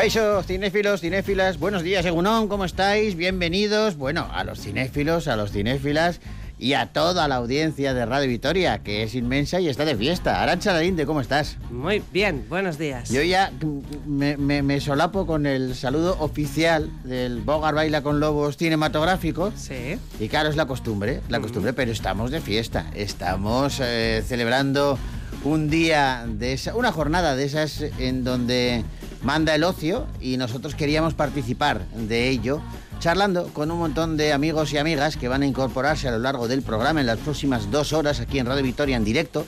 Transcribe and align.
Caixo, 0.00 0.42
cinéfilos, 0.44 1.02
cinéfilas, 1.02 1.58
buenos 1.58 1.82
días, 1.82 2.06
Egunón, 2.06 2.48
¿cómo 2.48 2.64
estáis? 2.64 3.16
Bienvenidos, 3.16 3.96
bueno, 3.98 4.26
a 4.32 4.44
los 4.44 4.58
cinéfilos, 4.58 5.28
a 5.28 5.36
los 5.36 5.52
cinéfilas 5.52 6.20
y 6.58 6.72
a 6.72 6.86
toda 6.86 7.28
la 7.28 7.34
audiencia 7.34 7.92
de 7.92 8.06
Radio 8.06 8.26
Vitoria, 8.30 8.78
que 8.78 9.02
es 9.02 9.14
inmensa 9.14 9.60
y 9.60 9.68
está 9.68 9.84
de 9.84 9.94
fiesta. 9.96 10.42
Arancha 10.42 10.72
Lalinde, 10.72 11.04
¿cómo 11.04 11.20
estás? 11.20 11.58
Muy 11.70 12.02
bien, 12.14 12.46
buenos 12.48 12.78
días. 12.78 13.10
Yo 13.10 13.20
ya 13.22 13.52
me, 14.06 14.38
me- 14.38 14.62
me 14.62 14.80
solapo 14.80 15.26
con 15.26 15.44
el 15.44 15.74
saludo 15.74 16.16
oficial 16.20 16.88
del 17.04 17.42
Bogar 17.42 17.74
Baila 17.74 18.02
con 18.02 18.20
Lobos 18.20 18.56
cinematográfico. 18.56 19.52
Sí. 19.54 19.98
Y 20.18 20.28
claro, 20.30 20.48
es 20.48 20.56
la 20.56 20.64
costumbre, 20.64 21.20
la 21.28 21.40
costumbre, 21.40 21.74
pero 21.74 21.92
estamos 21.92 22.30
de 22.30 22.40
fiesta. 22.40 22.86
Estamos 22.94 23.78
eh, 23.82 24.24
celebrando 24.26 24.98
un 25.44 25.68
día 25.68 26.24
de 26.26 26.54
esa, 26.54 26.74
una 26.74 26.90
jornada 26.90 27.36
de 27.36 27.44
esas 27.44 27.82
en 27.98 28.24
donde 28.24 28.82
manda 29.22 29.54
el 29.54 29.64
ocio 29.64 30.06
y 30.20 30.36
nosotros 30.36 30.74
queríamos 30.74 31.14
participar 31.14 31.86
de 31.88 32.28
ello, 32.28 32.60
charlando 32.98 33.48
con 33.52 33.70
un 33.70 33.78
montón 33.78 34.16
de 34.16 34.32
amigos 34.32 34.72
y 34.72 34.78
amigas 34.78 35.16
que 35.16 35.28
van 35.28 35.42
a 35.42 35.46
incorporarse 35.46 36.08
a 36.08 36.12
lo 36.12 36.18
largo 36.18 36.48
del 36.48 36.62
programa 36.62 37.00
en 37.00 37.06
las 37.06 37.18
próximas 37.18 37.70
dos 37.70 37.92
horas 37.92 38.20
aquí 38.20 38.38
en 38.38 38.46
Radio 38.46 38.62
Victoria 38.62 38.96
en 38.96 39.04
directo 39.04 39.46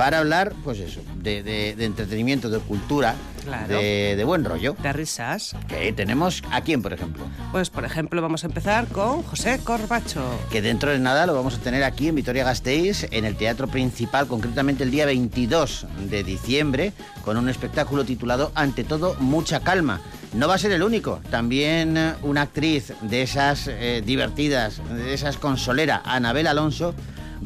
para 0.00 0.20
hablar, 0.20 0.54
pues 0.64 0.78
eso, 0.78 1.02
de, 1.16 1.42
de- 1.42 1.76
de 1.76 1.84
entretenimiento, 1.84 2.48
de 2.48 2.58
cultura, 2.60 3.14
Claro. 3.44 3.68
de, 3.68 4.14
de 4.16 4.24
buen 4.24 4.44
rollo. 4.46 4.74
De 4.82 4.92
risas. 4.94 5.54
Que 5.68 5.92
tenemos 5.92 6.42
a 6.50 6.62
quién, 6.62 6.80
por 6.80 6.94
ejemplo. 6.94 7.26
Pues, 7.52 7.68
por 7.68 7.84
ejemplo, 7.84 8.22
vamos 8.22 8.42
a 8.44 8.46
empezar 8.46 8.86
con 8.88 9.22
José 9.22 9.60
Corbacho. 9.62 10.22
que 10.50 10.62
dentro 10.62 10.90
de 10.90 10.98
nada 11.00 11.26
lo 11.26 11.34
vamos 11.34 11.56
a 11.56 11.58
tener 11.58 11.84
aquí 11.84 12.08
en 12.08 12.14
Vitoria-Gasteiz, 12.14 13.08
en 13.10 13.26
el 13.26 13.36
Teatro 13.36 13.68
Principal, 13.68 14.26
concretamente 14.26 14.84
el 14.84 14.90
día 14.90 15.04
22 15.04 15.86
de 16.08 16.24
diciembre, 16.24 16.94
con 17.22 17.36
un 17.36 17.50
espectáculo 17.50 18.04
titulado 18.06 18.52
Ante 18.54 18.84
todo, 18.84 19.16
mucha 19.20 19.60
calma. 19.60 20.00
No 20.32 20.48
va 20.48 20.54
a 20.54 20.58
ser 20.58 20.72
el 20.72 20.82
único, 20.82 21.20
también 21.30 22.14
una 22.22 22.40
actriz 22.42 22.94
de 23.02 23.20
esas 23.20 23.68
eh, 23.68 24.02
divertidas, 24.04 24.80
de 24.94 25.12
esas 25.12 25.36
consolera, 25.36 26.00
Anabel 26.06 26.46
Alonso, 26.46 26.94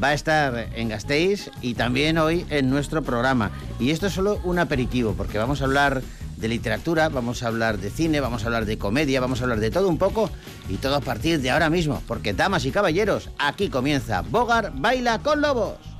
va 0.01 0.09
a 0.09 0.13
estar 0.13 0.69
en 0.75 0.89
Gasteiz 0.89 1.49
y 1.61 1.73
también 1.73 2.17
hoy 2.17 2.45
en 2.49 2.69
nuestro 2.69 3.03
programa. 3.03 3.51
Y 3.79 3.91
esto 3.91 4.07
es 4.07 4.13
solo 4.13 4.39
un 4.43 4.59
aperitivo, 4.59 5.13
porque 5.13 5.37
vamos 5.37 5.61
a 5.61 5.65
hablar 5.65 6.01
de 6.37 6.47
literatura, 6.47 7.09
vamos 7.09 7.43
a 7.43 7.47
hablar 7.47 7.77
de 7.77 7.89
cine, 7.89 8.19
vamos 8.19 8.43
a 8.43 8.47
hablar 8.47 8.65
de 8.65 8.77
comedia, 8.77 9.21
vamos 9.21 9.39
a 9.39 9.43
hablar 9.43 9.59
de 9.59 9.71
todo 9.71 9.87
un 9.87 9.97
poco 9.97 10.29
y 10.69 10.75
todo 10.75 10.95
a 10.95 11.01
partir 11.01 11.41
de 11.41 11.51
ahora 11.51 11.69
mismo, 11.69 12.01
porque 12.07 12.33
damas 12.33 12.65
y 12.65 12.71
caballeros, 12.71 13.29
aquí 13.39 13.69
comienza 13.69 14.21
Bogar 14.21 14.73
Baila 14.75 15.19
con 15.19 15.41
Lobos. 15.41 15.94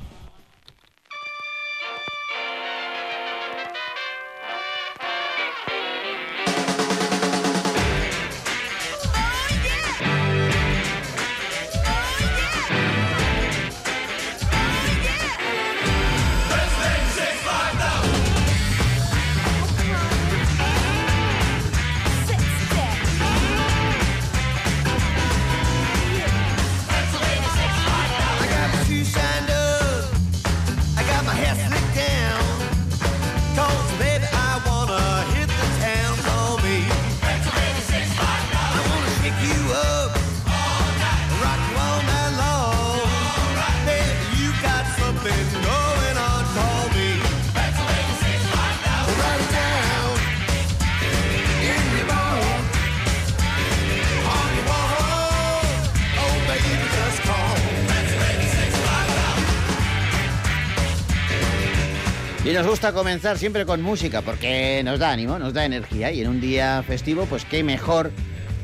Gusta 62.75 62.91
comenzar 62.91 63.37
siempre 63.37 63.65
con 63.65 63.81
música, 63.81 64.21
porque 64.21 64.81
nos 64.83 64.99
da 64.99 65.09
ánimo, 65.09 65.39
nos 65.39 65.53
da 65.53 65.63
energía 65.63 66.11
y 66.11 66.19
en 66.19 66.27
un 66.27 66.41
día 66.41 66.83
festivo, 66.85 67.25
pues 67.25 67.45
qué 67.45 67.63
mejor 67.63 68.11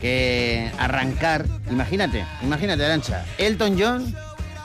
que 0.02 0.70
arrancar. 0.78 1.46
Imagínate, 1.72 2.26
imagínate, 2.44 2.84
Arancha, 2.84 3.24
Elton 3.38 3.78
John, 3.80 4.14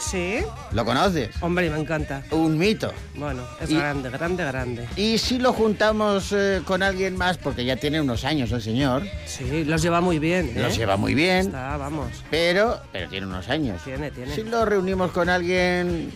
Sí. 0.00 0.38
¿lo 0.72 0.84
conoces? 0.84 1.30
Hombre, 1.40 1.70
me 1.70 1.78
encanta. 1.78 2.24
Un 2.32 2.58
mito. 2.58 2.92
Bueno, 3.14 3.44
es 3.60 3.70
Y- 3.70 3.76
grande, 3.76 4.10
grande, 4.10 4.44
grande. 4.44 4.88
Y 4.96 5.18
si 5.18 5.38
lo 5.38 5.52
juntamos 5.52 6.32
eh, 6.32 6.62
con 6.64 6.82
alguien 6.82 7.16
más, 7.16 7.38
porque 7.38 7.64
ya 7.64 7.76
tiene 7.76 8.00
unos 8.00 8.24
años 8.24 8.50
el 8.50 8.60
señor, 8.60 9.04
Sí, 9.26 9.62
los 9.64 9.80
lleva 9.80 10.00
muy 10.00 10.18
bien. 10.18 10.54
¿eh? 10.56 10.60
los 10.60 10.76
lleva 10.76 10.96
muy 10.96 11.14
bien, 11.14 11.46
Está, 11.46 11.76
vamos. 11.76 12.08
pero, 12.32 12.80
pero 12.90 13.08
tiene 13.08 13.26
unos 13.28 13.48
años. 13.48 13.80
Tiene, 13.84 14.10
tiene. 14.10 14.34
Si 14.34 14.42
lo 14.42 14.64
reunimos 14.64 15.12
con 15.12 15.28
alguien 15.28 16.10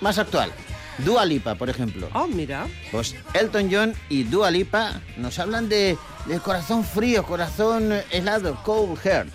más 0.00 0.16
actual, 0.18 0.50
Dua 0.98 1.24
Lipa, 1.24 1.54
por 1.56 1.68
ejemplo. 1.68 2.08
Oh, 2.14 2.26
mira. 2.26 2.66
Pues 2.92 3.14
Elton 3.34 3.68
John 3.70 3.94
y 4.08 4.24
Dua 4.24 4.50
Lipa 4.50 5.00
nos 5.16 5.38
hablan 5.38 5.68
de, 5.68 5.98
de 6.26 6.38
corazón 6.40 6.84
frío, 6.84 7.24
corazón 7.24 7.92
helado, 8.10 8.56
cold 8.62 8.98
heart. 8.98 9.28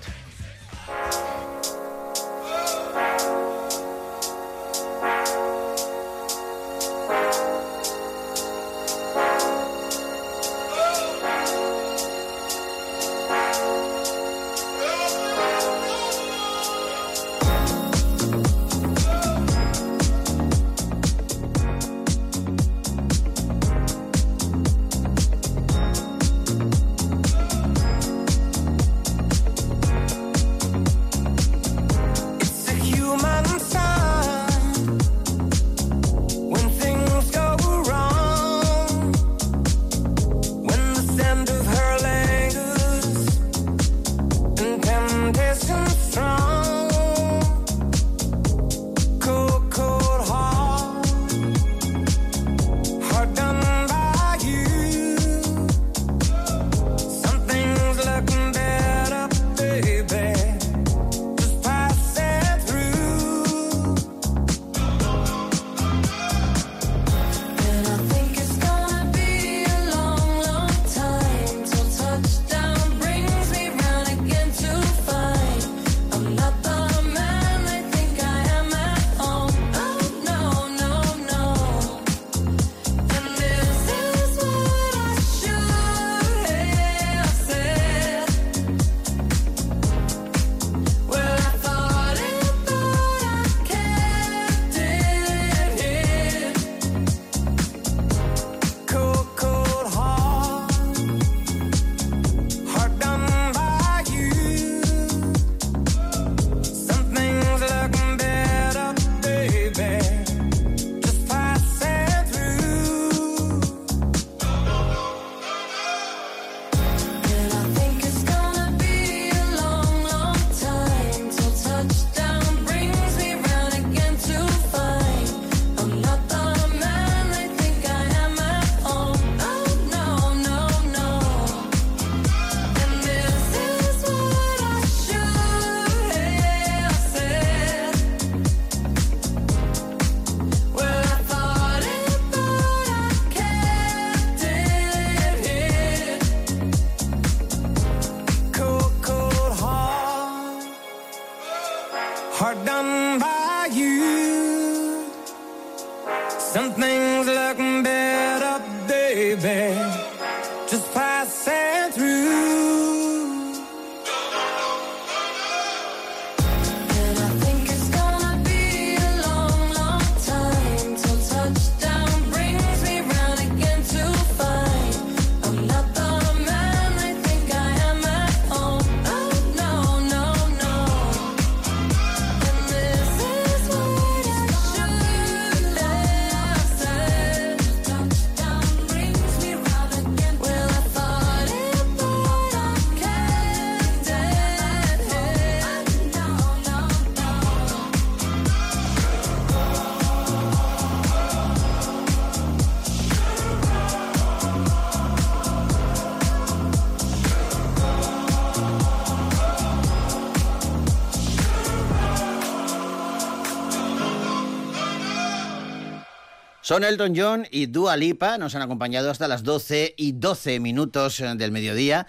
Elton 216.84 217.14
John 217.16 217.48
y 217.52 217.66
Dua 217.68 217.96
Lipa, 217.98 218.38
nos 218.38 218.56
han 218.56 218.62
acompañado 218.62 219.10
hasta 219.12 219.28
las 219.28 219.44
12 219.44 219.94
y 219.98 220.14
12 220.14 220.60
minutos 220.60 221.20
eh, 221.20 221.34
del 221.36 221.52
mediodía. 221.52 222.08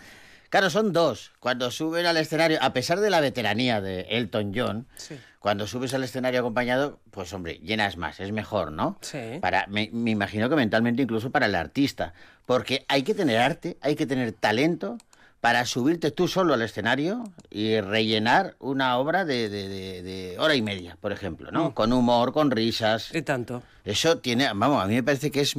Claro, 0.48 0.68
son 0.70 0.92
dos. 0.92 1.32
Cuando 1.38 1.70
suben 1.70 2.06
al 2.06 2.16
escenario, 2.16 2.58
a 2.60 2.72
pesar 2.72 2.98
de 3.00 3.10
la 3.10 3.20
veteranía 3.20 3.80
de 3.80 4.00
Elton 4.10 4.52
John, 4.54 4.86
Sí. 4.96 5.16
cuando 5.38 5.66
subes 5.68 5.94
al 5.94 6.02
escenario 6.02 6.40
acompañado, 6.40 6.98
pues 7.12 7.32
hombre, 7.32 7.60
llenas 7.62 7.96
más, 7.96 8.18
es 8.18 8.32
mejor, 8.32 8.72
¿no? 8.72 8.98
Sí. 9.00 9.18
Para, 9.40 9.66
me, 9.68 9.90
me 9.92 10.10
imagino 10.10 10.48
que 10.50 10.56
mentalmente 10.56 11.02
incluso 11.02 11.30
para 11.30 11.46
el 11.46 11.54
artista, 11.54 12.14
porque 12.46 12.84
hay 12.88 13.04
que 13.04 13.14
tener 13.14 13.38
arte, 13.38 13.76
hay 13.80 13.94
que 13.94 14.06
tener 14.06 14.32
talento 14.32 14.98
para 15.40 15.64
subirte 15.64 16.10
tú 16.10 16.28
solo 16.28 16.52
al 16.52 16.60
escenario 16.62 17.24
y 17.48 17.80
rellenar 17.80 18.56
una 18.58 18.98
obra 18.98 19.24
de, 19.24 19.48
de- 19.48 19.68
de- 19.68 20.02
de 20.02 20.38
hora 20.38 20.54
y 20.54 20.60
media, 20.62 20.98
por 21.00 21.12
ejemplo, 21.12 21.50
¿no? 21.50 21.74
Con 21.74 21.92
humor, 21.94 22.32
con 22.34 22.50
risas. 22.50 23.14
Y 23.14 23.22
tanto. 23.22 23.62
Eso 23.84 24.18
tiene, 24.18 24.46
vamos, 24.54 24.82
a 24.82 24.86
mí 24.86 24.94
me 24.94 25.02
parece 25.02 25.30
que 25.30 25.40
es 25.40 25.54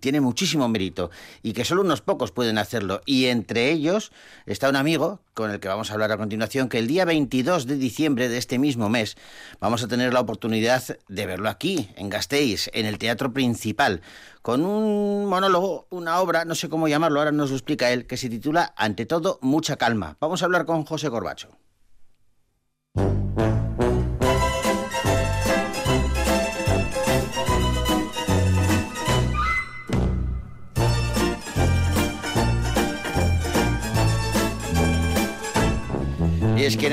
tiene 0.00 0.20
muchísimo 0.20 0.68
mérito 0.68 1.10
y 1.42 1.52
que 1.52 1.64
solo 1.64 1.82
unos 1.82 2.00
pocos 2.00 2.32
pueden 2.32 2.58
hacerlo. 2.58 3.00
Y 3.06 3.26
entre 3.26 3.70
ellos 3.70 4.12
está 4.46 4.68
un 4.68 4.76
amigo 4.76 5.20
con 5.34 5.50
el 5.50 5.60
que 5.60 5.68
vamos 5.68 5.90
a 5.90 5.94
hablar 5.94 6.12
a 6.12 6.16
continuación, 6.16 6.68
que 6.68 6.78
el 6.78 6.86
día 6.86 7.04
22 7.04 7.66
de 7.66 7.76
diciembre 7.76 8.28
de 8.28 8.38
este 8.38 8.58
mismo 8.58 8.88
mes 8.88 9.16
vamos 9.60 9.82
a 9.82 9.88
tener 9.88 10.14
la 10.14 10.20
oportunidad 10.20 10.82
de 11.08 11.26
verlo 11.26 11.48
aquí, 11.48 11.90
en 11.96 12.08
Gasteiz, 12.08 12.70
en 12.72 12.86
el 12.86 12.98
Teatro 12.98 13.32
Principal, 13.32 14.00
con 14.40 14.64
un 14.64 15.26
monólogo, 15.26 15.86
una 15.90 16.20
obra, 16.20 16.44
no 16.44 16.54
sé 16.54 16.68
cómo 16.68 16.88
llamarlo, 16.88 17.18
ahora 17.18 17.32
nos 17.32 17.50
lo 17.50 17.56
explica 17.56 17.90
él, 17.90 18.06
que 18.06 18.16
se 18.16 18.30
titula 18.30 18.72
Ante 18.76 19.04
todo, 19.04 19.38
mucha 19.42 19.76
calma. 19.76 20.16
Vamos 20.20 20.40
a 20.42 20.46
hablar 20.46 20.64
con 20.64 20.84
José 20.84 21.10
Corbacho. 21.10 21.50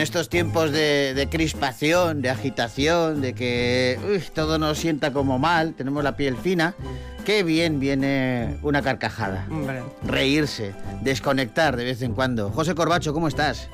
Estos 0.03 0.29
tiempos 0.29 0.71
de, 0.71 1.13
de 1.13 1.29
crispación, 1.29 2.21
de 2.21 2.29
agitación, 2.29 3.21
de 3.21 3.33
que 3.33 3.97
uy, 4.05 4.21
todo 4.33 4.59
nos 4.59 4.77
sienta 4.77 5.13
como 5.13 5.39
mal, 5.39 5.73
tenemos 5.73 6.03
la 6.03 6.17
piel 6.17 6.35
fina, 6.37 6.75
qué 7.25 7.41
bien 7.43 7.79
viene 7.79 8.57
una 8.61 8.81
carcajada. 8.81 9.47
Reírse, 10.05 10.73
desconectar 11.01 11.77
de 11.77 11.85
vez 11.85 12.01
en 12.01 12.13
cuando. 12.13 12.51
José 12.51 12.75
Corbacho, 12.75 13.13
¿cómo 13.13 13.29
estás? 13.29 13.69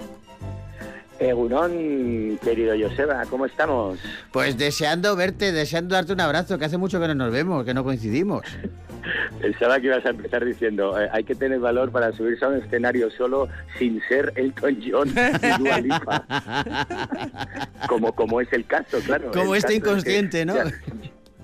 Egunon, 1.19 2.39
querido 2.44 2.74
Joseba, 2.79 3.24
¿cómo 3.29 3.46
estamos? 3.46 4.00
Pues 4.32 4.58
deseando 4.58 5.15
verte, 5.15 5.51
deseando 5.51 5.96
darte 5.96 6.13
un 6.13 6.22
abrazo, 6.22 6.58
que 6.58 6.65
hace 6.65 6.77
mucho 6.77 7.00
que 7.00 7.08
no 7.08 7.15
nos 7.15 7.32
vemos, 7.32 7.65
que 7.65 7.74
no 7.74 7.84
coincidimos. 7.84 8.44
Pensaba 9.41 9.79
que 9.79 9.88
ibas 9.88 10.05
a 10.05 10.10
empezar 10.10 10.44
diciendo, 10.44 11.00
eh, 11.00 11.10
hay 11.12 11.24
que 11.24 11.36
tener 11.36 11.60
valor 11.60 11.91
para 11.91 12.12
subirse 12.12 12.46
a 12.46 12.50
un 12.50 12.58
escenario 12.58 13.10
solo 13.12 13.48
sin 13.77 14.01
ser 14.08 14.34
Elton 14.36 14.77
John 14.86 15.10
y 15.10 15.63
Dua 15.63 15.79
Lipa. 15.79 16.25
como, 17.88 18.13
como 18.13 18.41
es 18.41 18.51
el 18.51 18.65
caso, 18.65 19.00
claro. 19.00 19.32
Como 19.32 19.55
este 19.55 19.79
caso 19.79 19.98
es 19.98 20.03
que 20.03 20.17
inconsciente, 20.17 20.46
¿no? 20.46 20.55
Ya, 20.55 20.72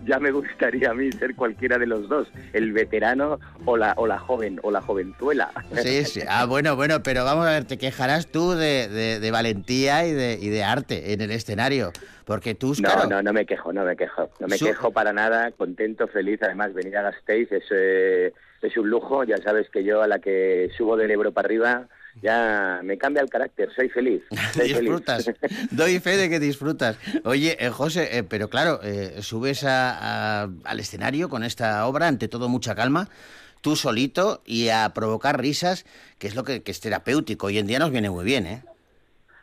ya 0.05 0.19
me 0.19 0.31
gustaría 0.31 0.91
a 0.91 0.93
mí 0.93 1.11
ser 1.11 1.35
cualquiera 1.35 1.77
de 1.77 1.87
los 1.87 2.07
dos, 2.07 2.27
el 2.53 2.71
veterano 2.73 3.39
o 3.65 3.77
la, 3.77 3.93
o 3.97 4.07
la 4.07 4.19
joven, 4.19 4.59
o 4.63 4.71
la 4.71 4.81
jovenzuela. 4.81 5.51
Sí, 5.81 6.03
sí. 6.05 6.21
Ah, 6.27 6.45
bueno, 6.45 6.75
bueno, 6.75 7.01
pero 7.03 7.23
vamos 7.25 7.45
a 7.47 7.51
ver, 7.51 7.65
te 7.65 7.77
quejarás 7.77 8.27
tú 8.27 8.51
de, 8.51 8.87
de- 8.87 9.19
de 9.19 9.31
valentía 9.31 10.05
y 10.05 10.13
de, 10.13 10.37
y 10.41 10.49
de 10.49 10.63
arte 10.63 11.13
en 11.13 11.21
el 11.21 11.31
escenario. 11.31 11.91
Porque 12.25 12.55
tú, 12.55 12.69
No, 12.79 12.89
claro, 12.89 13.07
no, 13.09 13.21
no 13.21 13.33
me 13.33 13.45
quejo, 13.45 13.71
no 13.71 13.83
me 13.85 13.95
quejo. 13.95 14.29
No 14.39 14.47
me 14.47 14.57
Su- 14.57 14.65
quejo 14.65 14.91
para 14.91 15.13
nada, 15.13 15.51
contento, 15.51 16.07
feliz. 16.07 16.41
Además, 16.41 16.73
venir 16.73 16.97
a 16.97 17.03
Gasteiz 17.03 17.51
es, 17.51 17.63
eh, 17.69 18.33
es 18.63 18.77
un 18.77 18.89
lujo. 18.89 19.23
Ya 19.23 19.37
sabes 19.37 19.69
que 19.69 19.83
yo 19.83 20.01
a 20.01 20.07
la 20.07 20.17
que 20.19 20.69
subo 20.75 20.97
del 20.97 21.11
Ebro 21.11 21.31
para 21.33 21.45
arriba 21.45 21.87
ya 22.21 22.79
me 22.83 22.97
cambia 22.97 23.21
el 23.21 23.29
carácter. 23.29 23.69
Soy 23.75 23.89
feliz. 23.89 24.21
Soy 24.53 24.69
feliz. 24.69 24.79
disfrutas. 24.81 25.31
Doy 25.71 25.99
fe 25.99 26.17
de 26.17 26.29
que 26.29 26.39
disfrutas. 26.39 26.97
Oye, 27.23 27.57
eh, 27.59 27.69
José, 27.69 28.17
eh, 28.17 28.23
pero 28.23 28.49
claro, 28.49 28.79
eh, 28.83 29.17
subes 29.21 29.63
a- 29.63 30.43
a- 30.43 30.49
al 30.63 30.79
escenario 30.79 31.29
con 31.29 31.43
esta 31.43 31.85
obra, 31.87 32.07
ante 32.07 32.27
todo 32.27 32.49
mucha 32.49 32.75
calma, 32.75 33.09
tú 33.61 33.75
solito 33.75 34.41
y 34.45 34.69
a 34.69 34.93
provocar 34.93 35.39
risas, 35.39 35.85
que 36.19 36.27
es 36.27 36.35
lo 36.35 36.43
que, 36.43 36.61
que 36.63 36.71
es 36.71 36.79
terapéutico. 36.79 37.47
Hoy 37.47 37.57
en 37.57 37.67
día 37.67 37.79
nos 37.79 37.91
viene 37.91 38.09
muy 38.09 38.23
bien, 38.25 38.45
¿eh? 38.45 38.63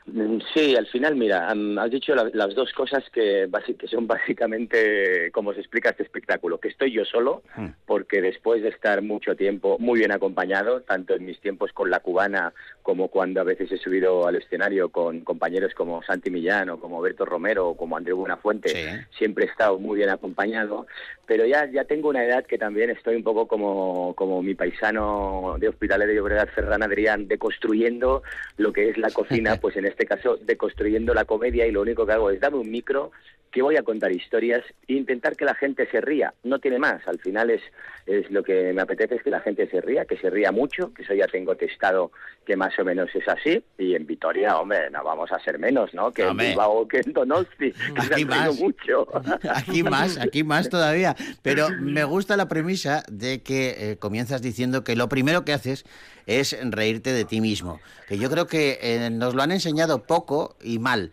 Mm, 0.06 0.38
Sí, 0.54 0.75
al 0.76 0.87
final, 0.88 1.14
mira, 1.16 1.49
has 1.49 1.90
dicho 1.90 2.14
la- 2.14 2.28
las 2.35 2.54
dos 2.54 2.73
cosas 2.73 3.04
que, 3.11 3.49
que 3.78 3.87
son 3.88 4.06
básicamente 4.56 5.30
como 5.32 5.54
se 5.54 5.61
explica 5.61 5.90
este 5.90 6.02
espectáculo, 6.02 6.59
que 6.59 6.68
estoy 6.68 6.92
yo 6.92 7.04
solo, 7.04 7.42
Hmm. 7.56 7.68
porque 7.87 8.21
después 8.21 8.62
de 8.62 8.68
estar 8.71 9.00
mucho 9.02 9.37
tiempo 9.37 9.76
muy 9.78 9.99
bien 10.00 10.12
acompañado, 10.12 10.80
tanto 10.82 11.14
en 11.14 11.25
mis 11.25 11.40
tiempos 11.40 11.73
con 11.73 11.88
la 11.90 12.00
cubana 12.00 12.52
como 12.82 13.09
cuando 13.09 13.40
a 13.40 13.44
veces 13.44 13.71
he 13.71 13.78
subido 13.78 14.26
al 14.26 14.37
escenario 14.37 14.88
con 14.90 15.21
compañeros 15.21 15.73
como 15.75 16.02
Santi 16.02 16.30
Millán 16.30 16.71
o 16.71 16.80
como 16.80 17.00
Berto 17.00 17.25
Romero 17.25 17.68
o 17.68 17.76
como 17.76 17.97
Andreu 17.97 18.16
Buenafuente, 18.16 18.68
Sí. 18.71 19.06
siempre 19.18 19.44
he 19.44 19.49
estado 19.49 19.78
muy 19.78 19.99
bien 19.99 20.11
acompañado, 20.11 20.87
pero 21.26 21.47
ya, 21.47 21.71
ya 21.71 21.85
tengo 21.85 22.09
una 22.09 22.25
edad 22.25 22.44
que 22.44 22.59
también 22.59 22.90
estoy 22.90 23.14
un 23.16 23.23
poco 23.23 23.47
como, 23.47 24.14
como 24.16 24.42
mi 24.42 24.54
paisano 24.54 25.56
de 25.59 25.68
Hospitalet 25.68 26.09
de 26.09 26.16
Llobregat, 26.16 26.50
Ferran 26.50 26.82
Adrián, 26.82 27.28
deconstruyendo 27.28 28.23
lo 28.59 28.73
que 28.73 28.88
es 28.90 28.99
la 28.99 29.11
cocina, 29.11 29.56
pues 29.61 29.76
en 29.76 29.87
este 29.92 30.06
caso 30.06 30.37
deconstruyendo 30.37 31.14
la 31.14 31.25
comedia 31.25 31.66
y 31.66 31.72
lo 31.72 31.82
único 31.82 32.04
que 32.04 32.12
hago 32.12 32.30
es 32.30 32.40
darme 32.40 32.58
un 32.58 32.70
micro 32.70 33.12
que 33.52 33.62
voy 33.62 33.76
a 33.76 33.82
contar 33.82 34.11
historias 34.11 34.64
e 34.88 34.94
intentar 34.94 35.37
que 35.37 35.44
la 35.44 35.54
gente 35.54 35.87
se 35.90 36.00
ría, 36.00 36.32
no 36.42 36.58
tiene 36.58 36.78
más, 36.78 37.06
al 37.06 37.20
final 37.20 37.50
es, 37.50 37.61
es 38.06 38.30
lo 38.30 38.42
que 38.42 38.72
me 38.72 38.80
apetece 38.80 39.16
es 39.16 39.22
que 39.22 39.30
la 39.30 39.40
gente 39.40 39.68
se 39.68 39.80
ría, 39.82 40.06
que 40.06 40.16
se 40.16 40.30
ría 40.30 40.50
mucho, 40.50 40.92
que 40.94 41.02
eso 41.02 41.12
ya 41.12 41.26
tengo 41.26 41.54
testado 41.54 42.11
que 42.46 42.56
más 42.56 42.76
o 42.78 42.84
menos 42.84 43.11
es 43.14 43.28
así, 43.28 43.62
y 43.78 43.94
en 43.94 44.06
Vitoria, 44.06 44.58
hombre, 44.58 44.90
no 44.90 45.04
vamos 45.04 45.30
a 45.30 45.38
ser 45.38 45.58
menos, 45.58 45.92
¿no? 45.92 46.11
Que 46.12 46.25
Hombre. 46.25 46.46
en 46.46 46.50
Bilbao, 46.52 46.88
que 46.88 47.02
en 47.04 47.12
Donosti, 47.12 47.72
que 47.72 48.14
Aquí 48.14 48.25
más. 48.25 48.58
mucho. 48.58 49.06
Aquí 49.54 49.82
más, 49.82 50.18
aquí 50.18 50.42
más 50.42 50.68
todavía. 50.70 51.14
Pero 51.42 51.68
me 51.78 52.04
gusta 52.04 52.37
la 52.37 52.49
premisa 52.49 53.02
de 53.11 53.42
que 53.42 53.76
eh, 53.78 53.96
comienzas 53.99 54.40
diciendo 54.40 54.82
que 54.82 54.96
lo 54.96 55.08
primero 55.08 55.44
que 55.44 55.52
haces 55.52 55.84
es 56.26 56.56
reírte 56.70 57.12
de 57.12 57.25
ti 57.25 57.40
mismo. 57.40 57.80
Que 58.08 58.18
yo 58.18 58.30
creo 58.30 58.46
que 58.46 58.78
eh, 58.80 59.11
nos 59.11 59.34
lo 59.34 59.42
han 59.42 59.52
enseñado 59.52 59.82
poco 60.07 60.57
y 60.62 60.79
mal. 60.79 61.12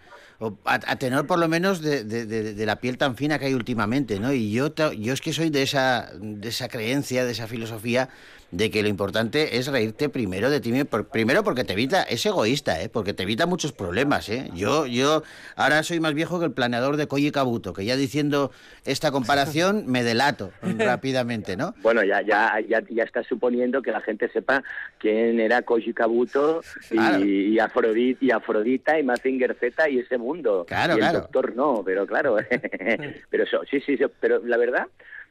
A, 0.63 0.75
a 0.87 0.95
tenor 0.95 1.27
por 1.27 1.37
lo 1.37 1.49
menos 1.49 1.81
de, 1.81 2.05
de- 2.05 2.65
la 2.65 2.79
piel 2.79 2.97
tan 2.97 3.17
fina 3.17 3.37
que 3.39 3.45
hay 3.47 3.53
últimamente, 3.53 4.19
¿no? 4.21 4.31
Y 4.31 4.51
yo, 4.51 4.73
yo 4.93 5.13
es 5.13 5.19
que 5.19 5.33
soy 5.33 5.49
de 5.49 5.63
esa, 5.63 6.11
de 6.17 6.47
esa 6.47 6.69
creencia, 6.69 7.25
de 7.25 7.31
esa 7.33 7.45
filosofía 7.47 8.07
de 8.51 8.71
que 8.71 8.81
lo 8.81 8.87
importante 8.89 9.57
es 9.57 9.67
reírte 9.67 10.09
primero 10.09 10.49
de 10.49 10.59
ti 10.59 10.71
mismo. 10.71 10.85
Por- 10.85 11.07
Primero 11.09 11.43
porque 11.43 11.63
te 11.63 11.73
evita, 11.73 12.03
es 12.03 12.25
egoísta, 12.25 12.81
¿eh? 12.81 12.89
porque 12.89 13.13
te 13.13 13.23
evita 13.23 13.45
muchos 13.45 13.71
problemas. 13.71 14.29
¿eh? 14.29 14.49
Yo, 14.55 14.85
yo 14.85 15.23
ahora 15.55 15.83
soy 15.83 15.99
más 15.99 16.13
viejo 16.13 16.39
que 16.39 16.45
el 16.45 16.51
planeador 16.51 16.97
de 16.97 17.07
Koji 17.07 17.31
Kabuto, 17.31 17.73
que 17.73 17.85
ya 17.85 17.95
diciendo 17.95 18.51
esta 18.85 19.11
comparación 19.11 19.83
me 19.87 20.03
delato 20.03 20.51
rápidamente, 20.61 21.55
¿no? 21.57 21.73
Bueno, 21.81 22.03
ya, 22.03 22.21
ya, 22.21 22.53
ya, 22.67 22.81
ya 22.89 23.03
estás 23.03 23.27
suponiendo 23.27 23.81
que 23.81 23.91
la 23.91 24.01
gente 24.01 24.29
sepa 24.29 24.63
quién 24.97 25.39
era 25.39 25.61
Koji 25.61 25.93
Kabuto 25.93 26.61
y, 26.91 26.95
Claro. 26.95 27.25
y, 27.25 27.59
Afrodit, 27.59 28.21
y 28.21 28.31
Afrodita 28.31 28.99
y 28.99 29.03
Mazinger 29.03 29.55
Z 29.59 29.89
y 29.89 29.99
ese 29.99 30.17
mundo. 30.17 30.65
Claro, 30.67 30.93
y 30.93 30.95
el 30.95 30.99
claro. 31.01 31.19
doctor 31.21 31.55
no, 31.55 31.81
pero 31.85 32.05
claro. 32.07 32.37
pero 33.29 33.43
eso, 33.43 33.61
sí, 33.69 33.79
sí, 33.81 33.97
sí, 33.97 34.03
pero 34.19 34.41
la 34.45 34.57
verdad, 34.57 34.87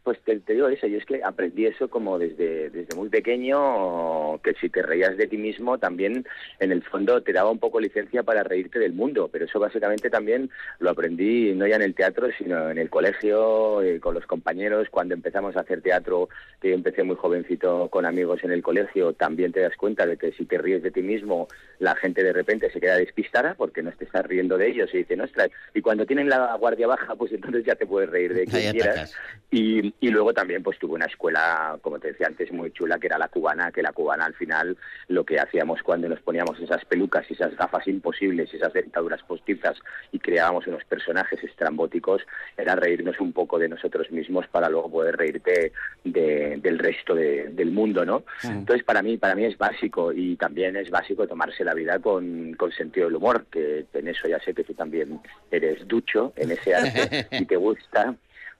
pues 0.09 0.23
te, 0.23 0.41
te 0.41 0.55
digo 0.55 0.69
eso, 0.69 0.87
y 0.87 0.95
es 0.95 1.05
que 1.05 1.23
aprendí 1.23 1.67
eso 1.67 1.89
como 1.91 2.19
desde, 2.19 2.71
desde 2.71 2.97
muy 2.97 3.11
pequeño, 3.11 4.41
que 4.43 4.55
si 4.55 4.71
te 4.71 4.81
reías 4.81 5.19
de 5.19 5.27
ti 5.27 5.37
mismo, 5.37 5.77
también 5.77 6.25
en 6.61 6.73
el 6.73 6.83
fondo 6.83 7.23
te 7.23 7.35
daba 7.35 7.51
un 7.51 7.59
poco 7.59 7.79
licencia 7.79 8.23
para 8.23 8.43
reírte 8.43 8.79
del 8.79 8.95
mundo, 8.95 9.29
pero 9.31 9.45
eso 9.45 9.61
básicamente 9.61 10.09
también 10.09 10.49
lo 10.79 10.89
aprendí 10.89 11.53
no 11.55 11.67
ya 11.67 11.77
en 11.77 11.83
el 11.83 11.95
teatro, 11.95 12.29
sino 12.39 12.71
en 12.71 12.79
el 12.79 12.89
colegio, 12.89 13.83
eh, 13.83 14.01
con 14.01 14.15
los 14.15 14.25
compañeros, 14.25 14.89
cuando 14.91 15.13
empezamos 15.13 15.55
a 15.57 15.61
hacer 15.61 15.83
teatro, 15.83 16.31
que 16.59 16.71
yo 16.71 16.75
empecé 16.75 17.03
muy 17.03 17.17
jovencito 17.17 17.91
con 17.91 18.07
amigos 18.07 18.43
en 18.45 18.53
el 18.53 18.63
colegio, 18.63 19.13
también 19.13 19.53
te 19.53 19.61
das 19.61 19.77
cuenta 19.77 20.07
de 20.07 20.17
que 20.17 20.33
si 20.33 20.47
te 20.47 20.57
ríes 20.57 20.83
de 20.83 20.91
ti 20.91 21.03
mismo, 21.03 21.49
la 21.81 21.95
gente 21.97 22.25
de 22.25 22.33
repente 22.33 22.71
se 22.71 22.81
queda 22.81 22.97
despistada 22.97 23.57
porque 23.57 23.83
no 23.83 23.93
te 23.93 24.07
estás 24.07 24.25
riendo 24.25 24.57
de 24.57 24.69
ellos 24.69 24.89
y 24.95 24.99
dicen, 24.99 25.21
ostras, 25.21 25.51
y 25.75 25.83
cuando 25.83 26.07
tienen 26.07 26.31
la 26.31 26.55
guardia 26.55 26.87
baja, 26.87 27.15
pues 27.15 27.31
entonces 27.31 27.67
ya 27.67 27.75
te 27.75 27.85
puedes 27.85 28.09
reír 28.09 28.33
de 28.33 28.47
quien 28.47 28.73
quieras. 28.73 29.15
Y, 29.51 29.95
y 30.01 30.11
luego 30.11 30.33
también 30.33 30.63
pues 30.63 30.79
tuve 30.79 30.95
una 30.95 31.07
escuela, 31.07 31.77
como 31.83 31.99
te 31.99 32.09
decía 32.09 32.29
antes, 32.29 32.53
muy 32.53 32.71
chula, 32.71 32.99
que 32.99 33.09
era 33.09 33.19
la 33.19 33.29
cubana, 33.29 33.73
que 33.73 33.83
la 33.83 33.93
cubana 33.93 34.27
al 34.27 34.35
final 34.35 34.77
lo 35.09 35.25
que 35.25 35.41
hacíamos 35.41 35.83
cuando 35.83 36.09
nos 36.09 36.21
poníamos 36.21 36.61
esas 36.61 36.85
pelucas 36.85 37.29
y 37.31 37.35
esas 37.35 37.57
gafas 37.57 37.87
imposibles, 37.89 38.53
esas 38.55 38.73
dentaduras 38.73 39.23
postizas 39.25 39.77
y 40.13 40.19
creábamos 40.21 40.67
unos 40.69 40.85
personajes 40.85 41.43
estrambóticos, 41.43 42.23
era 42.57 42.77
reírnos 42.77 43.19
un 43.21 43.33
poco 43.33 43.59
de 43.59 43.69
nosotros 43.69 44.11
mismos 44.13 44.47
para 44.49 44.69
luego 44.69 44.91
poder 44.91 45.17
reírte 45.17 45.73
de- 46.05 46.59
del 46.63 46.79
resto 46.79 47.15
de- 47.15 47.49
del 47.49 47.73
mundo, 47.73 48.05
¿no? 48.05 48.23
Entonces 48.45 48.85
para 48.85 49.03
mí, 49.03 49.17
para 49.17 49.35
mí 49.35 49.45
es 49.47 49.59
básico 49.59 50.13
y 50.13 50.37
también 50.37 50.77
es 50.77 50.91
básico 50.91 51.27
tomarse 51.27 51.65
la 51.65 51.75
vida 51.75 51.99
con, 51.99 52.55
con 52.55 52.71
sentido 52.73 53.07
del 53.07 53.17
humor, 53.17 53.47
que 53.51 53.87
en 53.95 54.09
eso 54.09 54.29
ya 54.29 54.39
sé 54.41 54.55
que 54.55 54.63
tú 54.65 54.75
también 54.75 55.21
eres 55.51 55.87
ducho 55.89 56.33
en 56.37 56.53
ese 56.53 56.75
arte 56.75 57.27
y 57.43 57.45
te 57.47 57.57
gusta 57.57 58.15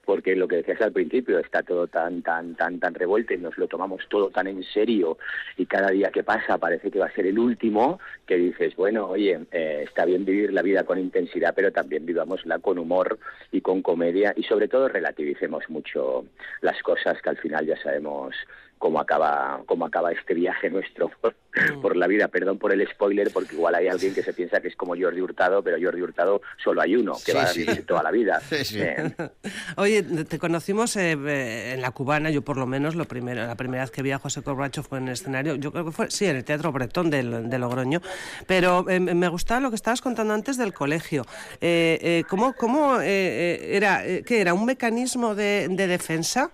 porque 0.09 0.35
lo 0.35 0.47
que 0.47 0.55
decías 0.55 0.81
al 0.81 0.91
principio 0.91 1.37
está 1.37 1.61
todo 1.61 1.85
tan 1.85 2.23
tan 2.23 2.55
tan 2.55 2.79
tan 2.79 2.95
revuelto 2.95 3.35
y 3.35 3.37
nos 3.37 3.55
lo 3.59 3.67
tomamos 3.67 4.01
todo 4.09 4.31
tan 4.31 4.47
en 4.47 4.63
serio 4.63 5.19
y 5.55 5.67
cada 5.67 5.91
día 5.91 6.09
que 6.09 6.23
pasa 6.23 6.57
parece 6.57 6.89
que 6.89 6.97
va 6.97 7.05
a 7.05 7.13
ser 7.13 7.27
el 7.27 7.37
último 7.37 7.99
que 8.25 8.37
dices 8.37 8.75
bueno 8.75 9.05
oye 9.05 9.39
eh, 9.51 9.83
está 9.85 10.05
bien 10.05 10.25
vivir 10.25 10.51
la 10.51 10.63
vida 10.63 10.83
con 10.83 10.97
intensidad 10.97 11.53
pero 11.55 11.71
también 11.71 12.07
vivámosla 12.07 12.57
con 12.57 12.79
humor 12.79 13.19
y 13.51 13.61
con 13.61 13.83
comedia 13.83 14.33
y 14.35 14.41
sobre 14.41 14.67
todo 14.67 14.87
relativicemos 14.87 15.69
mucho 15.69 16.25
las 16.61 16.81
cosas 16.81 17.21
que 17.21 17.29
al 17.29 17.37
final 17.37 17.67
ya 17.67 17.77
sabemos 17.77 18.33
cómo 18.79 18.99
acaba 18.99 19.61
cómo 19.67 19.85
acaba 19.85 20.11
este 20.11 20.33
viaje 20.33 20.69
nuestro 20.71 21.09
por, 21.21 21.35
por 21.81 21.95
la 21.95 22.07
vida 22.07 22.27
perdón 22.29 22.57
por 22.57 22.71
el 22.73 22.87
spoiler 22.87 23.29
porque 23.31 23.55
igual 23.55 23.75
hay 23.75 23.87
alguien 23.87 24.13
que 24.15 24.23
se 24.23 24.33
piensa 24.33 24.61
que 24.61 24.69
es 24.69 24.75
como 24.75 24.95
Jordi 24.99 25.21
Hurtado 25.21 25.61
pero 25.61 25.77
Jordi 25.79 26.01
Hurtado 26.01 26.41
solo 26.63 26.81
hay 26.81 26.95
uno 26.95 27.13
que 27.13 27.31
Sí, 27.33 27.37
va 27.37 27.45
sí. 27.47 27.61
a 27.63 27.65
vivir 27.65 27.85
toda 27.85 28.01
la 28.01 28.09
vida 28.11 28.39
Sí, 28.49 28.63
sí. 28.65 28.79
Eh, 28.81 29.13
Oye, 29.77 30.01
te 30.01 30.39
conocimos 30.39 30.95
eh, 30.95 31.73
en 31.73 31.81
la 31.81 31.91
cubana, 31.91 32.29
yo 32.31 32.41
por 32.41 32.57
lo 32.57 32.65
menos, 32.65 32.95
lo 32.95 33.05
primero, 33.05 33.45
la 33.45 33.55
primera 33.55 33.83
vez 33.83 33.91
que 33.91 34.01
vi 34.01 34.11
a 34.11 34.19
José 34.19 34.41
Corbacho 34.41 34.81
fue 34.81 34.97
en 34.99 35.07
el 35.07 35.13
escenario, 35.13 35.55
yo 35.55 35.71
creo 35.71 35.85
que 35.85 35.91
fue, 35.91 36.09
sí, 36.09 36.25
en 36.25 36.37
el 36.37 36.43
Teatro 36.45 36.71
Bretón 36.71 37.09
del- 37.09 37.49
de, 37.49 37.59
Logroño, 37.59 38.01
pero 38.47 38.89
eh, 38.89 38.99
me 38.99 39.27
gustaba 39.27 39.59
lo 39.59 39.69
que 39.69 39.75
estabas 39.75 40.01
contando 40.01 40.33
antes 40.33 40.57
del 40.57 40.73
colegio. 40.73 41.25
Eh, 41.61 41.99
eh, 42.01 42.23
¿Cómo, 42.29 42.53
cómo 42.53 42.99
era, 43.01 44.05
eh, 44.07 44.23
qué 44.25 44.41
era, 44.41 44.53
un 44.53 44.65
mecanismo 44.65 45.35
de, 45.35 45.67
de 45.69 45.87
defensa? 45.87 46.51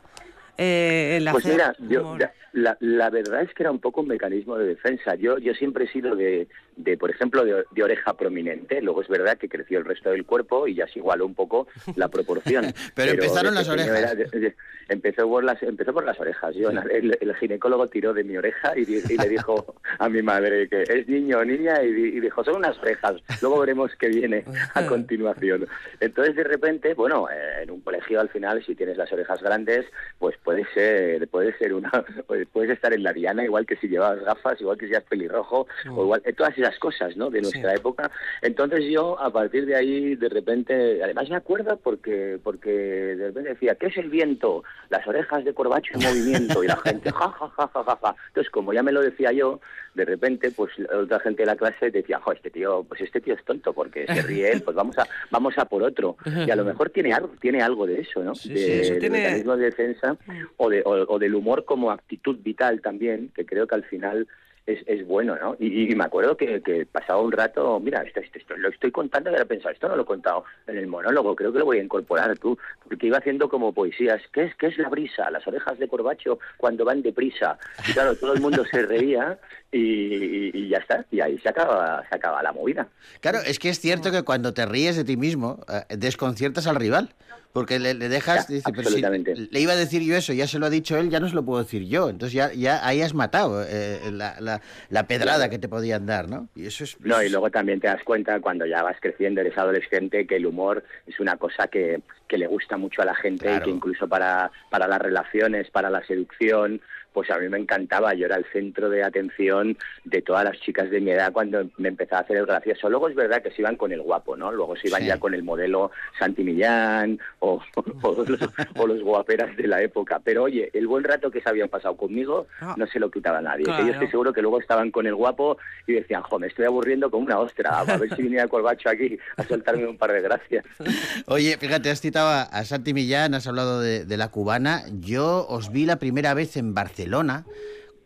Eh, 0.58 1.18
el 1.18 1.30
Pues 1.32 1.46
hacer 1.46 1.54
mira, 1.56 1.76
yo, 1.90 2.18
la, 2.54 2.78
la- 2.80 3.10
verdad 3.10 3.42
es 3.42 3.54
que 3.54 3.64
era 3.64 3.72
un 3.72 3.80
poco 3.80 4.02
un 4.02 4.08
mecanismo 4.08 4.58
de 4.58 4.66
defensa. 4.68 5.16
Yo, 5.16 5.38
yo 5.38 5.54
siempre 5.54 5.86
he 5.86 5.88
sido 5.92 6.16
de, 6.16 6.48
de 6.78 6.98
por 6.98 7.10
ejemplo, 7.10 7.44
de, 7.44 7.64
de 7.72 7.84
oreja 7.84 8.14
prominente. 8.14 8.82
Luego 8.82 9.02
es 9.02 9.08
verdad 9.08 9.38
que 9.38 9.50
creció 9.50 9.80
el 9.80 9.86
resto 9.86 10.12
del 10.12 10.26
cuerpo 10.26 10.68
y 10.68 10.76
ya 10.76 10.88
se 10.88 11.00
igualó 11.00 11.26
un 11.26 11.36
poco 11.36 11.68
la 11.96 12.08
proporción. 12.08 12.66
Pero 12.96 13.12
empezaron 13.12 13.54
de 13.54 13.60
las 13.60 13.70
orejas. 13.70 14.18
era 14.34 14.54
empezó, 14.88 15.28
por 15.28 15.44
las, 15.44 15.62
empezó 15.64 15.94
por 15.94 16.06
las 16.06 16.20
orejas. 16.20 16.56
Yo, 16.56 16.70
el, 16.70 17.18
el 17.20 17.36
ginecólogo 17.36 17.88
tiró 17.88 18.14
de 18.14 18.24
mi 18.24 18.38
oreja 18.38 18.74
y, 18.78 18.82
y 18.84 19.18
le 19.18 19.30
dijo 19.30 19.76
a 20.00 20.08
mi 20.10 20.22
madre 20.22 20.70
que 20.70 20.84
es 20.84 21.08
niño 21.08 21.40
o 21.40 21.46
niña 21.46 21.82
y, 21.84 21.88
y 21.88 22.20
dijo, 22.20 22.44
son 22.44 22.58
unas 22.58 22.78
orejas. 22.80 23.16
Luego 23.42 23.60
veremos 23.60 23.92
qué 24.00 24.08
viene 24.10 24.46
a 24.76 24.86
continuación. 24.86 25.68
Entonces, 26.00 26.36
de 26.36 26.44
repente, 26.44 26.94
bueno, 26.94 27.28
eh, 27.30 27.64
en 27.64 27.72
un 27.72 27.82
colegio 27.82 28.22
al 28.22 28.30
final, 28.30 28.64
si 28.66 28.76
tienes 28.76 28.98
las 28.98 29.12
orejas 29.12 29.42
grandes, 29.42 29.86
pues 30.20 30.36
puede 30.46 30.64
ser, 30.74 31.28
puede 31.28 31.58
ser 31.58 31.74
una, 31.74 31.92
puedes 32.54 32.70
estar 32.72 32.94
en 32.94 33.04
la 33.04 33.12
diana, 33.12 33.44
igual 33.44 33.66
que 33.66 33.76
si 33.78 33.88
llevabas 33.90 34.24
gafas, 34.24 34.62
igual 34.62 34.78
que 34.78 34.86
si 34.86 34.92
eras 34.94 35.04
pelirrojo, 35.10 35.68
o 35.92 36.04
igual, 36.04 36.22
eh, 36.24 36.32
todas 36.34 36.58
esas 36.58 36.78
cosas, 36.80 37.18
¿no? 37.18 37.30
De 37.30 37.42
nuestra 37.42 37.74
época. 37.74 38.10
Entonces 38.42 38.86
yo, 38.90 39.20
a 39.20 39.32
partir 39.34 39.66
de 39.66 39.76
ahí, 39.76 40.16
de 40.16 40.30
repente, 40.30 41.04
además 41.04 41.30
me 41.30 41.36
acuerdo 41.36 41.78
porque, 41.78 42.40
porque 42.44 42.70
de 42.72 43.28
repente 43.28 43.50
decía, 43.50 43.76
¿qué 43.76 43.88
es 43.88 43.98
el 43.98 44.10
viento? 44.10 44.64
Las 44.90 45.06
orejas 45.08 45.44
de 45.44 45.54
Corbacho 45.54 45.92
en 45.96 46.04
movimiento, 46.08 46.64
y 46.64 46.68
la 46.68 46.78
gente, 46.78 47.12
ja, 47.12 47.30
ja, 47.32 47.50
ja, 47.50 47.68
ja, 47.74 47.84
ja, 47.84 48.00
ja. 48.02 48.16
Entonces, 48.28 48.52
como 48.52 48.72
ya 48.72 48.84
me 48.84 48.92
lo 48.92 49.02
decía 49.02 49.32
yo, 49.32 49.60
de 49.96 50.06
repente, 50.06 50.52
pues 50.52 50.72
otra 50.94 51.20
gente 51.22 51.42
de 51.42 51.48
la 51.48 51.56
clase 51.56 51.90
decía, 51.90 52.20
jo, 52.20 52.32
este 52.34 52.52
tío, 52.52 52.84
pues 52.88 53.02
este 53.02 53.20
tío 53.20 53.34
es 53.34 53.44
tonto, 53.44 53.74
porque 53.74 54.06
se 54.06 54.22
ríe 54.22 54.52
él, 54.52 54.62
pues 54.62 54.76
vamos 54.76 54.98
a, 55.00 55.08
vamos 55.32 55.58
a 55.58 55.66
por 55.66 55.82
otro. 55.82 56.18
Y 56.26 56.52
a 56.52 56.56
lo 56.56 56.64
mejor 56.72 56.92
tiene 56.92 57.14
algo, 57.14 57.30
tiene 57.42 57.62
algo 57.64 57.88
de 57.88 58.02
eso, 58.02 58.24
¿no? 58.24 58.36
Sí, 58.36 58.54
de, 58.54 58.60
sí, 58.60 58.72
eso 58.74 58.94
de 58.94 59.00
tiene- 59.00 59.18
mecanismo 59.24 59.56
de 59.58 59.66
defensa 59.66 60.18
o, 60.58 60.70
de, 60.70 60.82
o, 60.86 60.92
o 61.14 61.20
del 61.20 61.36
humor 61.36 61.66
como 61.66 61.92
actitud 61.92 62.38
vital 62.42 62.82
también, 62.82 63.32
que 63.36 63.46
creo 63.46 63.68
que 63.68 63.76
al 63.76 63.84
final 63.84 64.28
es, 64.66 64.80
es 64.88 65.06
bueno, 65.06 65.36
¿no? 65.40 65.56
Y, 65.60 65.92
y 65.92 65.96
me 65.96 66.06
acuerdo 66.06 66.36
que, 66.36 66.62
que 66.62 66.88
pasaba 66.88 67.22
un 67.22 67.32
rato, 67.32 67.80
mira, 67.80 68.02
esto, 68.02 68.20
esto- 68.20 68.58
lo 68.58 68.70
estoy 68.70 68.92
contando 68.92 69.30
y 69.30 69.34
ahora 69.34 69.44
he 69.44 69.48
pensado, 69.48 69.72
esto 69.72 69.88
no 69.88 69.96
lo 69.96 70.02
he 70.02 70.06
contado 70.06 70.44
en 70.66 70.78
el 70.78 70.88
monólogo, 70.88 71.36
creo 71.36 71.54
que 71.54 71.60
lo 71.60 71.66
voy 71.66 71.78
a 71.78 71.84
incorporar 71.84 72.36
tú, 72.40 72.58
porque 72.84 73.06
iba 73.06 73.20
haciendo 73.20 73.48
como 73.48 73.74
poesías, 73.74 74.22
¿qué 74.34 74.46
es, 74.46 74.56
qué 74.56 74.66
es 74.68 74.78
la 74.80 74.90
brisa? 74.90 75.30
Las 75.30 75.46
orejas 75.46 75.78
de 75.78 75.88
Corbacho 75.88 76.40
cuando 76.58 76.84
van 76.84 77.04
deprisa. 77.04 77.60
Y 77.88 77.94
claro, 77.94 78.16
todo 78.16 78.34
el 78.34 78.42
mundo 78.42 78.66
se 78.66 78.82
reía 78.82 79.38
y 79.72 80.68
ya 80.70 80.78
está, 80.80 81.06
y 81.12 81.22
ahí 81.22 81.38
se 81.40 81.50
acaba, 81.50 82.04
se 82.10 82.16
acaba 82.16 82.42
la 82.42 82.52
movida. 82.52 82.88
Claro, 83.22 83.40
es 83.46 83.60
que 83.60 83.70
es 83.70 83.80
cierto 83.80 84.12
que 84.12 84.24
cuando 84.24 84.54
te 84.54 84.66
ríes 84.66 84.96
de 84.96 85.04
ti 85.04 85.16
mismo, 85.18 85.60
eh, 85.72 85.96
desconciertas 85.96 86.66
al 86.68 86.78
rival. 86.78 87.10
Porque 87.56 87.80
le, 87.80 87.94
le 87.94 88.10
dejas, 88.10 88.50
Ya, 88.50 88.54
dice, 88.56 88.70
pero 88.70 88.90
si 88.90 88.96
absolutamente. 88.98 89.34
le 89.50 89.60
iba 89.62 89.72
a 89.72 89.78
decir 89.78 90.02
yo 90.02 90.18
eso, 90.18 90.34
ya 90.34 90.46
se 90.46 90.60
lo 90.60 90.66
ha 90.66 90.70
dicho 90.70 90.98
él, 90.98 91.10
ya 91.10 91.22
no 91.22 91.30
se 91.30 91.36
lo 91.36 91.46
puedo 91.46 91.64
decir 91.64 91.86
yo. 91.88 92.10
Entonces 92.10 92.34
ya, 92.34 92.52
ya 92.52 92.86
ahí 92.86 93.02
has 93.02 93.14
matado 93.14 93.64
eh, 93.66 94.12
la, 94.12 94.36
la- 94.42 94.60
la 94.90 95.08
pedrada 95.08 95.50
que 95.50 95.58
te 95.58 95.70
podían 95.70 96.06
dar, 96.06 96.28
¿no? 96.28 96.50
Y 96.54 96.66
eso 96.66 96.84
es... 96.84 97.00
No, 97.00 97.24
y 97.24 97.30
luego 97.30 97.50
también 97.50 97.80
te 97.80 97.88
das 97.88 98.04
cuenta 98.04 98.42
cuando 98.42 98.66
ya 98.66 98.84
vas 98.84 98.98
creciendo, 99.00 99.40
eres 99.40 99.58
adolescente, 99.58 100.28
que 100.28 100.36
el 100.36 100.46
humor 100.46 100.84
es 101.08 101.18
una 101.22 101.38
cosa 101.38 101.70
que, 101.70 102.02
que 102.28 102.38
le 102.38 102.48
gusta 102.48 102.76
mucho 102.76 103.02
a 103.02 103.06
la 103.06 103.16
gente 103.16 103.46
Claro. 103.46 103.62
y 103.62 103.64
que 103.64 103.70
incluso 103.72 104.06
para, 104.10 104.52
para 104.70 104.86
las 104.90 105.00
relaciones, 105.02 105.72
para 105.72 105.90
la 105.90 106.06
seducción, 106.06 106.82
pues 107.16 107.32
a 107.32 107.40
mí 107.40 107.50
me 107.50 107.58
encantaba. 107.58 108.14
Yo 108.14 108.26
era 108.28 108.36
el 108.36 108.46
centro 108.54 108.90
de 108.90 109.04
atención 109.04 109.76
de 110.04 110.22
todas 110.22 110.44
las 110.44 110.60
chicas 110.60 110.92
de 110.92 111.00
mi 111.02 111.12
edad 111.12 111.32
cuando 111.32 111.68
me 111.78 111.88
empezaba 111.88 112.20
a 112.20 112.24
hacer 112.26 112.38
el 112.38 112.46
gracioso. 112.46 112.90
Luego 112.90 113.08
es 113.10 113.16
verdad 113.16 113.42
que 113.42 113.50
se 113.52 113.62
iban 113.62 113.78
con 113.78 113.92
el 113.94 114.02
guapo, 114.02 114.36
¿no? 114.36 114.52
Luego 114.52 114.76
se 114.76 114.90
iban 114.90 115.02
Sí. 115.02 115.08
ya 115.08 115.18
con 115.20 115.34
el 115.34 115.44
modelo 115.44 115.92
Santi 116.20 116.44
Millán 116.44 117.20
o, 117.40 117.62
o 118.04 118.26
los, 118.28 118.40
o 118.76 118.86
los 118.88 119.02
guaperas 119.02 119.56
de 119.58 119.68
la 119.68 119.82
época. 119.82 120.20
Pero 120.24 120.44
oye, 120.44 120.70
el 120.74 120.86
buen 120.88 121.04
rato 121.06 121.32
que 121.32 121.42
se 121.42 121.50
habían 121.50 121.70
pasado 121.70 121.96
conmigo 121.96 122.48
Ah. 122.60 122.76
no 122.78 122.86
se 122.88 123.00
lo 123.00 123.10
quitaba 123.10 123.42
nadie. 123.42 123.64
Que 123.66 123.72
yo 123.72 123.78
Claro. 123.78 123.94
estoy 123.94 124.08
seguro 124.10 124.34
que 124.34 124.42
luego 124.42 124.60
estaban 124.60 124.92
con 124.92 125.08
el 125.08 125.16
guapo 125.16 125.58
y 125.88 125.94
decían, 125.94 126.22
jo, 126.24 126.38
me 126.38 126.48
estoy 126.48 126.66
aburriendo 126.66 127.10
como 127.10 127.26
una 127.26 127.40
ostra, 127.40 127.80
a 127.80 127.84
ver 127.98 128.14
si 128.16 128.22
viniera 128.24 128.48
Corbacho 128.48 128.90
aquí 128.90 129.18
a 129.38 129.44
soltarme 129.44 129.88
un 129.88 129.98
par 129.98 130.12
de 130.12 130.22
gracias. 130.22 130.66
Oye, 131.28 131.58
fíjate, 131.58 131.90
has 131.90 132.02
citado 132.02 132.28
a, 132.28 132.42
a 132.44 132.66
Santi 132.66 132.94
Millán, 132.94 133.34
has 133.34 133.48
hablado 133.48 133.80
de, 133.80 134.04
de 134.06 134.18
la 134.18 134.30
cubana. 134.30 134.84
Yo 135.00 135.46
os 135.48 135.72
vi 135.72 135.86
la 135.86 135.98
primera 135.98 136.34
vez 136.34 136.58
en 136.58 136.74
Barcelona, 136.74 137.05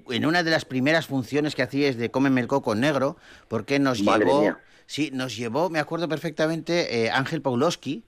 en 0.09 0.25
una 0.25 0.43
de 0.43 0.51
las 0.51 0.65
primeras 0.65 1.07
funciones 1.07 1.55
que 1.55 1.61
hacíais 1.61 1.97
de 1.97 2.11
Cómeme 2.11 2.41
el 2.41 2.47
coco 2.47 2.75
negro, 2.75 3.17
porque 3.47 3.79
nos 3.79 4.01
Madre 4.01 4.25
llevó... 4.25 4.41
mía. 4.41 4.59
Sí, 4.85 5.11
nos 5.13 5.37
llevó, 5.37 5.69
me 5.69 5.77
acuerdo 5.77 6.09
perfectamente, 6.09 7.05
eh, 7.05 7.11
Ángel 7.11 7.43
Paulowski, 7.43 8.01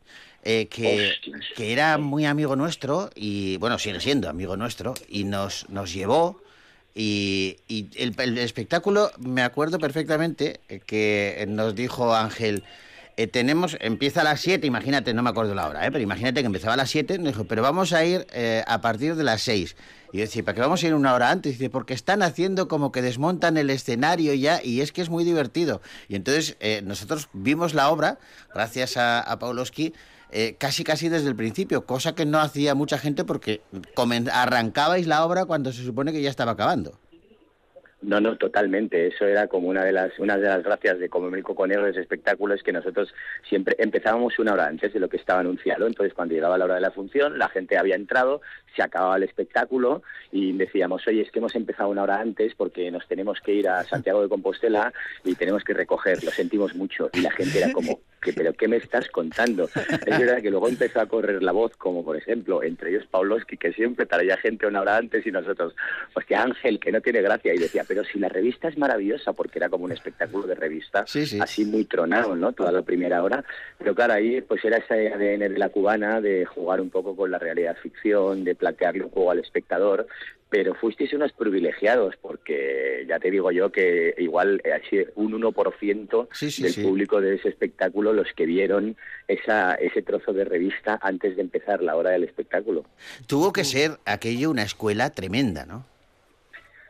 eh, 0.44 0.66
que, 0.66 1.12
que 1.56 1.74
era 1.74 2.00
muy 2.00 2.26
amigo 2.26 2.56
nuestro 2.56 3.12
y, 3.14 3.58
bueno, 3.58 3.78
sigue 3.78 4.00
siendo 4.00 4.28
amigo 4.28 4.58
nuestro, 4.58 4.96
y 5.08 5.24
nos, 5.26 5.70
nos 5.70 5.94
llevó 5.94 6.42
y, 6.94 7.58
y 7.68 7.88
el, 7.96 8.14
el 8.18 8.38
espectáculo, 8.38 9.12
me 9.20 9.44
acuerdo 9.44 9.80
perfectamente 9.80 10.60
eh, 10.68 10.82
que 10.86 11.46
nos 11.48 11.76
dijo 11.76 12.14
Ángel, 12.14 12.64
eh, 13.16 13.28
tenemos, 13.28 13.78
empieza 13.80 14.22
a 14.22 14.24
las 14.24 14.42
7, 14.42 14.66
imagínate, 14.68 15.14
no 15.14 15.22
me 15.24 15.30
acuerdo 15.30 15.56
la 15.56 15.68
hora, 15.68 15.86
¿eh? 15.86 15.92
pero 15.92 16.04
imagínate 16.04 16.42
que 16.42 16.48
empezaba 16.48 16.74
a 16.74 16.78
las 16.78 16.90
7, 16.90 17.18
nos 17.20 17.28
dijo, 17.28 17.44
pero 17.46 17.62
vamos 17.62 17.94
a 17.94 18.04
ir 18.04 18.26
a 18.66 18.82
partir 18.82 19.16
de 19.16 19.24
las 19.24 19.42
6. 19.42 19.76
Y 20.12 20.18
yo 20.18 20.24
decía, 20.24 20.44
¿para 20.44 20.56
qué 20.56 20.62
vamos 20.62 20.84
a 20.84 20.88
ir 20.88 20.94
una 20.94 21.14
hora 21.14 21.32
antes? 21.32 21.54
Dice, 21.54 21.70
porque 21.70 21.94
están 21.94 22.22
haciendo 22.22 22.68
como 22.68 22.92
que 22.92 23.02
desmontan 23.02 23.58
el 23.58 23.70
escenario 23.70 24.34
ya 24.34 24.62
y 24.64 24.82
es 24.82 24.92
que 24.92 25.02
es 25.02 25.10
muy 25.10 25.24
divertido. 25.24 25.82
Y 26.08 26.16
entonces 26.16 26.58
eh, 26.60 26.82
nosotros 26.84 27.30
vimos 27.34 27.74
la 27.74 27.90
obra, 27.90 28.20
gracias 28.54 28.98
a, 28.98 29.20
a 29.22 29.40
eh, 30.34 30.56
casi 30.58 30.84
casi 30.84 31.10
desde 31.10 31.28
el 31.28 31.36
principio, 31.36 31.86
cosa 31.86 32.16
que 32.16 32.26
no 32.26 32.40
hacía 32.40 32.74
mucha 32.74 32.98
gente 32.98 33.26
porque 33.26 33.62
arrancabais 34.32 35.06
la 35.06 35.26
obra 35.26 35.46
cuando 35.46 35.74
se 35.74 35.84
supone 35.84 36.14
que 36.14 36.22
ya 36.22 36.30
estaba 36.30 36.54
acabando. 36.54 36.98
No, 38.02 38.20
no, 38.20 38.36
totalmente. 38.36 39.08
Eso 39.08 39.26
era 39.26 39.48
como 39.48 39.68
una 39.68 39.84
de 39.86 39.92
las 39.92 40.18
una 40.18 40.36
de 40.36 40.48
las 40.48 40.64
gracias 40.64 40.98
de 40.98 41.08
Como 41.08 41.30
Milko 41.30 41.54
con 41.54 41.70
Negro, 41.70 41.88
ese 41.88 42.02
espectáculo, 42.02 42.56
es 42.56 42.64
que 42.64 42.74
nosotros 42.74 43.14
siempre 43.48 43.76
empezábamos 43.78 44.40
una 44.40 44.54
hora 44.54 44.66
antes 44.66 44.92
de 44.92 45.00
lo 45.00 45.08
que 45.08 45.18
estaba 45.18 45.42
anunciado. 45.42 45.86
Entonces, 45.86 46.14
cuando 46.14 46.34
llegaba 46.34 46.58
la 46.58 46.66
hora 46.66 46.76
de 46.76 46.82
la 46.82 46.92
función, 46.92 47.38
la 47.38 47.50
gente 47.50 47.78
había 47.78 47.96
entrado, 47.96 48.42
se 48.76 48.82
acababa 48.82 49.18
el 49.18 49.24
espectáculo 49.24 50.02
y 50.32 50.52
decíamos, 50.54 51.08
oye, 51.08 51.22
es 51.22 51.32
que 51.32 51.40
hemos 51.40 51.54
empezado 51.56 51.90
una 51.90 52.04
hora 52.04 52.20
antes 52.20 52.56
porque 52.56 52.90
nos 52.90 53.08
tenemos 53.08 53.40
que 53.40 53.54
ir 53.54 53.70
a 53.70 53.84
Santiago 53.84 54.24
de 54.24 54.30
Compostela 54.30 54.92
y 55.24 55.36
tenemos 55.36 55.64
que 55.64 55.74
recoger. 55.74 56.24
Lo 56.24 56.32
sentimos 56.32 56.74
mucho. 56.76 57.10
Y 57.14 57.22
la 57.22 57.32
gente 57.32 57.60
era 57.60 57.72
como, 57.72 58.00
¿qué, 58.22 58.34
¿pero 58.34 58.54
qué 58.54 58.68
me 58.68 58.78
estás 58.78 59.10
contando? 59.10 59.66
Es 60.06 60.20
verdad 60.20 60.42
que 60.42 60.50
luego 60.52 60.70
empezó 60.70 61.02
a 61.02 61.06
correr 61.08 61.42
la 61.44 61.52
voz, 61.52 61.76
como 61.78 62.04
por 62.06 62.16
ejemplo, 62.16 62.64
entre 62.64 62.92
ellos 62.92 63.06
Pawlowski, 63.10 63.58
que 63.58 63.74
siempre 63.74 64.06
traía 64.06 64.38
gente 64.38 64.68
una 64.68 64.82
hora 64.82 64.98
antes 64.98 65.26
y 65.26 65.32
nosotros, 65.32 65.76
hostia, 66.14 66.44
Ángel, 66.44 66.80
que 66.80 66.92
no 66.92 67.02
tiene 67.02 67.22
gracia. 67.22 67.54
Y 67.54 67.58
decía, 67.58 67.84
pero 67.88 68.04
si 68.04 68.20
la 68.20 68.30
revista 68.30 68.68
es 68.68 68.78
maravillosa, 68.78 69.34
porque 69.34 69.60
era 69.60 69.70
como 69.70 69.86
un 69.86 69.92
espectáculo 69.92 70.48
de 70.48 70.56
revista, 70.56 71.06
Sí, 71.08 71.26
sí. 71.26 71.40
así 71.42 71.66
muy 71.66 71.86
tronado, 71.86 72.36
¿no? 72.36 72.54
Toda 72.54 72.72
la 72.72 72.82
primera 72.82 73.24
hora. 73.24 73.44
Pero 73.78 73.96
claro, 73.96 74.14
ahí 74.14 74.42
pues 74.42 74.64
era 74.64 74.78
ese 74.78 75.12
ADN 75.14 75.40
de 75.40 75.58
la 75.58 75.70
cubana 75.70 76.22
de 76.22 76.46
jugar 76.46 76.82
un 76.82 76.90
poco 76.90 77.16
con 77.16 77.32
la 77.32 77.40
realidad 77.40 77.76
ficción, 77.82 78.44
de 78.44 78.56
plantearle 78.56 79.04
un 79.06 79.10
juego 79.10 79.32
al 79.32 79.40
espectador. 79.40 80.08
Pero 80.52 80.76
fuisteis 80.76 81.14
unos 81.14 81.32
privilegiados, 81.32 82.16
porque 82.22 83.06
ya 83.08 83.20
te 83.20 83.32
digo 83.32 83.52
yo 83.52 83.72
que 83.72 84.14
igual 84.18 84.62
eh, 84.66 85.08
un 85.16 85.32
1% 85.32 86.28
Sí, 86.34 86.52
sí, 86.52 86.64
del 86.64 86.74
sí. 86.74 86.84
público 86.84 87.22
de 87.22 87.36
ese 87.36 87.48
espectáculo 87.50 88.12
los 88.12 88.28
que 88.36 88.46
vieron 88.46 88.98
esa, 89.30 89.76
ese 89.76 90.02
trozo 90.02 90.34
de 90.34 90.44
revista 90.44 91.00
antes 91.02 91.38
de 91.38 91.42
empezar 91.42 91.82
la 91.82 91.96
hora 91.96 92.10
del 92.12 92.26
espectáculo. 92.26 92.84
Tuvo 93.28 93.54
que 93.54 93.64
ser 93.64 93.92
aquello 94.06 94.52
una 94.52 94.64
escuela 94.64 95.10
tremenda, 95.12 95.66
¿no? 95.66 95.86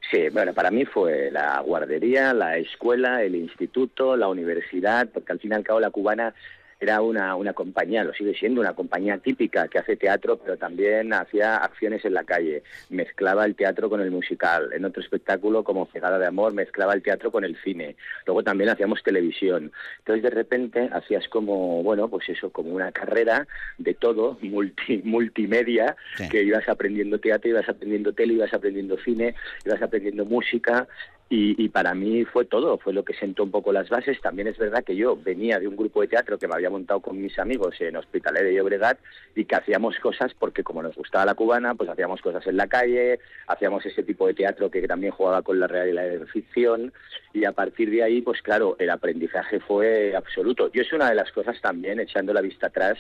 Sí, 0.10 0.28
bueno, 0.34 0.54
para 0.54 0.72
mí 0.72 0.84
fue 0.84 1.30
la 1.32 1.62
guardería, 1.62 2.34
la 2.34 2.58
escuela, 2.58 3.24
el 3.24 3.36
instituto, 3.36 4.18
la 4.18 4.28
universidad, 4.28 5.08
porque 5.08 5.32
al 5.32 5.40
fin 5.40 5.52
y 5.52 5.54
al 5.56 5.64
cabo 5.64 5.80
la 5.80 5.92
cubana 5.92 6.34
era 6.82 7.00
una, 7.02 7.36
una 7.36 7.54
compañía, 7.54 8.04
lo 8.04 8.12
sigue 8.12 8.34
siendo, 8.34 8.60
una 8.60 8.74
compañía 8.74 9.20
típica 9.20 9.68
que 9.68 9.78
hace 9.78 9.96
teatro, 9.98 10.38
pero 10.38 10.58
también 10.58 11.14
hacía 11.14 11.58
acciones 11.58 12.04
en 12.06 12.16
la 12.16 12.24
calle, 12.24 12.64
mezclaba 12.90 13.46
el 13.46 13.54
teatro 13.56 13.88
con 13.88 14.02
el 14.02 14.10
musical. 14.10 14.74
En 14.74 14.84
otro 14.84 15.00
espectáculo, 15.04 15.64
como 15.64 15.86
Cegada 15.94 16.18
de 16.18 16.26
Amor, 16.26 16.54
mezclaba 16.56 16.94
el 16.94 17.04
teatro 17.04 17.32
con 17.32 17.46
el 17.46 17.56
cine. 17.64 17.96
Luego 18.26 18.44
también 18.44 18.72
hacíamos 18.72 19.04
televisión. 19.04 19.72
Entonces, 20.00 20.24
de 20.24 20.32
repente, 20.32 20.90
hacías 20.92 21.28
como, 21.30 21.84
bueno, 21.84 22.08
pues 22.10 22.28
eso, 22.30 22.50
como 22.50 22.72
una 22.72 22.92
carrera 22.92 23.48
de 23.78 23.94
todo, 23.94 24.40
multi, 24.42 25.02
multimedia, 25.04 25.96
Sí. 26.16 26.28
que 26.30 26.42
ibas 26.42 26.68
aprendiendo 26.68 27.20
teatro, 27.20 27.52
ibas 27.52 27.70
aprendiendo 27.70 28.12
tele, 28.12 28.34
ibas 28.34 28.54
aprendiendo 28.56 28.98
cine, 28.98 29.36
ibas 29.66 29.82
aprendiendo 29.84 30.26
música. 30.26 30.88
Y, 31.34 31.56
y 31.64 31.70
para 31.70 31.94
mí 31.94 32.26
fue 32.26 32.44
todo, 32.44 32.78
fue 32.78 32.92
lo 32.92 33.06
que 33.06 33.14
sentó 33.14 33.46
un 33.46 33.52
poco 33.52 33.72
las 33.72 33.88
bases. 33.88 34.20
También 34.20 34.50
es 34.50 34.58
verdad 34.58 34.84
que 34.84 34.98
yo 34.98 35.16
venía 35.16 35.60
de 35.60 35.68
un 35.70 35.78
grupo 35.78 36.02
de 36.02 36.10
teatro 36.10 36.38
que 36.38 36.46
me 36.46 36.56
había 36.56 36.70
montado 36.70 37.00
con 37.00 37.22
mis 37.22 37.40
amigos 37.40 37.80
en 37.80 37.96
Hospitalet 37.96 38.44
de 38.44 38.54
Llobregat 38.54 39.00
y 39.34 39.46
que 39.46 39.56
hacíamos 39.56 39.98
cosas 40.00 40.34
porque 40.38 40.62
como 40.62 40.84
nos 40.84 40.94
gustaba 40.94 41.24
la 41.24 41.34
cubana, 41.34 41.74
pues 41.74 41.90
hacíamos 41.90 42.22
cosas 42.22 42.46
en 42.48 42.58
la 42.58 42.68
calle, 42.68 43.22
hacíamos 43.48 43.86
ese 43.86 44.04
tipo 44.04 44.28
de 44.28 44.34
teatro 44.34 44.70
que 44.70 44.86
también 44.86 45.14
jugaba 45.14 45.42
con 45.42 45.58
la 45.58 45.68
realidad 45.68 46.04
de 46.04 46.26
ficción 46.26 46.92
y 47.32 47.46
a 47.46 47.54
partir 47.54 47.90
de 47.90 48.04
ahí, 48.04 48.22
pues 48.22 48.42
claro, 48.42 48.76
el 48.78 48.90
aprendizaje 48.90 49.62
fue 49.62 50.14
absoluto. 50.14 50.70
Yo 50.74 50.82
es 50.82 50.92
una 50.92 51.08
de 51.08 51.16
las 51.16 51.32
cosas 51.32 51.62
también, 51.62 52.02
echando 52.02 52.34
la 52.34 52.42
vista 52.42 52.68
atrás, 52.68 52.98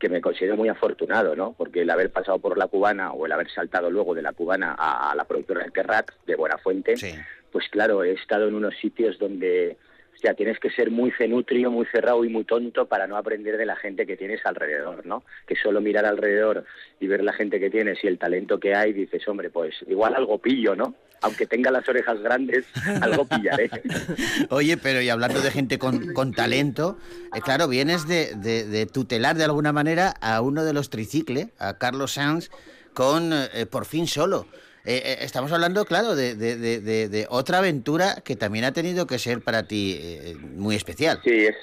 que 0.00 0.08
me 0.08 0.20
considero 0.20 0.56
muy 0.56 0.68
afortunado, 0.68 1.36
¿no? 1.36 1.52
Porque 1.56 1.82
el 1.82 1.90
haber 1.90 2.10
pasado 2.10 2.38
por 2.38 2.56
la 2.58 2.66
cubana 2.66 3.12
o 3.12 3.26
el 3.26 3.32
haber 3.32 3.50
saltado 3.50 3.90
luego 3.90 4.14
de 4.14 4.22
la 4.22 4.32
cubana 4.32 4.74
a, 4.76 5.12
a 5.12 5.14
la 5.14 5.24
productora 5.24 5.60
del 5.62 5.72
Kerrat 5.72 6.10
de 6.26 6.34
Buenafuente, 6.36 6.96
Sí. 6.96 7.12
pues 7.52 7.68
claro, 7.68 8.02
he 8.02 8.12
estado 8.12 8.48
en 8.48 8.54
unos 8.54 8.74
sitios 8.78 9.18
donde, 9.18 9.76
hostia, 10.14 10.32
tienes 10.34 10.58
que 10.58 10.70
ser 10.70 10.90
muy 10.90 11.10
cenutrio, 11.12 11.70
muy 11.70 11.84
cerrado 11.86 12.24
y 12.24 12.30
muy 12.30 12.44
tonto 12.44 12.86
para 12.86 13.06
no 13.06 13.16
aprender 13.18 13.58
de 13.58 13.66
la 13.66 13.76
gente 13.76 14.06
que 14.06 14.16
tienes 14.16 14.40
alrededor, 14.46 15.04
¿no? 15.04 15.22
Que 15.46 15.54
solo 15.54 15.82
mirar 15.82 16.06
alrededor 16.06 16.64
y 16.98 17.06
ver 17.06 17.22
la 17.22 17.34
gente 17.34 17.60
que 17.60 17.68
tienes 17.68 18.02
y 18.02 18.06
el 18.06 18.18
talento 18.18 18.58
que 18.58 18.74
hay, 18.74 18.94
dices, 18.94 19.28
hombre, 19.28 19.50
pues 19.50 19.74
igual 19.86 20.14
algo 20.14 20.38
pillo, 20.38 20.74
¿no? 20.74 20.94
Aunque 21.22 21.46
tenga 21.46 21.70
las 21.70 21.86
orejas 21.88 22.18
grandes, 22.20 22.64
algo 23.02 23.26
pillaré. 23.26 23.70
Oye, 24.48 24.76
pero 24.76 25.00
y 25.02 25.08
hablando 25.10 25.40
de 25.40 25.50
gente 25.50 25.78
con, 25.78 26.12
con 26.14 26.32
talento, 26.32 26.98
eh, 27.34 27.40
claro, 27.42 27.68
vienes 27.68 28.08
de, 28.08 28.34
de- 28.36 28.64
de 28.66 28.86
tutelar 28.86 29.36
de 29.36 29.44
alguna 29.44 29.72
manera 29.72 30.14
a 30.20 30.40
uno 30.40 30.64
de 30.64 30.72
los 30.72 30.88
tricicle, 30.90 31.50
a 31.58 31.76
Carlos 31.78 32.12
Sanz, 32.14 32.50
con 32.94 33.32
eh, 33.32 33.66
Por 33.66 33.84
fin 33.84 34.06
solo. 34.06 34.46
Eh, 34.86 35.02
eh, 35.04 35.16
estamos 35.20 35.52
hablando, 35.52 35.84
claro, 35.84 36.14
de, 36.16 36.34
de- 36.34 36.56
de- 36.56 36.80
de- 36.80 37.08
de 37.10 37.26
otra 37.28 37.58
aventura 37.58 38.22
que 38.24 38.34
también 38.34 38.64
ha 38.64 38.72
tenido 38.72 39.06
que 39.06 39.18
ser 39.18 39.42
para 39.42 39.64
ti 39.68 39.98
eh, 40.00 40.36
muy 40.40 40.74
especial. 40.74 41.20
Sí, 41.22 41.30
es, 41.30 41.54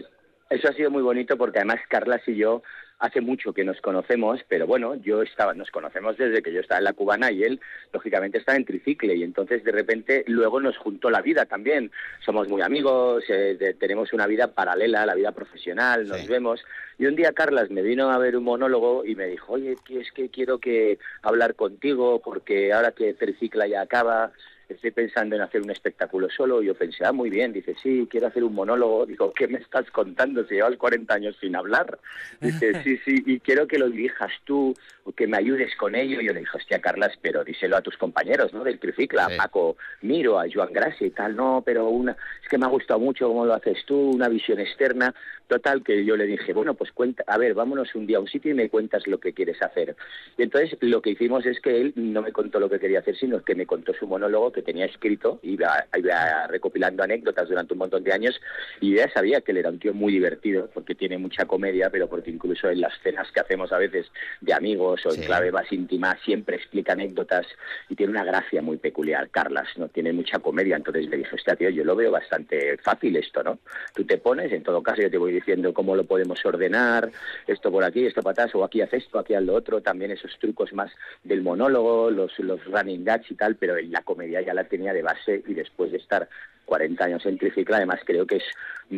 eso 0.51 0.69
ha 0.69 0.73
sido 0.73 0.91
muy 0.91 1.01
bonito 1.01 1.35
porque 1.35 1.57
además 1.57 1.79
Carlas 1.89 2.21
y 2.27 2.35
yo 2.35 2.61
hace 2.99 3.21
mucho 3.21 3.53
que 3.53 3.63
nos 3.63 3.79
conocemos, 3.81 4.39
pero 4.47 4.65
bueno, 4.65 4.95
yo 4.95 5.21
estaba, 5.21 5.53
nos 5.53 5.69
conocemos 5.69 6.17
desde 6.17 6.41
que 6.41 6.51
yo 6.51 6.61
estaba 6.61 6.79
en 6.79 6.85
la 6.85 6.93
cubana 6.93 7.31
y 7.31 7.43
él, 7.43 7.59
lógicamente, 7.93 8.39
estaba 8.39 8.57
en 8.57 8.65
tricicle 8.65 9.15
y 9.15 9.23
entonces 9.23 9.63
de 9.63 9.71
repente 9.71 10.23
luego 10.27 10.59
nos 10.59 10.77
juntó 10.77 11.09
la 11.11 11.21
vida 11.21 11.45
también. 11.45 11.91
Somos 12.25 12.47
muy 12.49 12.61
amigos, 12.63 13.23
eh, 13.29 13.55
de- 13.59 13.73
tenemos 13.75 14.13
una 14.13 14.25
vida 14.25 14.47
paralela 14.53 15.03
a 15.03 15.05
la 15.05 15.13
vida 15.15 15.31
profesional, 15.31 16.07
nos 16.07 16.21
Sí. 16.21 16.27
vemos. 16.27 16.63
Y 16.97 17.05
un 17.05 17.15
día 17.15 17.33
Carlas 17.33 17.69
me 17.69 17.83
vino 17.83 18.09
a 18.09 18.17
ver 18.17 18.35
un 18.35 18.43
monólogo 18.43 19.05
y 19.05 19.15
me 19.15 19.27
dijo, 19.27 19.53
oye, 19.53 19.77
es 19.89 20.11
que 20.11 20.29
quiero 20.29 20.57
que 20.57 20.97
hablar 21.21 21.53
contigo 21.53 22.19
porque 22.23 22.73
ahora 22.73 22.93
que 22.93 23.13
tricicla 23.13 23.67
ya 23.67 23.81
acaba, 23.81 24.31
estoy 24.69 24.91
pensando 24.91 25.35
en 25.35 25.41
hacer 25.41 25.61
un 25.61 25.71
espectáculo 25.71 26.29
solo. 26.29 26.61
Y 26.61 26.67
yo 26.67 26.75
pensé, 26.75 27.05
ah, 27.05 27.11
muy 27.11 27.29
bien. 27.29 27.53
Dice, 27.53 27.75
sí, 27.81 28.07
quiero 28.09 28.27
hacer 28.27 28.43
un 28.43 28.53
monólogo. 28.53 29.05
Digo, 29.05 29.33
¿qué 29.33 29.47
me 29.47 29.59
estás 29.59 29.89
contando? 29.91 30.45
Si 30.47 30.55
llevas 30.55 30.75
40 30.77 31.13
años 31.13 31.35
sin 31.39 31.55
hablar. 31.55 31.99
Dice, 32.41 32.83
sí, 32.83 32.97
sí, 33.05 33.23
y 33.25 33.39
quiero 33.39 33.67
que 33.67 33.79
lo 33.79 33.89
dirijas 33.89 34.31
tú, 34.45 34.73
o 35.03 35.11
que 35.11 35.27
me 35.27 35.37
ayudes 35.37 35.75
con 35.75 35.95
ello. 35.95 36.21
Y 36.21 36.27
yo 36.27 36.33
le 36.33 36.41
dije, 36.41 36.57
hostia, 36.57 36.79
Carlas, 36.81 37.13
pero 37.21 37.43
díselo 37.43 37.77
a 37.77 37.81
tus 37.81 37.97
compañeros, 37.97 38.53
¿no? 38.53 38.63
Del 38.63 38.79
tricicla, 38.79 39.27
Sí. 39.27 39.33
a 39.33 39.37
Paco 39.37 39.77
Miro, 40.01 40.39
a 40.39 40.45
Joan 40.53 40.73
Gracia 40.73 41.07
y 41.07 41.11
tal. 41.11 41.35
No, 41.35 41.63
pero 41.65 41.89
una, 41.89 42.11
es 42.41 42.49
que 42.49 42.57
me 42.57 42.65
ha 42.65 42.69
gustado 42.69 42.99
mucho 42.99 43.27
cómo 43.27 43.45
lo 43.45 43.53
haces 43.53 43.83
tú, 43.85 44.11
una 44.11 44.29
visión 44.29 44.59
externa. 44.59 45.13
Total, 45.47 45.81
que 45.81 46.03
yo 46.03 46.17
le 46.17 46.25
dije, 46.25 46.51
bueno, 46.51 46.73
pues 46.73 46.91
cuenta, 46.91 47.23
a 47.25 47.37
ver, 47.37 47.53
vámonos 47.53 47.95
un 47.95 48.05
día 48.05 48.17
a 48.17 48.19
un 48.19 48.27
sitio 48.27 48.51
y 48.51 48.53
me 48.53 48.69
cuentas 48.69 49.07
lo 49.07 49.17
que 49.19 49.31
quieres 49.33 49.61
hacer. 49.61 49.95
Y 50.37 50.43
entonces 50.43 50.77
lo 50.81 51.01
que 51.01 51.11
hicimos 51.11 51.45
es 51.45 51.61
que 51.61 51.79
él 51.79 51.93
no 51.95 52.21
me 52.21 52.33
contó 52.33 52.59
lo 52.59 52.69
que 52.69 52.79
quería 52.79 52.99
hacer, 52.99 53.15
sino 53.15 53.41
que 53.41 53.55
me 53.55 53.65
contó 53.65 53.93
su 53.93 54.07
monólogo 54.07 54.51
que 54.51 54.61
tenía 54.61 54.85
escrito, 54.85 55.39
iba, 55.43 55.85
iba 55.97 56.47
recopilando 56.47 57.01
anécdotas 57.01 57.47
durante 57.47 57.73
un 57.73 57.79
montón 57.79 58.03
de 58.03 58.11
años 58.11 58.39
y 58.81 58.95
ya 58.95 59.09
sabía 59.11 59.39
que 59.39 59.51
él 59.53 59.59
era 59.59 59.69
un 59.69 59.79
tío 59.79 59.93
muy 59.93 60.11
divertido, 60.11 60.69
porque 60.73 60.95
tiene 60.95 61.17
mucha 61.17 61.45
comedia, 61.45 61.89
pero 61.89 62.09
porque 62.09 62.29
incluso 62.29 62.69
en 62.69 62.81
las 62.81 62.93
cenas 63.01 63.31
que 63.31 63.39
hacemos 63.39 63.71
a 63.71 63.77
veces 63.77 64.07
de 64.41 64.53
amigos 64.53 65.05
o 65.05 65.11
Sí. 65.11 65.21
en 65.21 65.27
clave 65.27 65.51
más 65.53 65.71
íntima 65.71 66.17
siempre 66.25 66.57
explica 66.57 66.91
anécdotas 66.91 67.47
y 67.87 67.95
tiene 67.95 68.11
una 68.11 68.25
gracia 68.25 68.61
muy 68.61 68.75
peculiar, 68.77 69.29
Carlas, 69.29 69.69
¿no? 69.77 69.87
Tiene 69.87 70.11
mucha 70.11 70.39
comedia, 70.39 70.75
entonces 70.75 71.07
le 71.07 71.17
dije, 71.17 71.33
hostia, 71.35 71.55
tío, 71.55 71.69
yo 71.69 71.85
lo 71.85 71.95
veo 71.95 72.11
bastante 72.11 72.77
fácil 72.79 73.15
esto, 73.15 73.43
¿no? 73.43 73.59
Tú 73.95 74.03
te 74.03 74.17
pones, 74.17 74.51
en 74.51 74.63
todo 74.63 74.83
caso 74.83 75.01
yo 75.01 75.09
te 75.09 75.17
voy 75.17 75.36
diciendo 75.37 75.73
cómo 75.73 75.95
lo 75.95 76.03
podemos 76.03 76.43
ordenar, 76.45 77.11
esto 77.45 77.71
por 77.71 77.83
aquí, 77.83 78.05
esto 78.05 78.21
para 78.21 78.31
atrás, 78.33 78.55
o 78.55 78.63
aquí 78.63 78.81
haz 78.81 78.93
esto, 78.93 79.19
aquí 79.19 79.33
haz 79.33 79.43
lo 79.43 79.53
otro, 79.53 79.81
también 79.81 80.11
esos 80.11 80.37
trucos 80.39 80.73
más 80.73 80.91
del 81.23 81.41
monólogo, 81.41 82.09
los, 82.11 82.37
los 82.39 82.63
running 82.65 83.05
gags 83.05 83.29
y 83.31 83.35
tal, 83.35 83.55
pero 83.55 83.75
la 83.79 84.01
comedia 84.01 84.41
ya 84.41 84.53
la 84.53 84.63
tenía 84.63 84.93
de 84.93 85.03
base 85.03 85.43
y 85.47 85.53
después 85.53 85.91
de 85.91 85.97
estar 85.97 86.27
40 86.67 87.03
años 87.05 87.25
en 87.25 87.37
tricicla, 87.37 87.77
además 87.77 88.01
creo 88.05 88.27
que 88.27 88.35
es, 88.37 88.43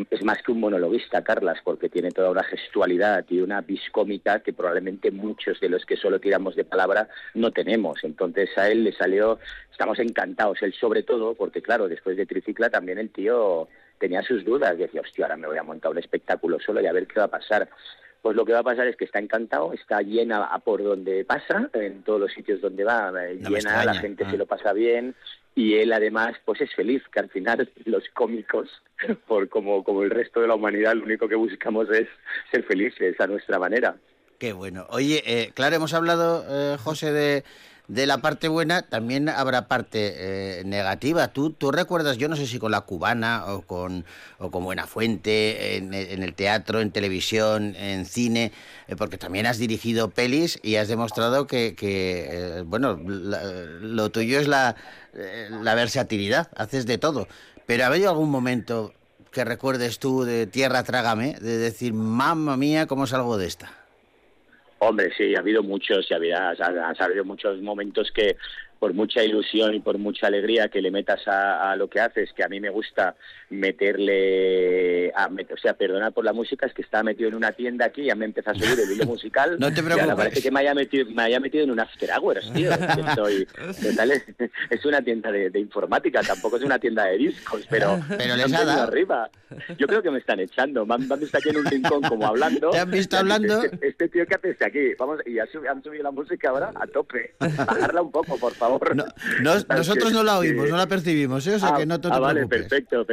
es 0.09 0.23
más 0.23 0.41
que 0.41 0.51
un 0.51 0.59
monologuista, 0.59 1.23
Carlas, 1.23 1.59
porque 1.63 1.87
tiene 1.87 2.09
toda 2.11 2.31
una 2.31 2.43
gestualidad 2.43 3.23
y 3.29 3.41
una 3.41 3.61
viscómica 3.61 4.39
que 4.39 4.53
probablemente 4.53 5.11
muchos 5.11 5.59
de 5.59 5.69
los 5.69 5.85
que 5.85 5.95
solo 5.95 6.19
tiramos 6.19 6.55
de 6.55 6.65
palabra 6.65 7.07
no 7.35 7.51
tenemos. 7.51 8.03
Entonces 8.03 8.49
a 8.57 8.69
él 8.69 8.83
le 8.83 8.91
salió, 8.91 9.39
estamos 9.71 9.99
encantados, 9.99 10.61
él 10.63 10.73
sobre 10.73 11.03
todo, 11.03 11.35
porque 11.35 11.61
claro, 11.61 11.87
después 11.87 12.17
de 12.17 12.25
tricicla 12.25 12.69
también 12.69 12.97
el 12.97 13.11
tío 13.11 13.69
tenía 13.99 14.21
sus 14.23 14.43
dudas, 14.43 14.77
decía, 14.77 15.01
hostia, 15.01 15.25
ahora 15.25 15.37
me 15.37 15.47
voy 15.47 15.57
a 15.57 15.63
montar 15.63 15.91
un 15.91 15.97
espectáculo 15.99 16.59
solo 16.59 16.81
y 16.81 16.87
a 16.87 16.93
ver 16.93 17.05
qué 17.07 17.19
va 17.19 17.25
a 17.25 17.29
pasar. 17.29 17.69
Pues 18.21 18.35
lo 18.35 18.43
que 18.45 18.51
va 18.51 18.59
a 18.59 18.63
pasar 18.63 18.85
es 18.87 18.97
que 18.97 19.05
está 19.05 19.19
encantado, 19.19 19.71
está 19.71 20.01
llena 20.01 20.43
a 20.43 20.59
por 20.59 20.83
donde 20.83 21.23
pasa, 21.23 21.69
en 21.73 22.03
todos 22.03 22.19
los 22.19 22.33
sitios 22.33 22.59
donde 22.59 22.83
va, 22.83 23.13
eh, 23.25 23.37
No 23.39 23.49
llena, 23.49 23.85
la 23.85 23.93
gente 23.93 24.23
Ah. 24.25 24.31
se 24.31 24.37
lo 24.37 24.45
pasa 24.45 24.73
bien 24.73 25.15
y 25.55 25.75
él 25.75 25.93
además 25.93 26.35
pues 26.43 26.59
es 26.61 26.73
feliz, 26.75 27.01
que 27.13 27.19
al 27.21 27.29
final 27.29 27.69
los 27.85 28.03
cómicos, 28.13 28.69
por 29.27 29.47
como, 29.47 29.83
como 29.85 30.03
el 30.03 30.09
resto 30.09 30.41
de 30.41 30.47
la 30.49 30.55
humanidad, 30.55 30.95
lo 30.95 31.03
único 31.05 31.29
que 31.29 31.35
buscamos 31.35 31.89
es 31.91 32.07
ser 32.51 32.63
felices 32.63 33.15
a 33.21 33.27
nuestra 33.27 33.57
manera. 33.57 33.95
Qué 34.37 34.51
bueno. 34.53 34.85
Oye, 34.89 35.21
eh, 35.25 35.51
claro, 35.53 35.75
hemos 35.77 35.93
hablado, 35.93 36.45
eh, 36.49 36.77
José, 36.77 37.11
de, 37.13 37.43
de 37.89 38.05
la 38.05 38.19
parte 38.19 38.47
buena, 38.47 38.83
también 38.83 39.29
habrá 39.29 39.67
parte 39.67 40.13
eh, 40.15 40.63
negativa. 40.63 41.27
¿Tú, 41.29 41.49
tú 41.49 41.71
recuerdas, 41.71 42.17
yo 42.17 42.29
no 42.29 42.35
sé 42.35 42.45
si 42.45 42.59
con 42.59 42.71
la 42.71 42.81
cubana 42.81 43.45
o 43.47 43.63
con, 43.63 44.05
o 44.37 44.51
con 44.51 44.63
Buena 44.63 44.85
Fuente, 44.85 45.75
en, 45.75 45.93
en 45.95 46.21
el 46.21 46.35
teatro, 46.35 46.81
en 46.81 46.91
televisión, 46.91 47.75
en 47.75 48.05
cine, 48.05 48.51
eh, 48.87 48.95
porque 48.95 49.17
también 49.17 49.47
has 49.47 49.57
dirigido 49.57 50.11
pelis 50.11 50.59
y 50.61 50.75
has 50.75 50.87
demostrado 50.87 51.47
que, 51.47 51.73
que 51.75 52.27
eh, 52.29 52.61
bueno, 52.61 52.97
la- 53.05 53.43
lo 53.81 54.11
tuyo 54.11 54.39
es 54.39 54.47
la, 54.47 54.75
eh, 55.15 55.49
la 55.49 55.73
versatilidad, 55.73 56.47
haces 56.55 56.85
de 56.85 56.99
todo. 56.99 57.27
Pero 57.65 57.83
¿ha 57.83 57.87
habido 57.87 58.11
algún 58.11 58.29
momento 58.29 58.93
que 59.31 59.43
recuerdes 59.45 59.97
tú 59.97 60.25
de 60.25 60.45
Tierra 60.45 60.83
Trágame, 60.83 61.37
de 61.41 61.57
decir, 61.57 61.93
mamma 61.93 62.55
mía, 62.55 62.85
cómo 62.85 63.07
salgo 63.07 63.37
de 63.39 63.47
esta? 63.47 63.78
Hombre, 64.79 65.11
sí, 65.17 65.35
ha 65.35 65.39
habido 65.39 65.61
muchos 65.61 66.09
y 66.09 66.13
había, 66.13 66.51
ha, 66.51 66.53
ha 66.53 67.05
habido 67.05 67.25
muchos 67.25 67.61
momentos 67.61 68.11
que 68.11 68.37
por 68.79 68.93
mucha 68.93 69.23
ilusión 69.23 69.75
y 69.75 69.81
por 69.81 69.97
mucha 69.97 70.27
alegría 70.27 70.69
que 70.69 70.81
le 70.81 70.89
metas 70.89 71.27
a, 71.27 71.71
a 71.71 71.75
lo 71.75 71.89
que 71.89 71.99
haces, 71.99 72.31
que 72.33 72.45
a 72.45 72.47
mí 72.47 72.61
me 72.61 72.69
gusta 72.69 73.15
meterle, 73.49 75.11
a, 75.15 75.29
met- 75.29 75.51
o 75.53 75.57
sea, 75.57 75.73
perdonar 75.73 76.13
por 76.13 76.23
la 76.25 76.33
música, 76.33 76.65
es 76.65 76.73
que 76.73 76.81
estaba 76.81 77.03
metido 77.03 77.29
en 77.29 77.35
una 77.35 77.51
tienda 77.51 77.85
aquí, 77.85 78.05
ya 78.05 78.15
me 78.15 78.25
empezó 78.25 78.51
a 78.51 78.53
subir 78.55 78.77
el 78.79 78.91
hilo 78.91 79.05
musical. 79.07 79.57
No 79.59 79.67
te 79.73 79.79
y 79.81 79.83
ahora 79.83 79.95
preocupes. 79.95 80.15
parece 80.17 80.41
que 80.41 80.51
me 80.51 80.59
haya 80.61 80.73
metido, 80.73 81.05
me 81.11 81.23
haya 81.23 81.39
metido 81.39 81.63
en 81.63 81.71
un 81.71 81.79
after 81.79 82.09
hours, 82.11 82.51
tío. 82.53 82.69
Es, 82.79 82.95
que 82.95 83.01
estoy- 83.01 83.45
total, 83.89 84.11
es, 84.11 84.23
es 84.69 84.85
una 84.85 85.01
tienda 85.01 85.31
de, 85.31 85.49
de 85.49 85.59
informática, 85.59 86.21
tampoco 86.21 86.57
es 86.57 86.63
una 86.63 86.79
tienda 86.79 87.05
de 87.05 87.17
discos, 87.17 87.65
pero, 87.69 87.99
Pero 88.17 88.35
les 88.35 88.45
han 88.45 88.55
ha 88.55 88.65
dado. 88.65 88.83
arriba. 88.83 89.29
Yo 89.77 89.87
creo 89.87 90.01
que 90.03 90.11
me 90.11 90.19
están 90.19 90.39
echando, 90.39 90.85
me 90.85 90.95
han, 90.95 91.07
me 91.07 91.13
han 91.15 91.19
visto 91.19 91.37
aquí 91.37 91.49
en 91.49 91.57
un 91.57 91.65
rincón 91.65 92.01
como 92.03 92.25
hablando. 92.27 92.69
¿Te 92.69 92.79
han 92.79 92.91
visto 92.91 93.17
han 93.17 93.23
hablando? 93.31 93.63
Este, 93.63 93.87
este 93.87 94.09
tío, 94.09 94.25
¿qué 94.27 94.35
haces 94.35 94.61
aquí? 94.61 94.93
Vamos, 94.97 95.19
y 95.25 95.39
ha 95.39 95.45
subi- 95.47 95.67
han 95.69 95.83
subido 95.83 96.03
la 96.03 96.11
música 96.11 96.49
ahora 96.49 96.71
a 96.75 96.85
tope. 96.87 97.33
Bajarla 97.39 98.01
un 98.01 98.11
poco, 98.11 98.37
por 98.37 98.53
favor. 98.53 98.95
No, 98.95 99.05
no- 99.41 99.55
nosotros 99.75 100.13
no 100.13 100.23
la 100.23 100.37
oímos, 100.39 100.69
no 100.69 100.77
la 100.77 100.87
percibimos, 100.87 101.45
¿eh? 101.47 101.55
o 101.55 101.59
sea 101.59 101.69
Ah, 101.73 101.77
que 101.77 101.85
no 101.85 101.99
te, 101.99 102.07
ah, 102.09 102.11
te 102.13 102.19
vale, 102.19 102.33
preocupes. 102.47 102.61
perfecto, 102.61 103.05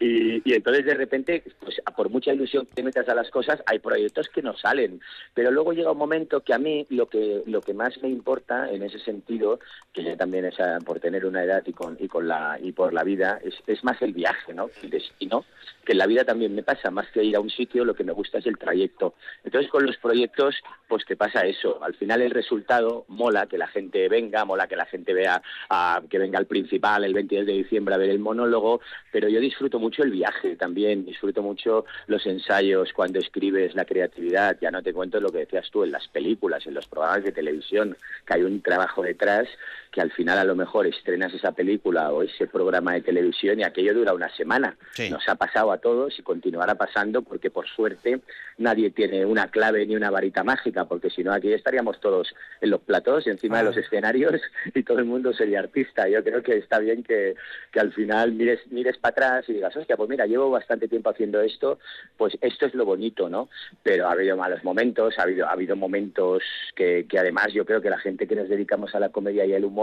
Y, 0.00 0.54
entonces 0.54 0.84
de 0.84 0.94
repente, 0.94 1.42
pues 1.60 1.80
por 1.96 2.10
mucha 2.10 2.32
ilusión 2.32 2.66
que 2.74 2.82
metas 2.82 3.08
a 3.08 3.14
las 3.14 3.30
cosas, 3.30 3.62
hay 3.66 3.78
proyectos 3.78 4.28
que 4.28 4.42
no 4.42 4.56
salen. 4.56 5.00
Pero 5.34 5.50
luego 5.50 5.72
llega 5.72 5.92
un 5.92 5.98
momento 5.98 6.40
que 6.40 6.54
a 6.54 6.58
mí 6.58 6.86
lo 6.90 7.06
que 7.06 7.42
lo 7.46 7.60
que 7.60 7.74
más 7.74 8.00
me 8.02 8.08
importa 8.08 8.70
en 8.70 8.82
ese 8.82 8.98
sentido, 9.00 9.60
que 9.92 10.04
ya 10.04 10.16
también 10.16 10.44
es 10.44 10.58
ah, 10.60 10.78
por 10.84 11.00
tener 11.00 11.26
una 11.26 11.42
edad 11.42 11.62
y 11.66 11.72
con 11.72 11.96
y 11.98 12.08
con 12.08 12.28
la 12.28 12.58
y 12.60 12.72
por 12.72 12.92
la 12.92 13.04
vida, 13.04 13.40
es, 13.42 13.54
es 13.66 13.82
más 13.84 14.00
el 14.02 14.12
viaje, 14.12 14.54
¿no? 14.54 14.70
El 14.82 14.90
destino, 14.90 15.44
que 15.84 15.92
en 15.92 15.98
la 15.98 16.06
vida 16.06 16.24
también 16.24 16.54
me 16.54 16.62
pasa, 16.62 16.90
más 16.90 17.06
que 17.10 17.24
ir 17.24 17.36
a 17.36 17.40
un 17.40 17.50
sitio, 17.50 17.84
lo 17.84 17.94
que 17.94 18.04
me 18.04 18.12
gusta 18.12 18.38
es 18.38 18.46
el 18.46 18.58
trayecto. 18.58 19.14
Entonces 19.44 19.70
con 19.70 19.86
los 19.86 19.96
proyectos, 19.96 20.56
pues 20.86 21.04
te 21.06 21.16
pasa 21.16 21.40
eso. 21.46 21.82
Al 21.82 21.94
final 21.94 22.22
el 22.22 22.30
resultado 22.30 23.04
mola 23.08 23.46
que 23.46 23.58
la 23.58 23.68
gente 23.68 24.08
venga, 24.08 24.44
mola 24.44 24.66
que 24.66 24.76
la 24.76 24.86
gente 24.86 25.12
vea 25.14 25.42
a, 25.70 26.02
que 26.08 26.18
venga 26.18 26.38
al 26.38 26.46
principal 26.46 27.04
el 27.04 27.14
22 27.14 27.46
de 27.46 27.52
diciembre 27.52 27.94
a 27.94 27.98
ver 27.98 28.10
el 28.10 28.18
monólogo, 28.18 28.80
pero 29.12 29.27
yo 29.28 29.40
disfruto 29.40 29.78
mucho 29.78 30.02
el 30.02 30.10
viaje 30.10 30.56
también, 30.56 31.04
disfruto 31.04 31.42
mucho 31.42 31.84
los 32.06 32.26
ensayos, 32.26 32.92
cuando 32.92 33.18
escribes 33.18 33.74
la 33.74 33.84
creatividad, 33.84 34.56
ya 34.60 34.70
no 34.70 34.82
te 34.82 34.92
cuento 34.92 35.20
lo 35.20 35.30
que 35.30 35.38
decías 35.38 35.70
tú 35.70 35.84
en 35.84 35.92
las 35.92 36.08
películas, 36.08 36.66
en 36.66 36.74
los 36.74 36.86
programas 36.86 37.24
de 37.24 37.32
televisión, 37.32 37.96
que 38.26 38.34
hay 38.34 38.42
un 38.42 38.60
trabajo 38.62 39.02
detrás 39.02 39.48
que 39.90 40.00
al 40.00 40.10
final 40.12 40.38
a 40.38 40.44
lo 40.44 40.54
mejor 40.54 40.86
estrenas 40.86 41.32
esa 41.32 41.52
película 41.52 42.12
o 42.12 42.22
ese 42.22 42.46
programa 42.46 42.94
de 42.94 43.02
televisión 43.02 43.58
y 43.60 43.64
aquello 43.64 43.94
dura 43.94 44.12
una 44.12 44.28
semana. 44.34 44.76
Sí. 44.92 45.10
Nos 45.10 45.28
ha 45.28 45.34
pasado 45.34 45.72
a 45.72 45.78
todos 45.78 46.18
y 46.18 46.22
continuará 46.22 46.74
pasando 46.74 47.22
porque 47.22 47.50
por 47.50 47.66
suerte 47.66 48.20
nadie 48.58 48.90
tiene 48.90 49.24
una 49.24 49.48
clave 49.50 49.86
ni 49.86 49.96
una 49.96 50.10
varita 50.10 50.44
mágica, 50.44 50.84
porque 50.84 51.10
si 51.10 51.24
no 51.24 51.32
aquí 51.32 51.52
estaríamos 51.52 52.00
todos 52.00 52.34
en 52.60 52.70
los 52.70 52.80
platós, 52.80 53.26
encima 53.26 53.58
de 53.58 53.64
los 53.64 53.76
escenarios 53.76 54.40
y 54.74 54.82
todo 54.82 54.98
el 54.98 55.04
mundo 55.04 55.32
sería 55.32 55.60
artista. 55.60 56.08
Yo 56.08 56.22
creo 56.22 56.42
que 56.42 56.56
está 56.56 56.78
bien 56.78 57.02
que, 57.02 57.34
que 57.72 57.80
al 57.80 57.92
final 57.92 58.32
mires, 58.32 58.60
mires 58.70 58.98
para 58.98 59.12
atrás 59.12 59.48
y 59.48 59.54
digas, 59.54 59.76
hostia, 59.76 59.96
pues 59.96 60.08
mira, 60.08 60.26
llevo 60.26 60.50
bastante 60.50 60.88
tiempo 60.88 61.10
haciendo 61.10 61.40
esto, 61.40 61.78
pues 62.16 62.36
esto 62.40 62.66
es 62.66 62.74
lo 62.74 62.84
bonito, 62.84 63.28
¿no? 63.28 63.48
Pero 63.82 64.08
ha 64.08 64.12
habido 64.12 64.36
malos 64.36 64.62
momentos, 64.64 65.18
ha 65.18 65.22
habido, 65.22 65.46
ha 65.46 65.52
habido 65.52 65.76
momentos 65.76 66.42
que, 66.74 67.06
que 67.08 67.18
además 67.18 67.52
yo 67.52 67.64
creo 67.64 67.80
que 67.80 67.90
la 67.90 67.98
gente 67.98 68.26
que 68.26 68.36
nos 68.36 68.48
dedicamos 68.48 68.94
a 68.94 69.00
la 69.00 69.10
comedia 69.10 69.46
y 69.46 69.54
al 69.54 69.64
humor, 69.64 69.77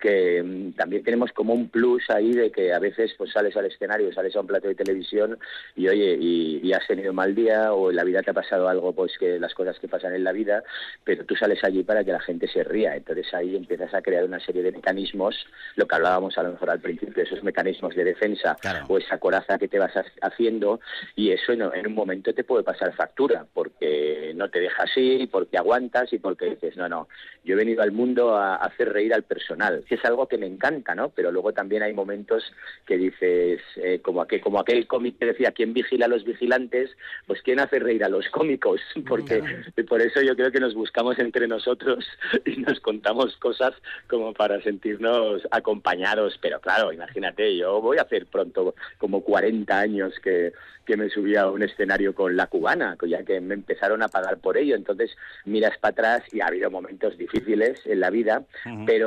que 0.00 0.42
mm, 0.42 0.72
también 0.72 1.02
tenemos 1.02 1.32
como 1.32 1.52
un 1.54 1.68
plus 1.68 2.08
ahí 2.10 2.32
de 2.32 2.50
que 2.50 2.72
a 2.72 2.78
veces 2.78 3.12
pues 3.18 3.32
sales 3.32 3.56
al 3.56 3.66
escenario, 3.66 4.12
sales 4.12 4.34
a 4.36 4.40
un 4.40 4.46
plato 4.46 4.68
de 4.68 4.74
televisión 4.74 5.38
y 5.74 5.88
oye, 5.88 6.16
y, 6.20 6.60
y 6.62 6.72
has 6.72 6.86
tenido 6.86 7.10
un 7.10 7.16
mal 7.16 7.34
día 7.34 7.72
o 7.72 7.90
en 7.90 7.96
la 7.96 8.04
vida 8.04 8.22
te 8.22 8.30
ha 8.30 8.34
pasado 8.34 8.68
algo, 8.68 8.92
pues 8.92 9.12
que 9.18 9.38
las 9.38 9.54
cosas 9.54 9.78
que 9.78 9.88
pasan 9.88 10.14
en 10.14 10.24
la 10.24 10.32
vida, 10.32 10.62
pero 11.04 11.24
tú 11.24 11.34
sales 11.36 11.62
allí 11.64 11.82
para 11.82 12.04
que 12.04 12.12
la 12.12 12.20
gente 12.20 12.46
se 12.48 12.62
ría. 12.64 12.94
Entonces 12.96 13.32
ahí 13.34 13.56
empiezas 13.56 13.92
a 13.94 14.02
crear 14.02 14.24
una 14.24 14.40
serie 14.40 14.62
de 14.62 14.72
mecanismos, 14.72 15.34
lo 15.76 15.86
que 15.86 15.94
hablábamos 15.94 16.36
a 16.38 16.42
lo 16.42 16.52
mejor 16.52 16.70
al 16.70 16.80
principio, 16.80 17.22
esos 17.22 17.42
mecanismos 17.42 17.94
de 17.94 18.04
defensa 18.04 18.56
Claro. 18.60 18.86
o 18.88 18.98
esa 18.98 19.18
coraza 19.18 19.58
que 19.58 19.68
te 19.68 19.78
vas 19.78 19.96
ha- 19.96 20.04
haciendo 20.22 20.80
y 21.14 21.30
eso 21.30 21.52
en, 21.52 21.62
en 21.62 21.86
un 21.86 21.94
momento 21.94 22.32
te 22.34 22.44
puede 22.44 22.62
pasar 22.64 22.94
factura 22.94 23.46
porque 23.54 24.32
no 24.34 24.48
te 24.50 24.60
dejas 24.60 24.90
ir, 24.96 25.30
porque 25.30 25.56
aguantas 25.58 26.12
y 26.12 26.18
porque 26.18 26.46
dices, 26.50 26.76
no, 26.76 26.88
no, 26.88 27.08
yo 27.44 27.54
he 27.54 27.56
venido 27.56 27.82
al 27.82 27.92
mundo 27.92 28.36
a 28.36 28.56
hacer 28.56 28.92
reír 28.92 29.14
al 29.16 29.24
personal, 29.24 29.84
que 29.88 29.96
es 29.96 30.04
algo 30.04 30.28
que 30.28 30.38
me 30.38 30.46
encanta, 30.46 30.94
¿no? 30.94 31.08
Pero 31.10 31.32
luego 31.32 31.52
también 31.52 31.82
hay 31.82 31.92
momentos 31.92 32.44
que 32.86 32.96
dices, 32.96 33.60
eh, 33.76 34.00
como, 34.02 34.22
aquel, 34.22 34.40
como 34.40 34.60
aquel 34.60 34.86
cómic 34.86 35.18
que 35.18 35.26
decía, 35.26 35.52
¿quién 35.52 35.72
vigila 35.72 36.06
a 36.06 36.08
los 36.08 36.24
vigilantes? 36.24 36.90
Pues 37.26 37.42
¿quién 37.42 37.60
hace 37.60 37.78
reír 37.78 38.04
a 38.04 38.08
los 38.08 38.28
cómicos? 38.30 38.80
Porque 39.08 39.42
por 39.88 40.00
eso 40.00 40.22
yo 40.22 40.36
creo 40.36 40.52
que 40.52 40.60
nos 40.60 40.74
buscamos 40.74 41.18
entre 41.18 41.48
nosotros 41.48 42.06
y 42.44 42.56
nos 42.58 42.80
contamos 42.80 43.36
cosas 43.38 43.74
como 44.08 44.32
para 44.32 44.60
sentirnos 44.62 45.42
acompañados. 45.50 46.38
Pero 46.40 46.60
claro, 46.60 46.92
imagínate, 46.92 47.56
yo 47.56 47.80
voy 47.80 47.98
a 47.98 48.02
hacer 48.02 48.26
pronto 48.26 48.74
como 48.98 49.22
40 49.22 49.78
años 49.78 50.14
que, 50.22 50.52
que 50.86 50.96
me 50.96 51.10
subí 51.10 51.36
a 51.36 51.50
un 51.50 51.62
escenario 51.62 52.14
con 52.14 52.36
la 52.36 52.46
cubana, 52.46 52.96
ya 53.06 53.24
que 53.24 53.40
me 53.40 53.54
empezaron 53.54 54.02
a 54.02 54.08
pagar 54.08 54.38
por 54.38 54.56
ello. 54.56 54.76
Entonces 54.76 55.10
miras 55.44 55.76
para 55.78 55.92
atrás 55.92 56.22
y 56.32 56.40
ha 56.40 56.46
habido 56.46 56.70
momentos 56.70 57.18
difíciles 57.18 57.80
en 57.84 58.00
la 58.00 58.10
vida, 58.10 58.44
pero 58.86 59.05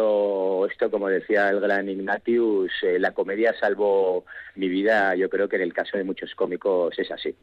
esto, 0.70 0.90
como 0.92 1.08
decía 1.08 1.50
el 1.50 1.60
gran 1.60 1.88
Ignatius, 1.90 2.72
eh, 2.84 3.00
la 3.00 3.12
comedia 3.12 3.54
salvó 3.60 4.26
mi 4.56 4.68
vida. 4.68 5.16
Yo 5.16 5.30
creo 5.30 5.48
que 5.48 5.56
en 5.56 5.62
el 5.64 5.74
caso 5.74 5.98
de 5.98 6.04
muchos 6.04 6.36
cómicos 6.36 6.98
es 6.98 7.10
así. 7.12 7.36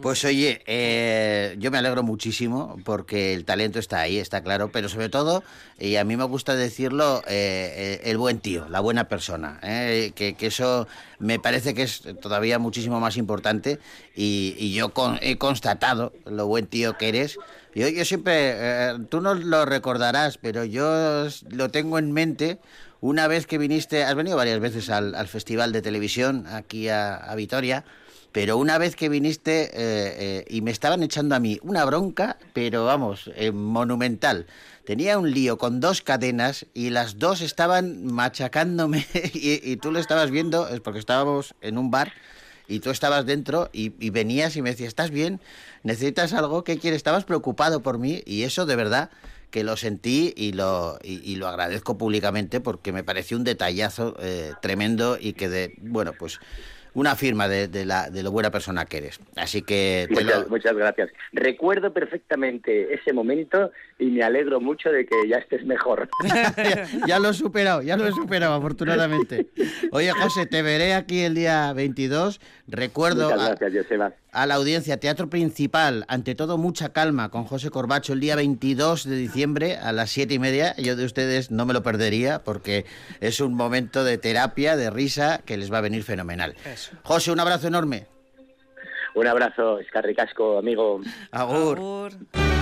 Pues 0.00 0.24
oye, 0.24 0.62
eh, 0.66 1.54
yo 1.58 1.70
me 1.70 1.78
alegro 1.78 2.02
muchísimo 2.02 2.76
porque 2.84 3.34
el 3.34 3.44
talento 3.44 3.78
está 3.78 4.00
ahí, 4.00 4.18
está 4.18 4.42
claro, 4.42 4.70
pero 4.72 4.88
sobre 4.88 5.08
todo, 5.08 5.42
y 5.78 5.96
a 5.96 6.04
mí 6.04 6.16
me 6.16 6.24
gusta 6.24 6.54
decirlo, 6.56 7.20
eh, 7.28 7.72
eh, 7.76 8.10
el 8.10 8.16
buen 8.18 8.38
tío, 8.40 8.68
la 8.68 8.80
buena 8.80 9.08
persona, 9.08 9.60
eh, 9.62 10.12
que, 10.14 10.34
que 10.34 10.46
eso 10.46 10.86
me 11.18 11.38
parece 11.38 11.74
que 11.74 11.82
es 11.82 12.02
todavía 12.20 12.58
muchísimo 12.58 13.00
más 13.00 13.16
importante 13.16 13.78
y, 14.14 14.54
y 14.58 14.72
yo 14.72 14.90
con- 14.90 15.18
he 15.20 15.36
constatado 15.38 16.12
lo 16.26 16.46
buen 16.46 16.66
tío 16.66 16.96
que 16.96 17.08
eres. 17.08 17.38
Yo, 17.74 17.88
yo 17.88 18.04
siempre, 18.04 18.34
eh, 18.54 18.98
tú 19.08 19.20
no 19.20 19.34
lo 19.34 19.64
recordarás, 19.64 20.38
pero 20.38 20.64
yo 20.64 21.26
lo 21.50 21.70
tengo 21.70 21.98
en 21.98 22.12
mente. 22.12 22.58
Una 23.00 23.26
vez 23.26 23.46
que 23.46 23.58
viniste, 23.58 24.04
has 24.04 24.14
venido 24.14 24.36
varias 24.36 24.60
veces 24.60 24.90
al, 24.90 25.14
al 25.14 25.26
Festival 25.28 25.72
de 25.72 25.82
Televisión 25.82 26.46
aquí 26.46 26.88
a, 26.88 27.16
a 27.16 27.34
Vitoria, 27.34 27.84
pero 28.32 28.56
una 28.56 28.78
vez 28.78 28.96
que 28.96 29.08
viniste 29.08 29.64
eh, 29.64 29.70
eh, 29.74 30.44
y 30.48 30.62
me 30.62 30.70
estaban 30.70 31.02
echando 31.02 31.34
a 31.34 31.38
mí 31.38 31.58
una 31.62 31.84
bronca, 31.84 32.38
pero 32.54 32.86
vamos, 32.86 33.30
eh, 33.36 33.52
monumental. 33.52 34.46
Tenía 34.84 35.18
un 35.18 35.30
lío 35.30 35.58
con 35.58 35.80
dos 35.80 36.00
cadenas 36.00 36.66
y 36.74 36.90
las 36.90 37.18
dos 37.18 37.42
estaban 37.42 38.06
machacándome 38.06 39.06
y, 39.34 39.70
y 39.70 39.76
tú 39.76 39.92
lo 39.92 39.98
estabas 39.98 40.30
viendo, 40.30 40.66
es 40.68 40.80
porque 40.80 40.98
estábamos 40.98 41.54
en 41.60 41.76
un 41.78 41.90
bar 41.90 42.12
y 42.72 42.80
tú 42.80 42.90
estabas 42.90 43.26
dentro 43.26 43.68
y, 43.72 43.90
venías 44.10 44.56
y 44.56 44.62
me 44.62 44.70
decías, 44.70 44.88
¿estás 44.88 45.10
bien? 45.10 45.40
¿Necesitas 45.82 46.32
algo? 46.32 46.64
¿Qué 46.64 46.78
quieres? 46.78 46.96
Estabas 46.96 47.24
preocupado 47.24 47.82
por 47.82 47.98
mí 47.98 48.22
y 48.24 48.44
eso 48.44 48.64
de 48.64 48.76
verdad 48.76 49.10
que 49.50 49.62
lo 49.62 49.76
sentí 49.76 50.32
y 50.34 50.52
lo, 50.52 50.98
y, 51.02 51.20
y 51.30 51.36
lo 51.36 51.48
agradezco 51.48 51.98
públicamente 51.98 52.60
porque 52.60 52.90
me 52.90 53.04
pareció 53.04 53.36
un 53.36 53.44
detallazo 53.44 54.16
eh, 54.20 54.54
tremendo 54.62 55.18
y 55.20 55.34
que 55.34 55.50
de, 55.50 55.74
bueno, 55.82 56.14
pues 56.18 56.40
una 56.94 57.16
firma 57.16 57.48
de, 57.48 57.68
de 57.68 57.84
la, 57.86 58.10
de 58.10 58.22
lo 58.22 58.30
buena 58.30 58.50
persona 58.50 58.84
que 58.84 58.98
eres. 58.98 59.18
Así 59.36 59.62
que 59.62 60.06
te 60.08 60.22
Muchas, 60.22 60.42
lo- 60.42 60.48
muchas 60.48 60.74
gracias. 60.76 61.10
Recuerdo 61.32 61.92
perfectamente 61.92 62.92
ese 62.94 63.12
momento 63.12 63.70
y 63.98 64.06
me 64.06 64.22
alegro 64.22 64.60
mucho 64.60 64.90
de 64.90 65.06
que 65.06 65.16
ya 65.28 65.36
estés 65.38 65.64
mejor. 65.64 66.08
ya, 66.24 66.86
ya 67.06 67.18
lo 67.18 67.30
he 67.30 67.34
superado, 67.34 67.82
ya 67.82 67.96
lo 67.96 68.06
he 68.06 68.12
superado, 68.12 68.54
afortunadamente. 68.54 69.46
Oye, 69.90 70.10
José, 70.12 70.46
te 70.46 70.62
veré 70.62 70.94
aquí 70.94 71.22
el 71.22 71.34
día 71.34 71.72
22. 71.72 72.40
Recuerdo 72.68 73.30
Muchas 73.30 73.40
a, 73.40 73.54
gracias, 73.54 73.84
Joseba. 73.84 74.12
A 74.32 74.46
la 74.46 74.54
audiencia, 74.54 74.98
Teatro 74.98 75.28
Principal, 75.28 76.04
ante 76.08 76.34
todo 76.34 76.56
mucha 76.56 76.92
calma, 76.92 77.28
con 77.28 77.44
José 77.44 77.70
Corbacho 77.70 78.14
el 78.14 78.20
día 78.20 78.34
22 78.34 79.04
de 79.04 79.16
diciembre 79.16 79.76
a 79.76 79.92
las 79.92 80.10
siete 80.10 80.34
y 80.34 80.38
media. 80.38 80.74
Yo 80.76 80.96
de 80.96 81.04
ustedes 81.04 81.50
no 81.50 81.66
me 81.66 81.74
lo 81.74 81.82
perdería 81.82 82.42
porque 82.42 82.86
es 83.20 83.40
un 83.40 83.54
momento 83.54 84.04
de 84.04 84.16
terapia, 84.16 84.76
de 84.76 84.90
risa, 84.90 85.42
que 85.44 85.58
les 85.58 85.70
va 85.70 85.78
a 85.78 85.82
venir 85.82 86.02
fenomenal. 86.02 86.56
Eso. 86.64 86.92
José, 87.02 87.30
un 87.30 87.40
abrazo 87.40 87.68
enorme. 87.68 88.06
Un 89.14 89.26
abrazo, 89.26 89.78
Escarricasco, 89.78 90.58
amigo. 90.58 91.02
Agur. 91.30 91.78
Agur. 91.78 92.61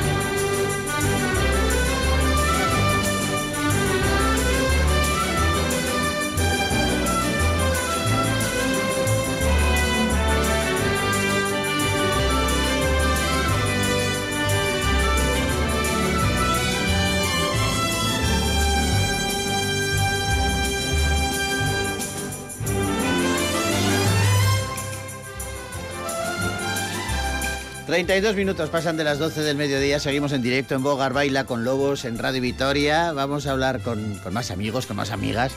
Treinta 27.90 28.16
y 28.16 28.20
dos 28.20 28.36
minutos 28.36 28.70
pasan 28.70 28.96
de 28.96 29.02
las 29.02 29.18
12 29.18 29.42
del 29.42 29.56
mediodía, 29.56 29.98
seguimos 29.98 30.30
en 30.30 30.42
directo 30.42 30.76
en 30.76 30.82
Bogar 30.84 31.12
Baila 31.12 31.42
con 31.42 31.64
Lobos 31.64 32.04
en 32.04 32.18
Radio 32.18 32.40
Vitoria. 32.40 33.10
Vamos 33.10 33.48
a 33.48 33.50
hablar 33.50 33.80
con, 33.80 34.14
con 34.20 34.32
más 34.32 34.52
amigos, 34.52 34.86
con 34.86 34.96
más 34.96 35.10
amigas 35.10 35.50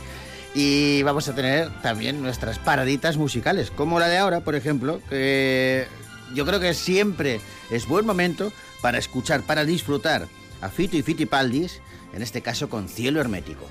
y 0.55 1.03
vamos 1.03 1.29
a 1.29 1.35
tener 1.35 1.69
también 1.83 2.23
nuestras 2.23 2.57
paraditas 2.57 3.17
musicales, 3.17 3.69
como 3.69 3.99
la 3.99 4.07
de 4.07 4.17
ahora, 4.17 4.39
por 4.39 4.55
ejemplo, 4.55 4.99
que 5.11 5.85
yo 6.33 6.43
creo 6.47 6.59
que 6.59 6.73
siempre 6.73 7.39
es 7.69 7.85
buen 7.85 8.03
momento 8.03 8.51
para 8.81 8.97
escuchar, 8.97 9.43
para 9.43 9.63
disfrutar 9.63 10.27
a 10.59 10.69
Fito 10.69 10.97
y 10.97 11.03
Fitipaldis, 11.03 11.81
en 12.13 12.23
este 12.23 12.41
caso 12.41 12.67
con 12.67 12.89
Cielo 12.89 13.21
Hermético. 13.21 13.69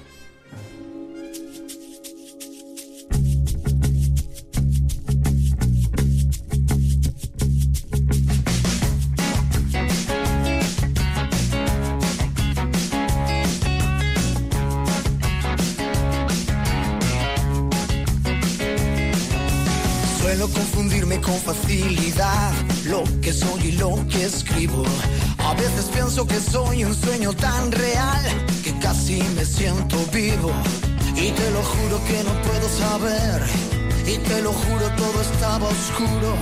Con 21.20 21.34
facilidad 21.40 22.52
lo 22.86 23.04
que 23.20 23.32
soy 23.32 23.68
y 23.68 23.72
lo 23.72 23.94
que 24.08 24.24
escribo. 24.24 24.84
A 25.38 25.54
veces 25.54 25.86
pienso 25.92 26.26
que 26.26 26.40
soy 26.40 26.84
un 26.84 26.94
sueño 26.94 27.32
tan 27.32 27.70
real 27.72 28.22
que 28.64 28.72
casi 28.78 29.22
me 29.36 29.44
siento 29.44 29.96
vivo. 30.12 30.50
Y 31.16 31.30
te 31.30 31.50
lo 31.50 31.62
juro 31.62 32.00
que 32.06 32.24
no 32.24 32.32
puedo 32.42 32.68
saber. 32.68 33.42
Y 34.06 34.18
te 34.18 34.42
lo 34.42 34.52
juro 34.52 34.88
todo 34.96 35.22
estaba 35.22 35.68
oscuro. 35.68 36.36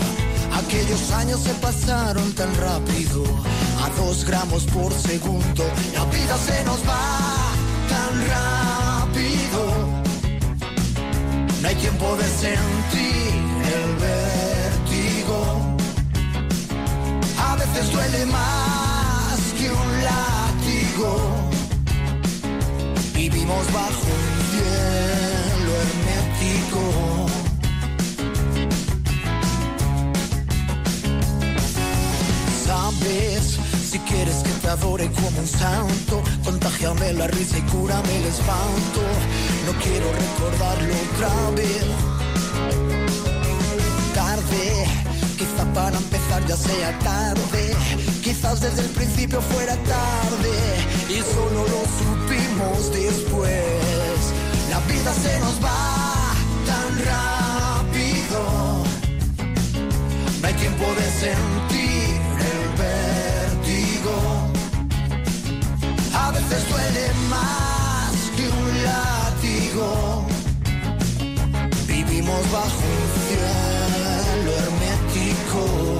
Aquellos 0.52 1.10
años 1.12 1.40
se 1.40 1.54
pasaron 1.54 2.32
tan 2.34 2.54
rápido, 2.56 3.24
a 3.82 3.88
dos 4.00 4.24
gramos 4.24 4.64
por 4.64 4.92
segundo. 4.92 5.64
La 5.94 6.04
vida 6.06 6.36
se 6.38 6.64
nos 6.64 6.80
va 6.88 7.52
tan 7.88 8.12
rápido. 8.34 9.60
No 11.62 11.68
hay 11.68 11.74
tiempo 11.76 12.16
de 12.16 12.24
sentir 12.24 13.32
el 13.64 13.96
vértigo. 13.96 14.39
Veces 17.72 17.92
duele 17.92 18.26
más 18.26 19.38
que 19.58 19.70
un 19.70 20.04
látigo. 20.04 21.10
Vivimos 23.14 23.72
bajo 23.72 24.06
un 24.18 24.36
cielo 24.50 25.72
hermético. 25.84 26.82
Sabes, 32.64 33.58
si 33.90 33.98
quieres 34.00 34.36
que 34.36 34.50
te 34.50 34.68
adore 34.68 35.10
como 35.12 35.38
un 35.38 35.46
santo, 35.46 36.22
contagiame 36.44 37.12
la 37.14 37.26
risa 37.28 37.58
y 37.58 37.62
cúrame 37.62 38.16
el 38.16 38.26
espanto. 38.26 39.00
No 39.66 39.72
quiero 39.82 40.06
recordarlo 40.12 40.94
otra 41.06 41.50
vez. 41.56 41.84
Tarde, 44.14 45.09
para 45.74 45.96
empezar 45.96 46.46
ya 46.46 46.56
sea 46.56 46.98
tarde. 47.00 47.74
Quizás 48.22 48.60
desde 48.60 48.82
el 48.82 48.90
principio 48.90 49.40
fuera 49.40 49.76
tarde 49.76 50.54
y 51.08 51.18
solo 51.34 51.64
lo 51.74 51.82
supimos 52.00 52.92
después. 52.92 54.32
La 54.70 54.80
vida 54.80 55.12
se 55.14 55.38
nos 55.40 55.56
va 55.62 56.32
tan 56.66 56.90
rápido. 57.10 58.40
No 60.40 60.46
hay 60.46 60.54
tiempo 60.54 60.86
de 60.98 61.06
sentir 61.24 62.20
el 62.52 62.62
vértigo. 62.82 64.14
A 66.14 66.30
veces 66.30 66.68
duele 66.70 67.06
más 67.28 68.12
que 68.36 68.48
un 68.48 68.84
látigo. 68.84 70.26
Vivimos 71.86 72.50
bajo 72.52 72.82
un 72.96 73.06
cielo 73.26 74.52
hermético. 74.52 74.79
Yo 75.52 75.99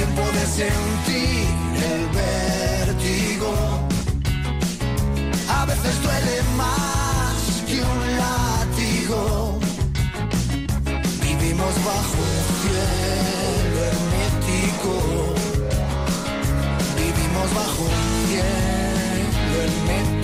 Tiempo 0.00 0.22
de 0.32 0.46
sentir 0.46 1.46
el 1.92 2.02
vértigo. 2.08 3.52
A 5.46 5.66
veces 5.66 6.02
duele 6.02 6.42
más 6.56 7.36
que 7.68 7.82
un 7.92 7.98
látigo. 8.16 9.58
Vivimos 11.20 11.74
bajo 11.84 12.16
un 12.16 12.40
cielo 12.62 13.78
hermético. 13.90 14.92
Vivimos 16.96 17.48
bajo 17.54 17.82
un 17.82 18.26
cielo 18.26 19.54
hermético. 19.64 20.19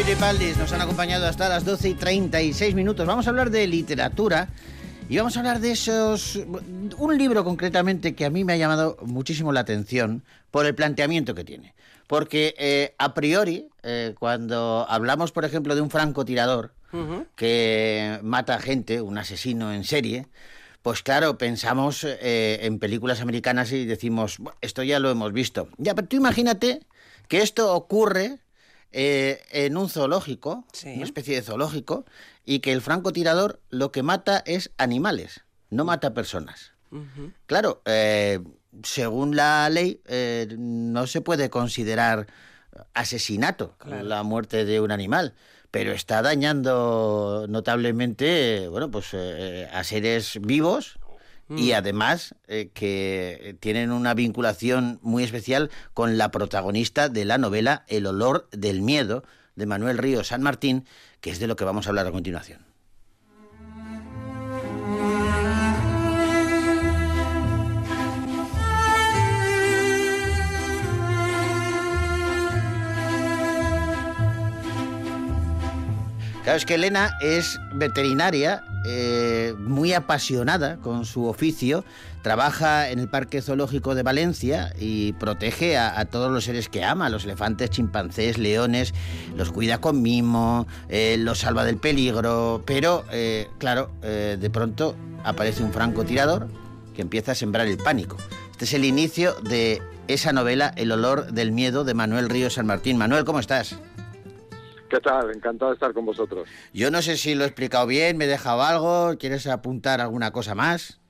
Fito 0.00 0.12
y 0.12 0.14
Filipaldis 0.14 0.56
nos 0.56 0.72
han 0.72 0.80
acompañado 0.80 1.26
hasta 1.26 1.50
las 1.50 1.66
12 1.66 1.90
y 1.90 1.94
36 1.94 2.74
minutos. 2.74 3.06
Vamos 3.06 3.26
a 3.26 3.30
hablar 3.30 3.50
de 3.50 3.66
literatura 3.66 4.48
y 5.10 5.18
vamos 5.18 5.36
a 5.36 5.40
hablar 5.40 5.60
de 5.60 5.72
esos... 5.72 6.40
Un 6.96 7.18
libro 7.18 7.44
concretamente 7.44 8.14
que 8.14 8.24
a 8.24 8.30
mí 8.30 8.42
me 8.42 8.54
ha 8.54 8.56
llamado 8.56 8.96
muchísimo 9.02 9.52
la 9.52 9.60
atención 9.60 10.24
por 10.50 10.64
el 10.64 10.74
planteamiento 10.74 11.34
que 11.34 11.44
tiene. 11.44 11.74
Porque 12.06 12.54
eh, 12.56 12.94
a 12.96 13.12
priori, 13.12 13.68
eh, 13.82 14.14
cuando 14.18 14.86
hablamos, 14.88 15.32
por 15.32 15.44
ejemplo, 15.44 15.74
de 15.74 15.82
un 15.82 15.90
francotirador 15.90 16.72
que 17.36 18.18
mata 18.22 18.58
gente, 18.58 19.02
un 19.02 19.18
asesino 19.18 19.70
en 19.70 19.84
serie, 19.84 20.28
pues 20.80 21.02
claro, 21.02 21.36
pensamos 21.36 22.04
eh, 22.04 22.60
en 22.62 22.78
películas 22.78 23.20
americanas 23.20 23.70
y 23.72 23.84
decimos, 23.84 24.38
"Buah, 24.38 24.54
esto 24.62 24.82
ya 24.82 24.98
lo 24.98 25.10
hemos 25.10 25.34
visto. 25.34 25.68
Ya, 25.76 25.94
pero 25.94 26.08
tú 26.08 26.16
imagínate 26.16 26.80
que 27.28 27.42
esto 27.42 27.74
ocurre 27.74 28.38
eh, 28.92 29.42
en 29.50 29.76
un 29.76 29.88
zoológico, 29.88 30.64
Sí. 30.72 30.94
una 30.96 31.04
especie 31.04 31.34
de 31.36 31.42
zoológico, 31.42 32.04
y 32.44 32.60
que 32.60 32.72
el 32.72 32.80
francotirador 32.80 33.60
lo 33.70 33.92
que 33.92 34.02
mata 34.02 34.42
es 34.46 34.70
animales, 34.78 35.42
no 35.70 35.84
mata 35.84 36.14
personas. 36.14 36.72
Claro, 37.46 37.82
eh, 37.84 38.40
según 38.82 39.36
la 39.36 39.68
ley, 39.70 40.00
eh, 40.06 40.48
no 40.58 41.06
se 41.06 41.20
puede 41.20 41.50
considerar 41.50 42.26
asesinato 42.94 43.76
la 43.86 44.22
muerte 44.22 44.64
de 44.64 44.80
un 44.80 44.90
animal, 44.90 45.34
pero 45.70 45.92
está 45.92 46.22
dañando 46.22 47.46
notablemente, 47.48 48.66
bueno, 48.68 48.90
pues 48.90 49.14
a 49.14 49.84
seres 49.84 50.38
vivos 50.40 50.98
y 51.50 51.72
además 51.72 52.34
eh, 52.46 52.70
que 52.72 53.56
tienen 53.60 53.90
una 53.90 54.14
vinculación 54.14 54.98
muy 55.02 55.24
especial 55.24 55.70
con 55.94 56.16
la 56.16 56.30
protagonista 56.30 57.08
de 57.08 57.24
la 57.24 57.38
novela 57.38 57.84
El 57.88 58.06
olor 58.06 58.48
del 58.52 58.82
miedo 58.82 59.24
de 59.56 59.66
Manuel 59.66 59.98
Río 59.98 60.22
San 60.24 60.42
Martín, 60.42 60.86
que 61.20 61.30
es 61.30 61.40
de 61.40 61.46
lo 61.46 61.56
que 61.56 61.64
vamos 61.64 61.86
a 61.86 61.90
hablar 61.90 62.06
a 62.06 62.12
continuación. 62.12 62.70
Claro, 76.42 76.56
es 76.56 76.64
que 76.64 76.74
Elena 76.74 77.10
es 77.20 77.60
veterinaria, 77.74 78.64
eh, 78.86 79.54
muy 79.58 79.92
apasionada 79.92 80.76
con 80.78 81.04
su 81.04 81.26
oficio, 81.26 81.84
trabaja 82.22 82.90
en 82.90 82.98
el 82.98 83.08
Parque 83.08 83.42
Zoológico 83.42 83.94
de 83.94 84.02
Valencia 84.02 84.72
y 84.78 85.12
protege 85.14 85.76
a, 85.78 86.04
todos 86.06 86.30
los 86.30 86.44
seres 86.44 86.68
que 86.68 86.84
ama, 86.84 87.08
los 87.08 87.24
elefantes, 87.24 87.70
chimpancés, 87.70 88.38
leones, 88.38 88.94
los 89.36 89.52
cuida 89.52 89.78
con 89.78 90.02
mimo, 90.02 90.66
eh, 90.88 91.16
los 91.18 91.40
salva 91.40 91.64
del 91.64 91.76
peligro, 91.76 92.62
pero 92.66 93.04
eh, 93.12 93.48
claro, 93.58 93.90
de 94.02 94.50
pronto 94.50 94.96
aparece 95.24 95.62
un 95.62 95.72
francotirador 95.72 96.48
que 96.94 97.02
empieza 97.02 97.32
a 97.32 97.34
sembrar 97.34 97.66
el 97.66 97.76
pánico. 97.76 98.16
Este 98.52 98.64
es 98.64 98.74
el 98.74 98.84
inicio 98.84 99.34
de 99.42 99.82
esa 100.08 100.32
novela, 100.32 100.72
El 100.76 100.92
olor 100.92 101.32
del 101.32 101.52
miedo, 101.52 101.84
de 101.84 101.94
Manuel 101.94 102.28
Río 102.28 102.50
San 102.50 102.66
Martín. 102.66 102.96
Manuel, 102.96 103.24
¿cómo 103.24 103.38
estás? 103.38 103.76
¿Qué 104.90 105.00
tal? 105.00 105.30
Encantado 105.34 105.70
de 105.70 105.74
estar 105.74 105.92
con 105.94 106.04
vosotros. 106.04 106.48
Yo 106.74 106.90
no 106.90 107.00
sé 107.00 107.16
si 107.16 107.34
lo 107.34 107.44
he 107.44 107.46
explicado 107.46 107.86
bien, 107.86 108.16
me 108.18 108.24
he 108.24 108.28
dejado 108.28 108.62
algo, 108.62 109.16
¿quieres 109.18 109.46
apuntar 109.46 110.00
alguna 110.00 110.32
cosa 110.32 110.54
más? 110.54 111.00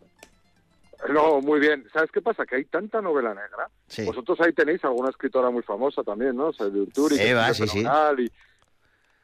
No, 1.09 1.41
muy 1.41 1.61
bien. 1.61 1.87
¿Sabes 1.93 2.11
qué 2.13 2.21
pasa? 2.21 2.45
Que 2.45 2.57
hay 2.57 2.65
tanta 2.67 3.01
novela 3.01 3.31
negra. 3.31 3.71
Sí. 3.89 4.05
Vosotros 4.05 4.39
ahí 4.43 4.53
tenéis 4.53 4.85
alguna 4.85 5.09
escritora 5.09 5.49
muy 5.51 5.63
famosa 5.63 6.03
también, 6.03 6.37
¿no? 6.37 6.49
O 6.49 6.53
sea, 6.53 6.67
de 6.67 6.79
Urturi, 6.81 7.17
que 7.17 7.31
Eva, 7.31 7.55
sí, 7.55 7.67
sí. 7.67 7.81
y- 8.19 8.31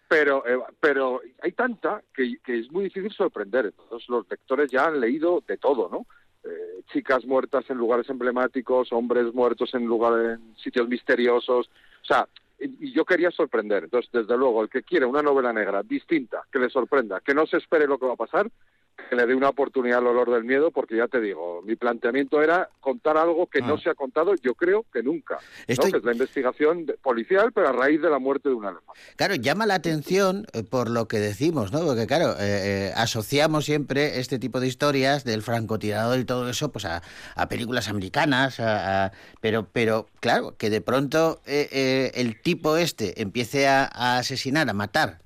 Pero, 0.08 0.46
Eva, 0.46 0.66
pero 0.80 1.20
hay 1.42 1.52
tanta 1.52 2.00
que, 2.14 2.36
que 2.42 2.60
es 2.60 2.70
muy 2.72 2.84
difícil 2.84 3.12
sorprender. 3.12 3.66
Entonces 3.66 4.08
los 4.08 4.26
lectores 4.30 4.70
ya 4.70 4.86
han 4.86 5.00
leído 5.00 5.42
de 5.46 5.58
todo, 5.58 5.90
¿no? 5.90 6.06
Eh, 6.48 6.80
chicas 6.92 7.26
muertas 7.26 7.64
en 7.68 7.76
lugares 7.76 8.08
emblemáticos, 8.08 8.90
hombres 8.92 9.34
muertos 9.34 9.74
en 9.74 9.84
lugares, 9.84 10.38
en 10.38 10.56
sitios 10.56 10.88
misteriosos. 10.88 11.68
O 12.02 12.04
sea, 12.06 12.26
y 12.58 12.92
yo 12.92 13.04
quería 13.04 13.30
sorprender. 13.30 13.84
Entonces, 13.84 14.10
desde 14.12 14.36
luego, 14.36 14.62
el 14.62 14.68
que 14.68 14.82
quiere 14.82 15.06
una 15.06 15.22
novela 15.22 15.52
negra 15.52 15.82
distinta, 15.82 16.42
que 16.50 16.58
le 16.58 16.70
sorprenda, 16.70 17.20
que 17.20 17.34
no 17.34 17.46
se 17.46 17.58
espere 17.58 17.86
lo 17.86 17.98
que 17.98 18.06
va 18.06 18.14
a 18.14 18.16
pasar, 18.16 18.50
que 19.08 19.14
le 19.14 19.26
dé 19.26 19.34
una 19.34 19.50
oportunidad 19.50 19.98
al 19.98 20.06
olor 20.08 20.30
del 20.32 20.44
miedo, 20.44 20.70
porque 20.72 20.96
ya 20.96 21.06
te 21.06 21.20
digo, 21.20 21.62
mi 21.62 21.76
planteamiento 21.76 22.42
era 22.42 22.70
contar 22.80 23.16
algo 23.16 23.46
que 23.46 23.60
Ah. 23.62 23.66
no 23.66 23.78
se 23.78 23.90
ha 23.90 23.94
contado, 23.94 24.34
yo 24.42 24.54
creo 24.54 24.84
que 24.92 25.02
nunca. 25.02 25.34
¿no? 25.36 25.40
Estoy- 25.68 25.92
Que 25.92 25.98
es 25.98 26.04
la 26.04 26.12
investigación 26.12 26.86
policial, 27.02 27.52
pero 27.52 27.68
a 27.68 27.72
raíz 27.72 28.00
de 28.02 28.10
la 28.10 28.18
muerte 28.18 28.48
de 28.48 28.54
un 28.56 28.64
elefante. 28.64 29.00
Claro, 29.16 29.34
llama 29.36 29.66
la 29.66 29.74
atención 29.74 30.46
eh, 30.52 30.62
por 30.64 30.90
lo 30.90 31.06
que 31.08 31.18
decimos, 31.18 31.72
¿no? 31.72 31.84
Porque 31.84 32.06
claro, 32.06 32.32
eh, 32.32 32.88
eh, 32.88 32.92
asociamos 32.96 33.64
siempre 33.64 34.18
este 34.18 34.38
tipo 34.38 34.58
de 34.60 34.66
historias 34.66 35.24
del 35.24 35.42
francotirador 35.42 36.18
y 36.18 36.24
todo 36.24 36.48
eso, 36.48 36.72
pues 36.72 36.84
a, 36.86 37.02
a 37.36 37.48
películas 37.48 37.88
americanas, 37.88 38.58
a- 38.60 39.04
a- 39.06 39.12
pero, 39.40 39.68
pero 39.72 40.06
claro, 40.20 40.56
que 40.56 40.68
de 40.70 40.80
pronto 40.80 41.40
eh, 41.46 41.68
eh, 41.70 42.10
el 42.14 42.40
tipo 42.40 42.76
este 42.76 43.20
empiece 43.22 43.68
a, 43.68 43.84
asesinar, 44.18 44.68
a 44.68 44.72
matar 44.72 45.18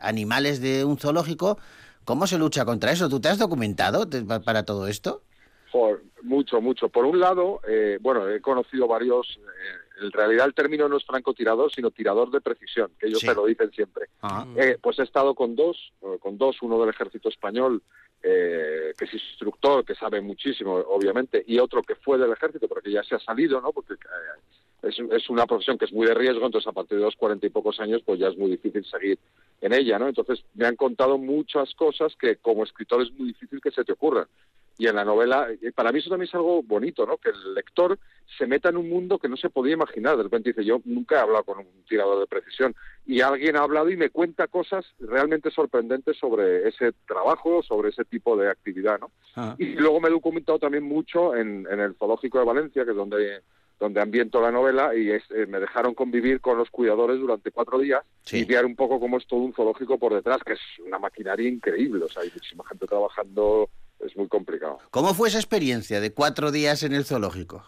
animales 0.00 0.60
de 0.60 0.84
un 0.84 0.98
zoológico, 0.98 1.58
¿cómo 2.04 2.26
se 2.26 2.38
lucha 2.38 2.64
contra 2.64 2.92
eso? 2.92 3.08
¿Tú 3.08 3.20
te 3.20 3.28
has 3.28 3.38
documentado 3.38 4.08
para 4.44 4.64
todo 4.64 4.86
esto? 4.86 5.22
Joder, 5.70 6.00
mucho, 6.22 6.60
mucho. 6.60 6.88
Por 6.88 7.04
un 7.06 7.18
lado, 7.20 7.60
eh, 7.66 7.98
bueno, 8.00 8.28
he 8.28 8.40
conocido 8.40 8.86
varios, 8.86 9.38
eh, 9.38 10.04
en 10.04 10.12
realidad 10.12 10.46
el 10.46 10.54
término 10.54 10.88
no 10.88 10.96
es 10.98 11.04
francotirador, 11.04 11.72
sino 11.72 11.90
tirador 11.90 12.30
de 12.30 12.40
precisión, 12.40 12.90
que 12.98 13.06
ellos 13.06 13.20
Sí. 13.20 13.26
se 13.26 13.34
lo 13.34 13.46
dicen 13.46 13.70
siempre. 13.72 14.06
Ah. 14.20 14.46
Eh, 14.56 14.76
pues 14.82 14.98
he 14.98 15.02
estado 15.02 15.34
con 15.34 15.56
dos, 15.56 15.92
eh, 16.02 16.18
con 16.20 16.36
dos, 16.36 16.60
uno 16.60 16.78
del 16.80 16.90
ejército 16.90 17.28
español, 17.30 17.82
eh, 18.22 18.92
que 18.98 19.04
es 19.06 19.14
instructor, 19.14 19.84
que 19.84 19.94
sabe 19.94 20.20
muchísimo, 20.20 20.74
obviamente, 20.74 21.42
y 21.46 21.58
otro 21.58 21.82
que 21.82 21.94
fue 21.96 22.18
del 22.18 22.32
ejército, 22.32 22.68
porque 22.68 22.92
ya 22.92 23.02
se 23.02 23.14
ha 23.14 23.18
salido, 23.20 23.60
¿no? 23.60 23.72
Porque 23.72 23.94
es, 24.82 24.98
es 24.98 25.30
una 25.30 25.46
profesión 25.46 25.78
que 25.78 25.84
es 25.84 25.92
muy 25.92 26.06
de 26.06 26.14
riesgo, 26.14 26.44
entonces 26.44 26.68
a 26.68 26.72
partir 26.72 26.98
de 26.98 27.04
los 27.04 27.16
cuarenta 27.16 27.46
y 27.46 27.50
pocos 27.50 27.78
años, 27.80 28.02
pues 28.04 28.18
ya 28.18 28.28
es 28.28 28.36
muy 28.36 28.50
difícil 28.50 28.84
seguir 28.84 29.18
en 29.60 29.72
ella, 29.72 29.98
¿no? 29.98 30.08
Entonces 30.08 30.44
me 30.54 30.66
han 30.66 30.76
contado 30.76 31.18
muchas 31.18 31.74
cosas 31.74 32.14
que 32.16 32.36
como 32.36 32.64
escritor 32.64 33.02
es 33.02 33.12
muy 33.12 33.28
difícil 33.28 33.60
que 33.60 33.70
se 33.70 33.84
te 33.84 33.92
ocurran. 33.92 34.26
Y 34.78 34.86
en 34.86 34.96
la 34.96 35.04
novela, 35.04 35.48
eh, 35.50 35.70
para 35.72 35.92
mí 35.92 35.98
eso 35.98 36.10
también 36.10 36.28
es 36.28 36.34
algo 36.34 36.62
bonito, 36.62 37.06
¿no? 37.06 37.18
Que 37.18 37.30
el 37.30 37.54
lector 37.54 37.98
se 38.38 38.46
meta 38.46 38.70
en 38.70 38.78
un 38.78 38.88
mundo 38.88 39.18
que 39.18 39.28
no 39.28 39.36
se 39.36 39.50
podía 39.50 39.74
imaginar. 39.74 40.16
De 40.16 40.22
repente 40.22 40.50
dice, 40.50 40.64
yo 40.64 40.80
nunca 40.84 41.16
he 41.16 41.20
hablado 41.20 41.44
con 41.44 41.58
un 41.58 41.84
tirador 41.86 42.18
de 42.18 42.26
precisión. 42.26 42.74
Y 43.06 43.20
alguien 43.20 43.56
ha 43.56 43.60
hablado 43.62 43.90
y 43.90 43.96
me 43.96 44.10
cuenta 44.10 44.48
cosas 44.48 44.86
realmente 44.98 45.50
sorprendentes 45.50 46.16
sobre 46.16 46.66
ese 46.68 46.92
trabajo, 47.06 47.62
sobre 47.62 47.90
ese 47.90 48.04
tipo 48.04 48.36
de 48.36 48.50
actividad, 48.50 48.98
¿no? 48.98 49.10
Ah. 49.36 49.54
Y 49.58 49.74
luego 49.74 50.00
me 50.00 50.08
he 50.08 50.12
documentado 50.12 50.58
también 50.58 50.84
mucho 50.84 51.36
en, 51.36 51.66
en 51.70 51.80
el 51.80 51.94
Zoológico 51.94 52.38
de 52.38 52.44
Valencia, 52.46 52.84
que 52.84 52.92
es 52.92 52.96
donde 52.96 53.42
donde 53.82 54.00
ambiento 54.00 54.40
la 54.40 54.52
novela 54.52 54.94
y 54.94 55.10
es- 55.10 55.28
eh, 55.32 55.44
me 55.46 55.58
dejaron 55.58 55.92
convivir 55.94 56.40
con 56.40 56.56
los 56.56 56.70
cuidadores 56.70 57.18
durante 57.18 57.50
cuatro 57.50 57.80
días 57.80 58.02
Sí. 58.24 58.38
y 58.38 58.44
ver 58.44 58.64
un 58.64 58.76
poco 58.76 59.00
cómo 59.00 59.18
es 59.18 59.26
todo 59.26 59.40
un 59.40 59.52
zoológico 59.52 59.98
por 59.98 60.14
detrás, 60.14 60.38
que 60.46 60.52
es 60.52 60.60
una 60.86 61.00
maquinaria 61.00 61.48
increíble, 61.48 62.04
o 62.04 62.08
sea, 62.08 62.22
hay 62.22 62.30
muchísima 62.32 62.64
gente 62.68 62.86
trabajando, 62.86 63.68
es 63.98 64.16
muy 64.16 64.28
complicado. 64.28 64.78
¿Cómo 64.92 65.14
fue 65.14 65.28
esa 65.28 65.38
experiencia 65.38 66.00
de 66.00 66.12
cuatro 66.14 66.52
días 66.52 66.84
en 66.84 66.92
el 66.92 67.04
zoológico? 67.04 67.64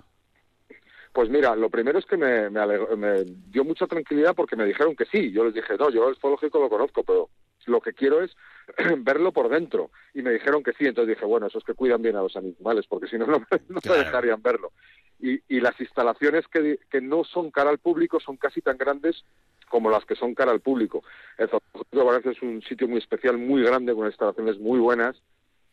Pues 1.13 1.29
mira, 1.31 1.57
lo 1.57 1.69
primero 1.69 1.99
es 1.99 2.07
que 2.07 2.17
me, 2.17 2.49
me, 2.49 2.65
me 2.97 3.25
dio 3.25 3.65
mucha 3.65 3.87
tranquilidad 3.89 4.35
porque 4.37 4.55
me 4.57 4.65
dijeron 4.65 4.95
que 4.95 5.05
sí. 5.07 5.33
Yo 5.33 5.45
les 5.45 5.55
dije, 5.55 5.77
no, 5.79 5.91
yo 5.91 6.09
el 6.09 6.17
zoológico 6.17 6.61
lo 6.61 6.69
conozco, 6.69 7.03
pero 7.03 7.29
lo 7.67 7.81
que 7.81 7.93
quiero 7.93 8.23
es 8.23 8.35
verlo 8.99 9.33
por 9.33 9.49
dentro. 9.49 9.91
Y 10.15 10.23
me 10.23 10.33
dijeron 10.33 10.63
que 10.63 10.73
sí. 10.73 10.87
Entonces 10.87 11.15
dije, 11.17 11.27
bueno, 11.27 11.47
eso 11.47 11.59
es 11.59 11.65
que 11.65 11.75
cuidan 11.75 12.03
bien 12.03 12.17
a 12.17 12.23
los 12.23 12.37
animales, 12.37 12.87
porque 12.89 13.07
si 13.09 13.19
no, 13.19 13.27
no, 13.27 13.39
me- 13.41 13.47
no 13.69 13.81
Claro. 13.81 13.99
me 13.99 14.05
dejarían 14.05 14.43
verlo. 14.43 14.73
Y, 15.21 15.41
y 15.49 15.61
las 15.61 15.79
instalaciones 15.81 16.47
que, 16.49 16.79
que 16.91 17.01
no 17.01 17.25
son 17.25 17.51
cara 17.51 17.71
al 17.71 17.79
público 17.79 18.21
son 18.21 18.37
casi 18.37 18.61
tan 18.61 18.77
grandes 18.77 19.25
como 19.69 19.91
las 19.91 20.05
que 20.05 20.15
son 20.17 20.35
cara 20.35 20.53
al 20.53 20.61
público. 20.61 21.03
El 21.39 21.49
zoológico 21.49 21.87
de 21.93 22.03
Valencia 22.05 22.31
es 22.33 22.43
un 22.43 22.63
sitio 22.63 22.87
muy 22.89 22.99
especial, 22.99 23.39
muy 23.39 23.63
grande, 23.63 23.95
con 23.95 24.07
instalaciones 24.07 24.59
muy 24.59 24.79
buenas. 24.79 25.21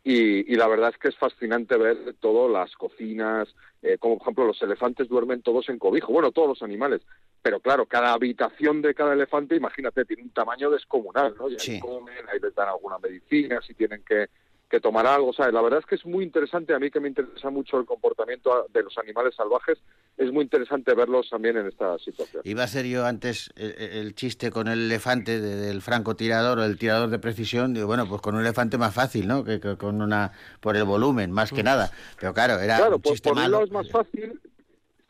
Y, 0.03 0.51
y 0.51 0.55
la 0.55 0.67
verdad 0.67 0.89
es 0.91 0.97
que 0.97 1.09
es 1.09 1.17
fascinante 1.17 1.77
ver 1.77 2.15
todo, 2.19 2.49
las 2.49 2.75
cocinas, 2.75 3.47
eh, 3.83 3.97
como 3.99 4.17
por 4.17 4.23
ejemplo 4.25 4.45
los 4.47 4.61
elefantes 4.63 5.07
duermen 5.07 5.43
todos 5.43 5.69
en 5.69 5.77
cobijo, 5.77 6.11
bueno, 6.11 6.31
todos 6.31 6.47
los 6.47 6.63
animales, 6.63 7.01
pero 7.43 7.59
claro, 7.59 7.85
cada 7.85 8.13
habitación 8.13 8.81
de 8.81 8.95
cada 8.95 9.13
elefante, 9.13 9.55
imagínate, 9.55 10.05
tiene 10.05 10.23
un 10.23 10.31
tamaño 10.31 10.71
descomunal, 10.71 11.35
¿no? 11.37 11.49
Y 11.49 11.53
ahí 11.53 11.59
Sí. 11.59 11.79
comen, 11.79 12.17
ahí 12.31 12.39
les 12.39 12.55
dan 12.55 12.69
alguna 12.69 12.97
medicina, 12.97 13.61
si 13.61 13.75
tienen 13.75 14.03
que, 14.03 14.27
que 14.71 14.79
tomar 14.79 15.05
algo, 15.05 15.33
¿sabes? 15.33 15.53
La 15.53 15.61
verdad 15.61 15.79
es 15.81 15.85
que 15.85 15.95
es 15.95 16.05
muy 16.05 16.23
interesante, 16.23 16.73
a 16.73 16.79
mí 16.79 16.89
que 16.89 17.01
me 17.01 17.09
interesa 17.09 17.49
mucho 17.49 17.77
el 17.77 17.85
comportamiento 17.85 18.65
de 18.73 18.81
los 18.83 18.97
animales 18.97 19.35
salvajes, 19.35 19.77
es 20.17 20.31
muy 20.31 20.43
interesante 20.45 20.93
verlos 20.95 21.29
también 21.29 21.57
en 21.57 21.67
esta 21.67 21.99
situación. 21.99 22.41
Iba 22.45 22.61
a 22.61 22.65
hacer 22.65 22.85
yo 22.85 23.05
antes 23.05 23.51
el, 23.57 23.71
el 23.77 24.15
chiste 24.15 24.49
con 24.49 24.69
el 24.69 24.79
elefante 24.85 25.41
de- 25.41 25.57
del 25.57 25.81
francotirador 25.81 26.59
o 26.59 26.63
el 26.63 26.77
tirador 26.79 27.09
de 27.09 27.19
precisión. 27.19 27.73
Digo, 27.73 27.85
bueno, 27.87 28.07
pues 28.07 28.21
con 28.21 28.33
un 28.35 28.41
elefante 28.41 28.77
más 28.77 28.95
fácil, 28.95 29.27
¿no? 29.27 29.43
Que, 29.43 29.59
que 29.59 29.75
con 29.75 30.01
una. 30.01 30.31
por 30.61 30.77
el 30.77 30.85
volumen, 30.85 31.31
más 31.31 31.51
que 31.51 31.63
nada. 31.63 31.91
Pero 32.19 32.33
claro, 32.33 32.57
era 32.59 32.77
Claro, 32.77 32.95
un 32.95 33.01
por, 33.01 33.11
chiste 33.11 33.29
por 33.29 33.37
un 33.37 33.43
malo. 33.43 33.51
lado 33.57 33.65
es 33.65 33.71
más 33.71 33.89
fácil, 33.91 34.39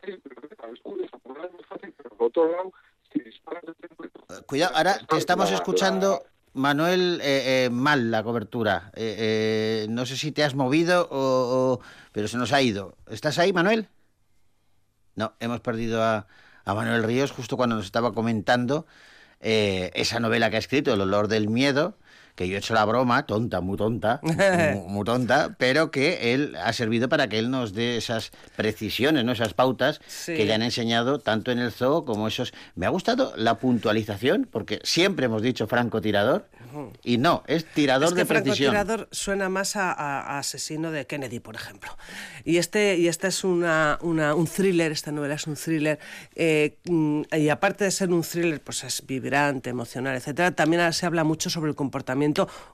sí, 0.04 0.12
pero 0.24 0.50
claro, 0.58 0.74
es 0.74 0.82
curioso, 0.82 1.20
por 1.20 1.34
un 1.34 1.38
lado 1.38 1.50
es 1.50 1.54
más 1.60 1.68
fácil, 1.68 1.94
pero 1.96 2.10
por 2.16 2.28
otro 2.28 2.52
lado, 2.52 2.74
si 3.14 3.20
disparas 3.22 3.64
Cuidado, 4.48 4.76
ahora 4.76 4.98
te 5.08 5.18
estamos 5.18 5.52
escuchando, 5.52 6.24
Manuel, 6.54 7.22
eh, 7.24 7.66
eh, 7.66 7.70
mal 7.70 8.12
la 8.12 8.24
cobertura. 8.24 8.92
Eh, 8.96 9.16
eh, 9.18 9.88
no 9.90 10.06
sé 10.06 10.18
si 10.18 10.32
te 10.32 10.44
has 10.44 10.54
movido 10.54 11.08
o, 11.10 11.80
Pero 12.12 12.28
se 12.28 12.38
nos 12.38 12.52
ha 12.52 12.62
ido. 12.62 12.98
¿Estás 13.10 13.40
ahí, 13.40 13.54
Manuel? 13.54 13.88
No, 15.16 15.34
hemos 15.40 15.62
perdido 15.62 16.04
a, 16.04 16.28
Manuel 16.66 17.04
Ríos 17.04 17.32
justo 17.32 17.58
cuando 17.58 17.76
nos 17.76 17.86
estaba 17.86 18.14
comentando 18.14 18.86
esa 19.40 20.20
novela 20.20 20.50
que 20.50 20.58
ha 20.58 20.60
escrito, 20.60 20.94
El 20.94 21.02
olor 21.02 21.28
del 21.28 21.50
miedo, 21.50 21.98
que 22.36 22.48
yo 22.48 22.56
he 22.56 22.60
hecho 22.60 22.74
la 22.74 22.86
broma, 22.86 23.26
tonta, 23.26 23.62
muy 23.62 23.78
tonta, 23.78 24.20
muy, 24.24 24.36
muy 24.88 25.06
tonta, 25.06 25.56
pero 25.58 25.92
que 25.92 26.34
él 26.34 26.56
ha 26.64 26.74
servido 26.74 27.10
para 27.10 27.28
que 27.28 27.40
él 27.40 27.50
nos 27.52 27.74
dé 27.74 27.98
esas 27.98 28.32
precisiones, 28.56 29.24
¿no? 29.26 29.32
esas 29.32 29.54
pautas 29.54 30.00
Sí. 30.08 30.36
que 30.36 30.46
le 30.46 30.54
han 30.54 30.62
enseñado 30.62 31.20
tanto 31.20 31.52
en 31.52 31.60
el 31.60 31.72
zoo 31.72 32.06
como 32.06 32.28
esos... 32.28 32.54
Me 32.76 32.86
ha 32.86 32.90
gustado 32.90 33.34
la 33.36 33.56
puntualización, 33.60 34.48
porque 34.52 34.80
siempre 34.84 35.26
hemos 35.26 35.42
dicho 35.42 35.68
francotirador, 35.68 36.48
y 37.04 37.18
no, 37.18 37.44
es 37.48 37.66
tirador 37.66 38.08
Es 38.10 38.14
que 38.14 38.20
de 38.22 38.26
precisión. 38.28 38.72
francotirador 38.72 39.10
suena 39.12 39.50
más 39.50 39.76
a, 39.76 39.92
a- 39.92 40.22
a 40.22 40.40
asesino 40.40 40.92
de 40.92 41.06
Kennedy, 41.06 41.40
por 41.42 41.56
ejemplo. 41.56 41.90
Y 42.46 42.58
este, 42.58 42.96
y 42.98 43.08
este 43.10 43.28
es 43.28 43.44
una, 43.44 43.98
una- 44.02 44.36
un 44.36 44.48
thriller, 44.48 44.92
esta 44.94 45.12
novela 45.12 45.36
es 45.36 45.48
un 45.48 45.56
thriller, 45.56 46.00
eh, 46.36 46.78
mm, 46.86 47.24
y 47.38 47.50
aparte 47.50 47.84
de 47.84 47.92
ser 47.92 48.10
un 48.14 48.22
thriller, 48.22 48.62
pues 48.62 48.86
es 48.86 49.06
vibrante, 49.06 49.70
emocional, 49.70 50.16
etcétera, 50.16 50.52
también 50.52 50.94
se 50.94 51.06
habla 51.06 51.26
mucho 51.26 51.50
sobre 51.50 51.70
el 51.72 51.76
comportamiento 51.76 52.21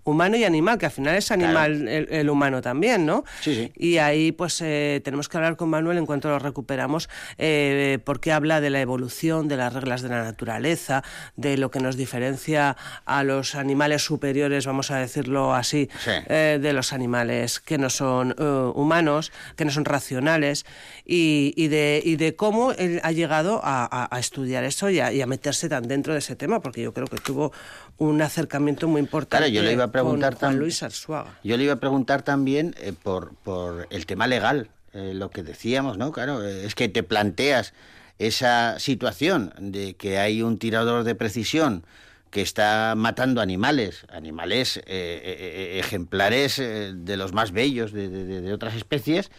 humano 0.04 0.36
y 0.38 0.44
animal, 0.44 0.78
que 0.78 0.86
al 0.88 0.92
final 0.92 1.16
es 1.16 1.32
animal 1.32 1.88
el, 1.88 2.08
el 2.12 2.30
humano 2.30 2.62
también, 2.62 3.06
¿no? 3.06 3.24
Sí, 3.42 3.56
sí. 3.56 3.72
Y 3.76 3.98
ahí 3.98 4.32
pues 4.32 4.62
eh, 4.62 5.02
tenemos 5.04 5.30
que 5.30 5.38
hablar 5.38 5.56
con 5.58 5.70
Manuel 5.70 5.98
en 5.98 6.06
cuanto 6.06 6.30
lo 6.30 6.40
recuperamos, 6.40 7.10
eh, 7.38 8.00
porque 8.04 8.32
habla 8.32 8.62
de 8.62 8.70
la 8.70 8.82
evolución, 8.82 9.48
de 9.48 9.58
las 9.58 9.74
reglas 9.74 10.02
de 10.02 10.10
la 10.10 10.24
naturaleza, 10.24 11.04
de 11.36 11.58
lo 11.58 11.72
que 11.72 11.80
nos 11.80 11.96
diferencia 11.98 12.76
a 13.06 13.24
los 13.24 13.56
animales 13.56 14.04
superiores, 14.04 14.66
vamos 14.66 14.92
a 14.92 14.98
decirlo 14.98 15.54
así, 15.54 15.90
Sí. 16.04 16.12
eh, 16.28 16.60
de 16.62 16.74
los 16.74 16.94
animales 16.94 17.60
que 17.60 17.78
no 17.78 17.90
son 17.90 18.36
humanos, 18.76 19.32
que 19.56 19.66
no 19.66 19.72
son 19.72 19.86
racionales, 19.86 20.66
y, 21.06 21.54
y 21.56 21.68
de, 21.70 22.02
y 22.04 22.16
de 22.18 22.36
cómo 22.36 22.72
él 22.74 23.00
ha 23.04 23.12
llegado 23.12 23.62
a, 23.64 23.86
a- 23.86 24.08
a 24.16 24.20
estudiar 24.20 24.64
eso 24.64 24.90
y 24.90 25.00
a, 25.00 25.12
y 25.12 25.22
a 25.22 25.28
meterse 25.28 25.70
tan 25.70 25.88
dentro 25.88 26.14
de 26.14 26.20
ese 26.20 26.36
tema, 26.36 26.60
porque 26.62 26.82
yo 26.82 26.94
creo 26.94 27.08
que 27.08 27.18
tuvo 27.18 27.52
un 27.98 28.22
acercamiento 28.22 28.88
muy 28.88 29.02
importante 29.02 29.38
Claro, 29.38 29.54
yo 29.54 29.62
le 29.64 29.74
iba 29.74 29.86
a 29.86 29.92
preguntar 29.92 30.34
con 30.34 30.50
Juan 30.50 30.60
Luis 30.60 30.84
Arzuaga. 30.84 31.40
Yo 31.44 31.58
le 31.58 31.64
iba 31.64 31.74
a 31.74 31.80
preguntar 31.80 32.22
también 32.22 32.76
eh, 32.80 32.94
por, 32.94 33.34
por 33.36 33.88
el 33.90 34.06
tema 34.06 34.28
legal, 34.28 34.70
eh, 34.94 35.14
lo 35.14 35.30
que 35.30 35.44
decíamos, 35.44 35.98
¿no? 35.98 36.12
Claro, 36.12 36.44
eh, 36.44 36.66
es 36.66 36.76
que 36.76 36.90
te 36.90 37.04
planteas 37.04 37.74
esa 38.20 38.80
situación 38.80 39.54
de 39.60 39.96
que 39.96 40.18
hay 40.20 40.42
un 40.42 40.58
tirador 40.58 41.04
de 41.04 41.16
precisión 41.16 41.84
que 42.32 42.42
está 42.42 42.94
matando 42.96 43.42
animales, 43.42 44.06
animales 44.10 44.78
eh, 44.78 44.84
eh, 44.88 45.38
eh, 45.76 45.80
ejemplares 45.80 46.58
de 46.58 47.18
los 47.18 47.34
más 47.34 47.52
bellos 47.52 47.92
de, 47.92 48.10
de- 48.10 48.54
otras 48.54 48.76
especies 48.76 49.32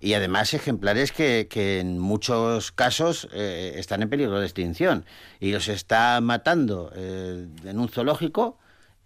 y 0.00 0.14
además 0.14 0.54
ejemplares 0.54 1.12
que, 1.12 1.46
que 1.48 1.80
en 1.80 1.98
muchos 1.98 2.72
casos 2.72 3.28
están 3.32 4.02
en 4.02 4.10
peligro 4.10 4.38
de 4.40 4.46
extinción 4.46 5.04
y 5.40 5.52
los 5.52 5.68
está 5.68 6.20
matando 6.20 6.92
en 6.94 7.78
un 7.78 7.88
zoológico 7.88 8.58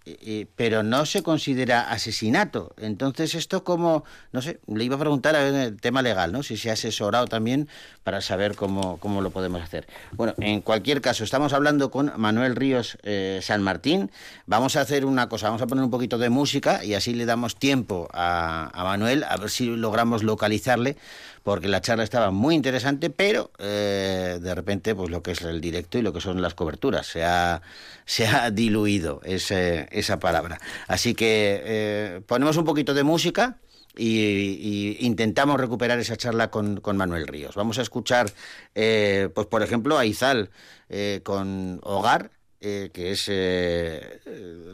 eh, 0.09 0.17
eh, 0.23 0.47
pero 0.57 0.83
no 0.83 1.05
se 1.07 1.23
considera 1.23 1.91
asesinato. 1.91 2.75
Entonces, 2.79 3.35
esto 3.35 3.65
como, 3.65 4.05
no 4.33 4.41
sé, 4.43 4.61
le 4.67 4.85
iba 4.85 4.97
a 4.97 4.99
preguntar 4.99 5.37
a 5.37 5.43
ver 5.43 5.55
el 5.55 5.81
tema 5.81 6.03
legal, 6.03 6.33
¿no? 6.33 6.43
Si 6.43 6.57
se 6.57 6.71
ha 6.71 6.73
asesorado 6.75 7.27
también 7.27 7.69
para 8.05 8.21
saber 8.21 8.55
cómo, 8.57 8.99
cómo 8.99 9.21
lo 9.21 9.31
podemos 9.31 9.61
hacer. 9.63 9.87
Bueno, 10.13 10.35
en 10.39 10.61
cualquier 10.63 11.01
caso, 11.01 11.25
estamos 11.25 11.53
hablando 11.53 11.91
con 11.91 12.13
Manuel 12.17 12.57
Ríos 12.57 12.97
eh, 13.03 13.41
San 13.43 13.63
Martín. 13.63 14.11
Vamos 14.47 14.77
a 14.77 14.81
hacer 14.81 15.05
una 15.05 15.29
cosa, 15.29 15.47
vamos 15.49 15.63
a 15.63 15.67
poner 15.67 15.85
un 15.85 15.91
poquito 15.91 16.17
de 16.19 16.31
música 16.31 16.85
y 16.85 16.95
así 16.95 17.15
le 17.15 17.27
damos 17.27 17.57
tiempo 17.57 18.09
a, 18.13 18.71
Manuel 18.75 19.25
a 19.25 19.37
ver 19.37 19.51
si 19.51 19.67
logramos 19.67 20.23
localizarle, 20.23 20.97
porque 21.43 21.69
la 21.69 21.81
charla 21.81 22.05
estaba 22.05 22.31
muy 22.31 22.55
interesante, 22.55 23.11
pero 23.11 23.51
de 23.59 24.55
repente, 24.55 24.95
pues 24.95 25.11
lo 25.11 25.23
que 25.23 25.33
es 25.33 25.43
el 25.43 25.61
directo 25.61 25.99
y 25.99 26.03
lo 26.03 26.13
que 26.13 26.21
son 26.21 26.41
las 26.43 26.55
coberturas, 26.55 27.07
se 27.07 27.25
ha, 27.25 27.63
se 28.05 28.27
ha 28.27 28.51
diluido 28.51 29.21
ese- 29.25 29.89
esa 29.99 30.19
palabra. 30.19 30.59
Así 30.87 31.15
que 31.15 31.61
eh, 31.65 32.21
ponemos 32.27 32.57
un 32.57 32.65
poquito 32.65 32.95
de 32.95 33.03
música 33.03 33.59
y, 33.97 34.97
intentamos 35.01 35.59
recuperar 35.59 35.99
esa 35.99 36.17
charla 36.17 36.51
con, 36.51 36.81
Manuel 36.95 37.27
Ríos. 37.27 37.55
Vamos 37.57 37.79
a 37.79 37.83
escuchar, 37.83 38.31
eh, 38.75 39.29
pues 39.35 39.47
por 39.47 39.63
ejemplo, 39.63 39.99
a 39.99 40.07
Izal 40.07 40.51
eh, 40.89 41.21
con 41.23 41.81
Hogar. 41.83 42.31
que 42.61 42.91
es 43.13 43.29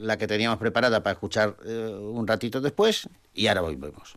la 0.01 0.17
que 0.17 0.27
teníamos 0.27 0.59
preparada 0.59 1.03
para 1.03 1.13
escuchar 1.13 1.57
un 1.65 2.27
ratito 2.27 2.63
después, 2.63 3.09
y 3.35 3.47
ahora 3.47 3.61
volvemos. 3.61 4.17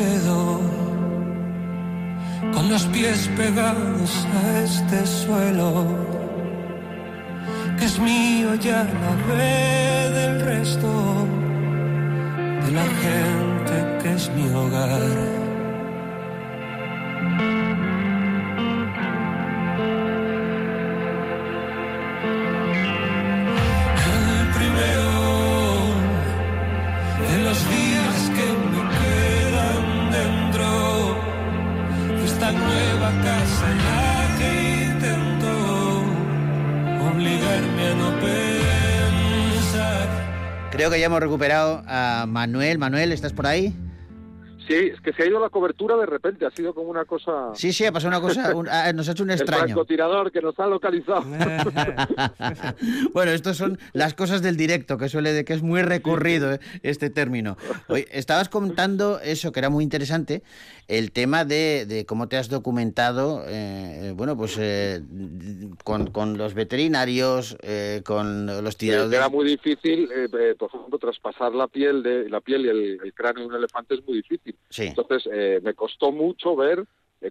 Quedo 0.00 0.60
con 2.54 2.70
los 2.70 2.84
pies 2.86 3.28
pegados 3.36 4.10
a 4.40 4.60
este 4.60 5.06
suelo, 5.06 5.86
que 7.78 7.84
es 7.84 7.98
mío 7.98 8.54
ya 8.54 8.80
la 9.02 9.12
ve 9.28 10.10
del 10.18 10.40
resto 10.52 10.90
de 12.64 12.70
la 12.78 12.86
gente 13.04 13.74
que 14.02 14.12
es 14.14 14.30
mi 14.34 14.48
hogar. 14.54 15.39
Creo 40.70 40.90
que 40.90 40.98
ya 40.98 41.06
hemos 41.06 41.20
recuperado 41.20 41.82
a 41.86 42.24
Manuel. 42.26 42.78
Manuel, 42.78 43.12
¿estás 43.12 43.32
por 43.32 43.46
ahí? 43.46 43.74
Sí, 44.68 44.74
es 44.74 45.00
que 45.00 45.12
se 45.12 45.22
ha 45.22 45.26
ido 45.26 45.40
la 45.40 45.48
cobertura 45.48 45.96
de 45.96 46.06
repente, 46.06 46.46
ha 46.46 46.50
sido 46.50 46.72
como 46.74 46.90
una 46.90 47.04
cosa... 47.04 47.50
Sí, 47.54 47.72
sí, 47.72 47.84
ha 47.86 47.92
pasado 47.92 48.08
una 48.16 48.20
cosa, 48.20 48.54
un- 48.54 48.68
nos 48.94 49.08
ha 49.08 49.12
hecho 49.12 49.24
un 49.24 49.30
El 49.30 49.36
extraño. 49.36 49.64
francotirador 49.64 50.30
que 50.30 50.40
nos 50.40 50.58
ha 50.60 50.66
localizado. 50.66 51.22
bueno, 53.12 53.32
estos 53.32 53.56
son 53.56 53.78
las 53.92 54.14
cosas 54.14 54.42
del 54.42 54.56
directo, 54.56 54.98
que 54.98 55.08
suele 55.08 55.32
de 55.32 55.44
que 55.44 55.52
es 55.54 55.62
muy 55.62 55.82
recurrido 55.82 56.52
eh, 56.52 56.60
este 56.82 57.10
término. 57.10 57.56
Oye, 57.88 58.06
estabas 58.12 58.48
contando 58.48 59.20
eso 59.20 59.52
que 59.52 59.60
era 59.60 59.70
muy 59.70 59.82
interesante, 59.84 60.42
el 60.88 61.12
tema 61.12 61.44
de, 61.44 61.86
de 61.86 62.04
cómo 62.06 62.28
te 62.28 62.36
has 62.36 62.48
documentado, 62.48 63.44
eh, 63.48 64.12
bueno, 64.16 64.36
pues 64.36 64.56
eh, 64.58 65.00
con, 65.84 66.10
con 66.10 66.36
los 66.36 66.54
veterinarios, 66.54 67.56
eh, 67.62 68.02
con 68.04 68.46
los 68.46 68.76
tiradores. 68.76 69.12
Era 69.16 69.28
muy 69.28 69.46
difícil, 69.46 70.10
eh, 70.14 70.28
eh, 70.32 70.54
por 70.58 70.68
ejemplo, 70.68 70.98
traspasar 70.98 71.54
la 71.54 71.68
piel 71.68 72.02
de 72.02 72.28
la 72.28 72.40
piel 72.40 72.66
y 72.66 72.68
el, 72.68 73.00
el 73.04 73.14
cráneo 73.14 73.42
de 73.42 73.48
un 73.48 73.54
elefante 73.56 73.94
es 73.94 74.06
muy 74.06 74.16
difícil. 74.16 74.49
Sí. 74.68 74.84
Entonces, 74.86 75.28
eh, 75.32 75.60
me 75.62 75.74
costó 75.74 76.12
mucho 76.12 76.56
ver 76.56 76.84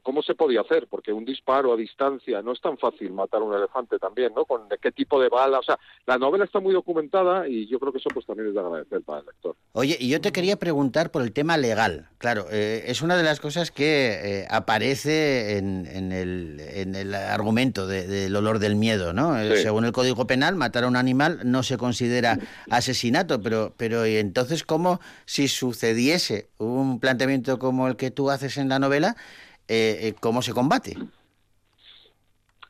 cómo 0.03 0.21
se 0.21 0.35
podía 0.35 0.61
hacer, 0.61 0.87
porque 0.87 1.11
un 1.11 1.25
disparo 1.25 1.73
a 1.73 1.75
distancia 1.75 2.41
no 2.41 2.51
es 2.53 2.61
tan 2.61 2.77
fácil 2.77 3.11
matar 3.11 3.41
a 3.41 3.43
un 3.43 3.53
elefante 3.55 3.97
también, 3.97 4.31
¿no? 4.35 4.45
Con 4.45 4.61
qué 4.81 4.91
tipo 4.91 5.19
de 5.19 5.29
bala, 5.29 5.59
o 5.59 5.63
sea, 5.63 5.79
la 6.05 6.17
novela 6.17 6.45
está 6.45 6.59
muy 6.59 6.73
documentada 6.73 7.47
y 7.47 7.67
yo 7.67 7.79
creo 7.79 7.91
que 7.91 7.97
eso 7.97 8.09
pues 8.13 8.25
también 8.25 8.49
es 8.49 8.53
de 8.53 8.59
agradecer 8.59 9.01
para 9.01 9.21
el 9.21 9.25
lector. 9.25 9.55
Oye, 9.73 9.97
y 9.99 10.09
yo 10.09 10.21
te 10.21 10.31
quería 10.31 10.57
preguntar 10.57 11.11
por 11.11 11.21
el 11.21 11.31
tema 11.31 11.57
legal. 11.57 12.07
Claro, 12.19 12.45
eh, 12.51 12.83
es 12.87 13.01
una 13.01 13.17
de 13.17 13.23
las 13.23 13.39
cosas 13.39 13.71
que 13.71 14.41
eh, 14.41 14.47
aparece 14.49 15.57
en, 15.57 15.85
en 15.87 16.11
el, 16.11 16.59
en 16.59 16.95
el 16.95 17.15
argumento 17.15 17.87
de- 17.87 18.05
del 18.07 18.35
olor 18.35 18.59
del 18.59 18.75
miedo, 18.75 19.13
¿no? 19.13 19.39
Eh, 19.39 19.55
Sí. 19.57 19.63
Según 19.63 19.85
el 19.85 19.91
Código 19.91 20.27
Penal, 20.27 20.55
matar 20.55 20.83
a 20.83 20.87
un 20.87 20.95
animal 20.95 21.39
no 21.45 21.63
se 21.63 21.77
considera 21.77 22.37
asesinato, 22.69 23.41
pero, 23.41 23.73
pero 23.77 24.05
¿y 24.05 24.17
entonces 24.17 24.63
cómo 24.63 24.99
si 25.25 25.47
sucediese 25.47 26.49
un 26.57 26.99
planteamiento 26.99 27.57
como 27.59 27.87
el 27.87 27.95
que 27.95 28.11
tú 28.11 28.29
haces 28.29 28.57
en 28.57 28.69
la 28.69 28.79
novela, 28.79 29.15
eh, 29.69 30.07
eh, 30.07 30.15
cómo 30.19 30.41
se 30.41 30.53
combate? 30.53 30.97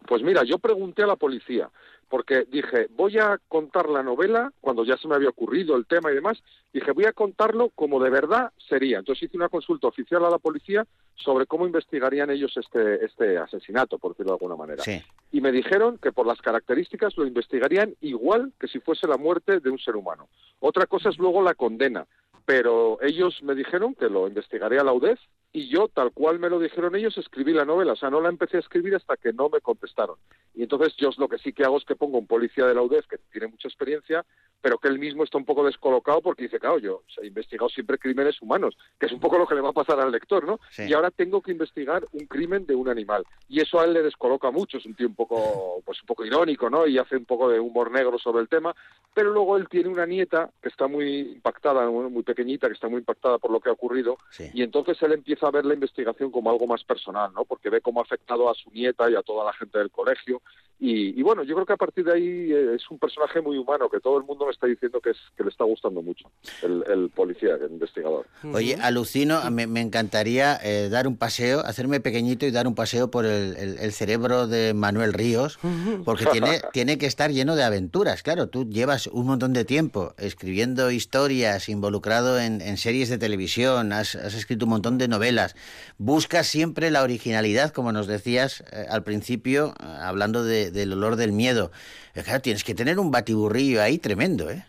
Pues 0.06 0.22
mira, 0.22 0.44
yo 0.44 0.60
pregunté 0.60 1.04
a 1.04 1.08
la 1.08 1.16
policía, 1.16 1.70
porque 2.10 2.46
dije, 2.52 2.88
voy 2.90 3.18
a 3.20 3.40
contar 3.48 3.88
la 3.88 4.04
novela, 4.04 4.52
cuando 4.60 4.84
ya 4.84 4.98
se 4.98 5.08
me 5.08 5.16
había 5.16 5.30
ocurrido 5.30 5.76
el 5.78 5.86
tema 5.86 6.12
y 6.12 6.16
demás, 6.16 6.42
dije, 6.74 6.92
voy 6.92 7.06
a 7.06 7.14
contarlo 7.14 7.70
como 7.70 8.02
de 8.04 8.10
verdad 8.10 8.52
sería. 8.68 9.00
Entonces 9.00 9.24
hice 9.24 9.38
una 9.38 9.50
consulta 9.50 9.88
oficial 9.88 10.26
a 10.26 10.30
la 10.30 10.40
policía 10.40 10.86
sobre 11.16 11.46
cómo 11.46 11.68
investigarían 11.68 12.32
ellos 12.32 12.52
este, 12.58 13.06
este 13.06 13.38
asesinato, 13.38 13.98
por 14.00 14.12
decirlo 14.12 14.32
de 14.32 14.38
alguna 14.38 14.56
manera. 14.56 14.84
Sí. 14.84 15.02
Y 15.32 15.42
me 15.42 15.52
dijeron 15.52 16.00
que 16.00 16.12
por 16.12 16.26
las 16.26 16.42
características 16.42 17.16
lo 17.16 17.28
investigarían 17.28 17.94
igual 18.02 18.52
que 18.60 18.68
si 18.68 18.80
fuese 18.80 19.08
la 19.08 19.18
muerte 19.18 19.60
de 19.60 19.70
un 19.70 19.80
ser 19.80 19.96
humano. 19.96 20.28
Otra 20.60 20.88
cosa 20.88 21.10
es 21.10 21.18
luego 21.18 21.44
la 21.44 21.54
condena, 21.54 22.08
pero 22.50 22.98
ellos 23.04 23.44
me 23.44 23.54
dijeron 23.54 23.94
que 23.94 24.10
lo 24.10 24.28
investigaría 24.28 24.84
la 24.84 24.92
UDEF 24.92 25.20
y 25.52 25.70
yo, 25.70 25.88
tal 25.88 26.12
cual 26.12 26.40
me 26.40 26.50
lo 26.50 26.58
dijeron 26.58 26.96
ellos, 26.96 27.16
escribí 27.16 27.54
la 27.54 27.64
novela. 27.64 27.94
O 27.94 27.96
sea, 27.96 28.10
no 28.10 28.22
la 28.22 28.30
empecé 28.30 28.58
a 28.58 28.62
escribir 28.62 28.96
hasta 28.96 29.18
que 29.18 29.34
no 29.34 29.50
me 29.50 29.62
contestaron. 29.62 30.16
Y 30.56 30.64
entonces 30.64 30.96
yo 30.98 31.12
lo 31.20 31.30
que 31.30 31.38
sí 31.38 31.54
que 31.54 31.64
hago 31.64 31.78
es 31.78 31.86
que 31.86 31.96
pongo 31.96 32.18
un 32.18 32.26
policía 32.26 32.66
de 32.66 32.74
la 32.74 32.82
UDEF 32.82 33.06
que 33.06 33.20
tiene 33.32 33.50
mucha 33.50 33.68
experiencia, 33.68 34.26
pero 34.62 34.78
que 34.78 34.88
él 34.88 35.00
mismo 35.00 35.24
está 35.24 35.38
un 35.38 35.46
poco 35.46 35.66
descolocado 35.66 36.22
porque 36.22 36.44
dice, 36.44 36.60
claro, 36.60 36.80
yo 36.80 37.02
he 37.22 37.28
investigado 37.28 37.70
siempre 37.70 37.98
crímenes 37.98 38.42
humanos, 38.42 38.78
que 39.00 39.06
es 39.06 39.12
un 39.12 39.20
poco 39.20 39.38
lo 39.38 39.48
que 39.48 39.56
le 39.56 39.62
va 39.62 39.70
a 39.70 39.74
pasar 39.74 40.00
al 40.00 40.12
lector, 40.12 40.46
¿no? 40.46 40.60
Sí. 40.72 40.84
Y 40.88 40.94
ahora 40.94 41.12
tengo 41.12 41.42
que 41.42 41.52
investigar 41.52 42.06
un 42.14 42.26
crimen 42.26 42.66
de 42.66 42.76
un 42.76 42.90
animal. 42.90 43.24
Y 43.48 43.62
eso 43.62 43.80
a 43.80 43.86
él 43.86 43.94
le 43.94 44.04
descoloca 44.04 44.52
mucho, 44.52 44.78
es 44.78 44.86
un 44.86 44.96
tío 44.96 45.08
un 45.08 45.16
poco, 45.16 45.82
pues 45.86 46.02
un 46.02 46.08
poco 46.08 46.26
irónico, 46.26 46.70
¿no? 46.70 46.86
Y 46.88 46.98
hace 46.98 47.16
un 47.18 47.26
poco 47.26 47.50
de 47.50 47.60
humor 47.60 47.92
negro 47.92 48.18
sobre 48.20 48.42
el 48.42 48.50
tema, 48.50 48.76
pero 49.14 49.32
luego 49.32 49.58
él 49.58 49.68
tiene 49.70 49.90
una 49.90 50.06
nieta 50.06 50.50
que 50.62 50.70
está 50.70 50.88
muy 50.88 51.20
impactada, 51.36 51.90
muy 51.90 52.24
pequeñita, 52.24 52.68
que 52.68 52.74
está 52.74 52.88
muy 52.90 53.00
impactada 53.00 53.38
por 53.38 53.52
lo 53.52 53.60
que 53.60 53.70
ha 53.70 53.74
ocurrido, 53.74 54.18
Sí. 54.32 54.50
y 54.54 54.62
entonces 54.64 55.02
él 55.02 55.14
empieza 55.14 55.48
a 55.48 55.52
ver 55.52 55.66
la 55.66 55.74
investigación 55.74 56.32
como 56.32 56.50
algo 56.50 56.68
más 56.68 56.84
personal, 56.84 57.32
¿no? 57.34 57.46
Porque 57.46 57.70
ve 57.70 57.82
cómo 57.82 58.00
ha 58.00 58.04
afectado 58.04 58.50
a 58.50 58.54
su 58.54 58.70
nieta 58.72 59.10
y 59.10 59.16
a 59.16 59.22
toda 59.22 59.46
la 59.46 59.54
gente 59.54 59.78
del 59.80 59.90
colegio. 59.92 60.42
Y, 60.82 61.20
y 61.20 61.24
bueno, 61.24 61.44
yo 61.44 61.56
creo 61.56 61.66
que 61.66 61.74
a 61.74 61.78
partir 61.78 62.06
de 62.06 62.14
ahí 62.14 62.54
eh, 62.54 62.76
es 62.76 62.90
un 62.90 63.00
personaje 63.00 63.42
muy 63.42 63.58
humano 63.58 63.90
que 63.90 64.00
todo 64.00 64.18
el 64.18 64.24
mundo 64.24 64.49
me 64.50 64.54
está 64.54 64.66
diciendo 64.68 65.00
que, 65.00 65.12
es, 65.12 65.18
que 65.38 65.44
le 65.44 65.50
está 65.50 65.64
gustando 65.64 66.02
mucho, 66.02 66.30
el, 66.64 66.84
el 66.92 67.10
policía, 67.12 67.56
el 67.64 67.72
investigador. 67.72 68.26
Oye, 68.52 68.76
alucino, 68.82 69.50
me, 69.52 69.68
me 69.68 69.80
encantaría 69.82 70.60
eh, 70.64 70.90
dar 70.90 71.08
un 71.08 71.18
paseo, 71.18 71.60
hacerme 71.64 72.00
pequeñito 72.00 72.46
y 72.48 72.52
dar 72.52 72.68
un 72.68 72.74
paseo 72.76 73.12
por 73.12 73.26
el, 73.26 73.56
el- 73.58 73.78
el 73.80 73.94
cerebro 73.94 74.48
de 74.48 74.74
Manuel 74.74 75.14
Ríos, 75.14 75.60
porque 76.04 76.26
tiene, 76.26 76.62
tiene 76.74 76.98
que 76.98 77.06
estar 77.06 77.32
lleno 77.32 77.56
de 77.56 77.64
aventuras. 77.64 78.24
Claro, 78.24 78.48
tú 78.50 78.68
llevas 78.68 79.06
un 79.08 79.28
montón 79.28 79.54
de 79.54 79.66
tiempo 79.66 80.14
escribiendo 80.18 80.90
historias, 80.90 81.70
involucrado 81.70 82.40
en, 82.40 82.62
en 82.62 82.78
series 82.78 83.10
de 83.10 83.18
televisión, 83.20 83.94
has, 83.94 84.16
has 84.16 84.34
escrito 84.34 84.66
un 84.66 84.72
montón 84.72 84.98
de 84.98 85.08
novelas, 85.08 85.56
buscas 86.00 86.48
siempre 86.48 86.90
la 86.92 87.04
originalidad, 87.04 87.72
como 87.72 87.92
nos 87.92 88.08
decías 88.08 88.64
eh, 88.72 88.86
al 88.90 89.04
principio, 89.04 89.76
eh, 89.80 89.86
hablando 90.02 90.44
de- 90.44 90.72
del 90.72 90.94
olor 90.94 91.16
del 91.18 91.32
miedo. 91.34 91.72
Eh, 92.16 92.24
Claro, 92.24 92.42
tienes 92.42 92.64
que 92.64 92.76
tener 92.76 93.00
un 93.00 93.12
batiburrillo 93.12 93.82
ahí 93.82 93.98
tremendo, 94.00 94.50
¿eh? 94.50 94.66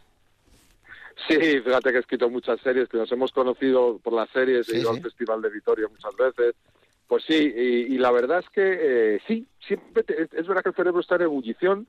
Sí, 1.29 1.37
fíjate 1.37 1.91
que 1.91 1.97
he 1.99 2.01
escrito 2.01 2.31
muchas 2.31 2.61
series, 2.61 2.89
que 2.89 2.97
nos 2.97 3.11
hemos 3.13 3.31
conocido 3.33 3.99
por 3.99 4.13
las 4.15 4.31
series, 4.31 4.67
Sí, 4.67 4.73
he 4.77 4.79
ido 4.81 4.91
sí. 4.91 4.97
al 4.97 5.03
Festival 5.03 5.43
de 5.43 5.51
Vitoria 5.51 5.87
muchas 5.89 6.17
veces. 6.17 6.55
Pues 7.07 7.25
sí, 7.27 7.35
y, 7.35 7.95
y 7.95 7.99
la 7.99 8.11
verdad 8.11 8.39
es 8.39 8.49
que 8.51 8.79
eh, 9.17 9.21
sí, 9.27 9.47
siempre 9.67 10.03
te- 10.05 10.23
es, 10.23 10.33
es 10.33 10.47
verdad 10.47 10.63
que 10.63 10.69
el 10.71 10.75
cerebro 10.77 11.01
está 11.01 11.17
en 11.17 11.23
ebullición 11.23 11.89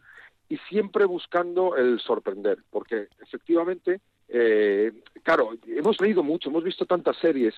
y 0.49 0.57
siempre 0.69 1.05
buscando 1.05 1.77
el 1.77 1.99
sorprender, 1.99 2.57
porque 2.69 3.07
efectivamente, 3.21 4.01
eh, 4.27 4.91
claro, 5.23 5.51
hemos 5.67 6.01
leído 6.01 6.23
mucho, 6.23 6.49
hemos 6.49 6.63
visto 6.63 6.85
tantas 6.85 7.15
series 7.17 7.53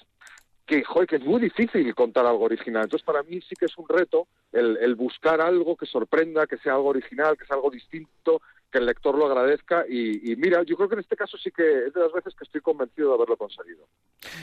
que, 0.66 0.84
joder, 0.84 1.08
que 1.08 1.16
es 1.18 1.24
muy 1.24 1.42
difícil 1.42 1.94
contar 1.94 2.26
algo 2.26 2.46
original. 2.46 2.84
Entonces, 2.84 3.06
para 3.06 3.24
mí 3.24 3.42
sí 3.42 3.56
que 3.56 3.66
es 3.66 3.78
un 3.78 3.88
reto 3.88 4.28
el, 4.52 4.78
el 4.78 4.96
buscar 4.96 5.42
algo 5.42 5.76
que 5.76 5.86
sorprenda, 5.86 6.48
que 6.48 6.58
sea 6.58 6.74
algo 6.74 6.90
original, 6.90 7.38
que 7.38 7.46
sea 7.46 7.56
algo 7.56 7.70
distinto, 7.70 8.42
que 8.74 8.80
el 8.80 8.88
lector 8.88 9.16
lo 9.18 9.28
agradezca. 9.28 9.86
Y, 9.88 10.32
y 10.32 10.36
mira, 10.36 10.64
yo 10.64 10.76
creo 10.76 10.90
que 10.90 10.96
en 10.96 11.02
este 11.02 11.16
caso 11.16 11.38
sí 11.38 11.52
que 11.56 11.86
es 11.88 11.94
de 11.94 12.00
las 12.02 12.12
veces 12.12 12.34
que 12.38 12.44
estoy 12.44 12.60
convencido 12.62 13.10
de 13.10 13.16
haberlo 13.16 13.38
conseguido. 13.38 13.88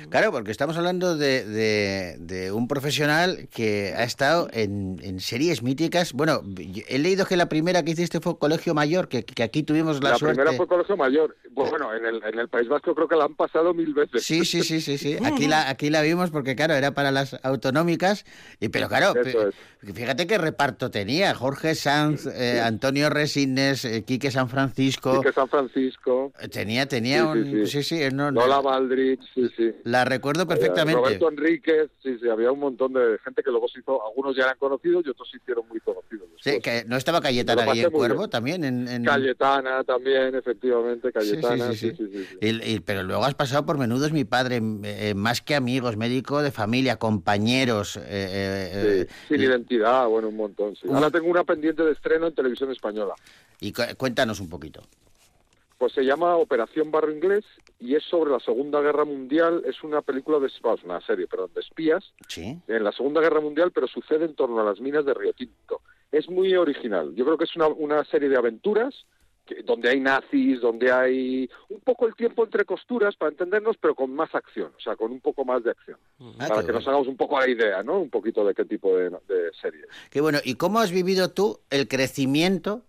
Claro, 0.09 0.31
porque 0.31 0.51
estamos 0.53 0.77
hablando 0.77 1.17
de, 1.17 1.45
de- 1.45 2.17
de 2.19 2.53
un 2.53 2.69
profesional 2.69 3.49
que 3.53 3.93
ha 3.97 4.05
estado 4.05 4.49
en, 4.53 4.99
en 5.03 5.21
series 5.21 5.63
míticas. 5.63 6.13
Bueno, 6.13 6.43
he 6.89 6.99
leído 6.99 7.27
que 7.27 7.37
la 7.37 7.49
primera 7.49 7.83
que 7.83 7.91
hiciste 7.93 8.21
fue 8.21 8.39
Colegio 8.39 8.73
Mayor, 8.75 9.09
que, 9.09 9.25
que 9.25 9.43
aquí 9.43 9.63
tuvimos 9.65 10.03
la, 10.03 10.11
La, 10.11 10.17
suerte. 10.19 10.37
primera 10.37 10.57
fue 10.57 10.69
Colegio 10.69 10.97
Mayor. 10.97 11.37
Pues 11.55 11.71
bueno, 11.71 11.93
en 11.95 12.07
el, 12.07 12.23
en 12.23 12.39
el 12.39 12.49
País 12.49 12.69
Vasco 12.69 12.95
creo 12.95 13.09
que 13.09 13.17
la 13.17 13.25
han 13.25 13.35
pasado 13.35 13.75
mil 13.75 13.93
veces. 13.93 14.23
Sí, 14.23 14.45
sí, 14.45 14.63
sí, 14.63 14.81
sí, 14.81 14.97
sí. 14.97 15.17
Aquí 15.25 15.49
la, 15.49 15.69
aquí 15.69 15.91
la 15.91 16.03
vimos 16.03 16.31
porque, 16.31 16.55
claro, 16.55 16.75
era 16.75 16.93
para 16.93 17.11
las 17.11 17.37
autonómicas. 17.43 18.25
Y, 18.61 18.69
pero, 18.69 18.89
claro, 18.89 19.15
pe- 19.15 19.51
fíjate 19.93 20.27
qué 20.27 20.39
reparto 20.39 20.91
tenía. 20.91 21.35
Jorge 21.35 21.75
Sanz, 21.75 22.27
eh, 22.27 22.61
Antonio 22.61 23.11
Resines, 23.11 23.85
eh, 23.85 24.05
Quique 24.21 24.31
San 24.31 24.51
Francisco. 24.51 25.15
Sí, 25.17 25.21
que 25.23 25.33
San 25.33 25.49
Francisco, 25.49 26.31
Tenía, 26.53 26.87
tenía 26.87 27.23
Sí, 27.23 27.39
un... 27.39 27.67
sí. 27.67 27.67
Sí, 27.67 27.83
sí, 27.83 28.01
no, 28.13 28.31
no, 28.31 28.43
Lola 28.43 28.61
Baldrich, 28.61 29.21
sí, 29.35 29.49
sí. 29.57 29.73
la 29.85 30.05
recuerdo 30.05 30.43
Eh, 30.43 30.47
perfectamente. 30.47 31.01
Roberto 31.01 31.31
Enríquez, 31.31 31.89
sí, 32.03 32.19
sí, 32.21 32.29
había 32.29 32.53
un 32.53 32.61
montón 32.61 32.93
de 32.93 33.17
gente 33.25 33.43
que 33.43 33.51
luego 33.51 33.67
se 33.69 33.81
hizo, 33.81 34.07
algunos 34.07 34.37
ya 34.37 34.43
eran 34.45 34.59
conocidos 34.59 35.05
y 35.07 35.09
otros 35.09 35.27
se 35.31 35.39
hicieron 35.39 35.67
muy 35.69 35.81
conocidos. 35.81 36.29
Sí, 36.43 36.59
que 36.61 36.85
no 36.87 36.97
estaba 36.97 37.21
Cayetana 37.23 37.65
Guillén 37.65 37.91
Cuervo 37.91 38.19
bien. 38.19 38.31
también 38.31 38.65
en, 38.65 38.89
en- 38.89 39.05
Cayetana 39.05 39.85
también, 39.85 40.35
efectivamente, 40.35 41.11
Cayetana, 41.13 41.73
sí, 41.73 41.93
sí, 41.97 42.09
sí. 42.13 42.27
Y- 42.43 42.75
y- 42.75 42.81
pero 42.81 43.03
luego 43.03 43.25
has 43.25 43.35
pasado 43.35 43.65
por 43.65 43.79
Menudos 43.79 44.13
mi 44.13 44.25
padre, 44.25 44.61
eh, 44.85 45.15
más 45.15 45.41
que 45.41 45.55
amigos, 45.55 45.97
médico 45.97 46.43
de 46.43 46.51
familia, 46.51 46.97
compañeros. 46.97 47.97
eh, 47.97 48.03
eh, 48.09 49.07
sin 49.29 49.41
eh, 49.41 49.45
identidad, 49.45 50.07
bueno, 50.09 50.29
un 50.29 50.37
montón. 50.37 50.77
Sí. 50.77 50.89
Ahora 50.93 51.11
tengo 51.11 51.29
una 51.31 51.45
pendiente 51.45 51.83
de 51.85 51.93
estreno 51.93 52.27
en 52.27 52.35
televisión 52.35 52.71
española. 52.71 53.15
y 53.63 53.73
cu- 53.73 53.83
cuéntanos 54.11 54.41
un 54.41 54.49
poquito. 54.49 54.83
Pues 55.79 55.93
se 55.95 56.03
llama 56.03 56.37
Operación 56.37 56.91
Barro 56.91 57.11
Inglés 57.11 57.45
y 57.79 57.95
es 57.95 58.03
sobre 58.05 58.31
la 58.31 58.41
Segunda 58.41 58.81
Guerra 58.83 59.05
Mundial. 59.07 59.63
Es 59.65 59.83
una 59.83 60.03
película 60.03 60.39
de, 60.39 60.49
es 60.49 60.61
una 60.85 61.01
serie, 61.07 61.27
perdón, 61.27 61.51
de 61.55 61.61
espías 61.61 62.05
Sí. 62.29 62.59
en 62.69 62.85
la 62.85 62.93
Segunda 62.93 63.21
Guerra 63.23 63.41
Mundial, 63.41 63.71
pero 63.73 63.87
sucede 63.87 64.27
en 64.27 64.35
torno 64.35 64.61
a 64.61 64.65
las 64.65 64.81
minas 64.81 65.05
de 65.07 65.15
Río 65.15 65.33
Tinto. 65.33 65.81
Es 66.13 66.29
muy 66.29 66.55
original. 66.55 67.15
Yo 67.15 67.25
creo 67.25 67.39
que 67.39 67.45
es 67.45 67.55
una, 67.57 67.69
una 67.69 68.05
serie 68.05 68.29
de 68.29 68.37
aventuras 68.37 69.07
que- 69.47 69.63
donde 69.63 69.89
hay 69.89 70.01
nazis, 70.01 70.61
donde 70.61 70.93
hay 70.93 71.49
un 71.71 71.81
poco 71.81 72.07
el 72.07 72.15
tiempo 72.15 72.45
entre 72.45 72.67
costuras 72.67 73.17
para 73.17 73.31
entendernos, 73.31 73.77
pero 73.81 73.95
con 73.95 74.13
más 74.15 74.35
acción, 74.35 74.73
o 74.77 74.81
sea, 74.81 74.97
con 74.97 75.11
un 75.13 75.21
poco 75.21 75.47
más 75.47 75.65
de 75.65 75.71
acción, 75.71 75.97
Ah, 76.41 76.47
para 76.49 76.67
que 76.67 76.73
nos 76.73 76.87
hagamos 76.87 77.07
un 77.09 77.17
poco 77.17 77.39
la 77.41 77.49
idea, 77.49 77.83
¿no? 77.83 78.01
Un 78.01 78.11
poquito 78.11 78.45
de 78.45 78.55
qué 78.55 78.67
tipo 78.67 78.95
de, 78.99 79.09
de 79.09 79.51
serie. 79.63 79.87
Qué 80.11 80.21
bueno. 80.21 80.41
¿Y 80.45 80.57
cómo 80.57 80.79
has 80.79 80.91
vivido 80.93 81.31
tú 81.31 81.61
el 81.71 81.89
crecimiento 81.89 82.83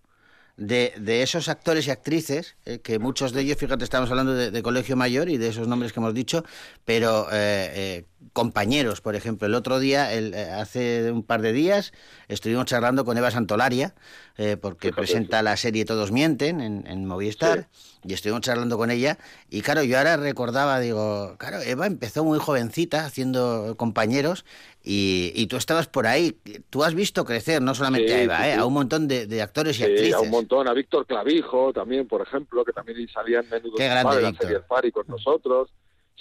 de, 0.62 0.94
de 1.00 1.24
esos 1.24 1.50
actores 1.50 1.88
y 1.88 1.92
actrices, 1.92 2.56
eh, 2.66 2.80
que 2.80 3.00
muchos 3.00 3.34
de 3.34 3.42
ellos, 3.42 3.58
fíjate, 3.58 3.84
estamos 3.84 4.12
hablando 4.12 4.34
de, 4.36 4.52
de 4.52 4.64
Colegio 4.64 4.96
Mayor 4.96 5.28
y 5.28 5.38
de 5.38 5.48
esos 5.48 5.68
nombres 5.68 5.92
que 5.92 6.00
hemos 6.00 6.14
dicho, 6.14 6.46
pero 6.86 7.28
eh, 7.32 7.72
eh, 7.74 8.06
compañeros, 8.34 9.02
por 9.02 9.16
ejemplo, 9.16 9.48
el 9.48 9.56
otro 9.56 9.80
día, 9.80 10.14
el, 10.14 10.34
eh, 10.34 10.50
hace 10.52 11.12
un 11.12 11.24
par 11.24 11.42
de 11.42 11.52
días, 11.54 11.92
estuvimos 12.28 12.66
charlando 12.66 13.04
con 13.06 13.18
Eva 13.18 13.32
Santolaria, 13.32 13.94
eh, 14.38 14.58
porque 14.58 14.88
Fíjate, 14.90 15.02
presenta 15.02 15.42
la 15.42 15.58
serie 15.58 15.86
Todos 15.86 16.12
Mienten 16.12 16.62
en, 16.62 16.88
en 16.88 17.06
Movistar, 17.06 17.68
y 18.04 18.14
estuvimos 18.14 18.42
charlando 18.42 18.78
con 18.78 18.90
ella, 18.90 19.18
y 19.50 19.62
claro, 19.62 19.84
yo 19.84 19.98
ahora 19.98 20.18
recordaba, 20.18 20.80
digo, 20.80 21.36
claro, 21.38 21.62
Eva 21.62 21.88
empezó 21.88 22.24
muy 22.24 22.40
jovencita 22.40 23.06
haciendo 23.06 23.76
compañeros, 23.78 24.46
y, 24.84 25.32
y 25.36 25.48
tú 25.48 25.58
estabas 25.58 25.88
por 25.88 26.08
ahí, 26.08 26.40
tú 26.70 26.84
has 26.84 26.96
visto 26.96 27.26
crecer 27.26 27.62
no 27.62 27.76
solamente 27.76 28.08
Sí, 28.08 28.14
a 28.14 28.24
Eva, 28.24 28.38
sí, 28.44 28.50
eh, 28.50 28.54
a 28.54 28.66
un 28.66 28.74
montón 28.74 29.08
de, 29.08 29.28
de 29.28 29.42
actores 29.42 29.80
y 29.80 29.84
actrices. 29.84 30.14
a 30.14 30.22
un 30.22 30.30
montón, 30.30 30.68
a 30.68 30.74
Víctor 30.74 31.06
Clavijo 31.06 31.74
también, 31.74 32.08
por 32.08 32.22
ejemplo, 32.22 32.64
que 32.66 32.72
también 32.72 33.08
salía 33.10 33.42
en 33.42 33.50
Menudo 33.50 33.76
Qué 33.76 33.86
grande, 33.86 34.04
Padre, 34.04 34.22
la 34.24 34.30
Víctor. 34.30 34.48
serie 34.48 34.58
El 34.58 34.64
Fari 34.64 34.92
con 34.92 35.06
nosotros. 35.08 35.70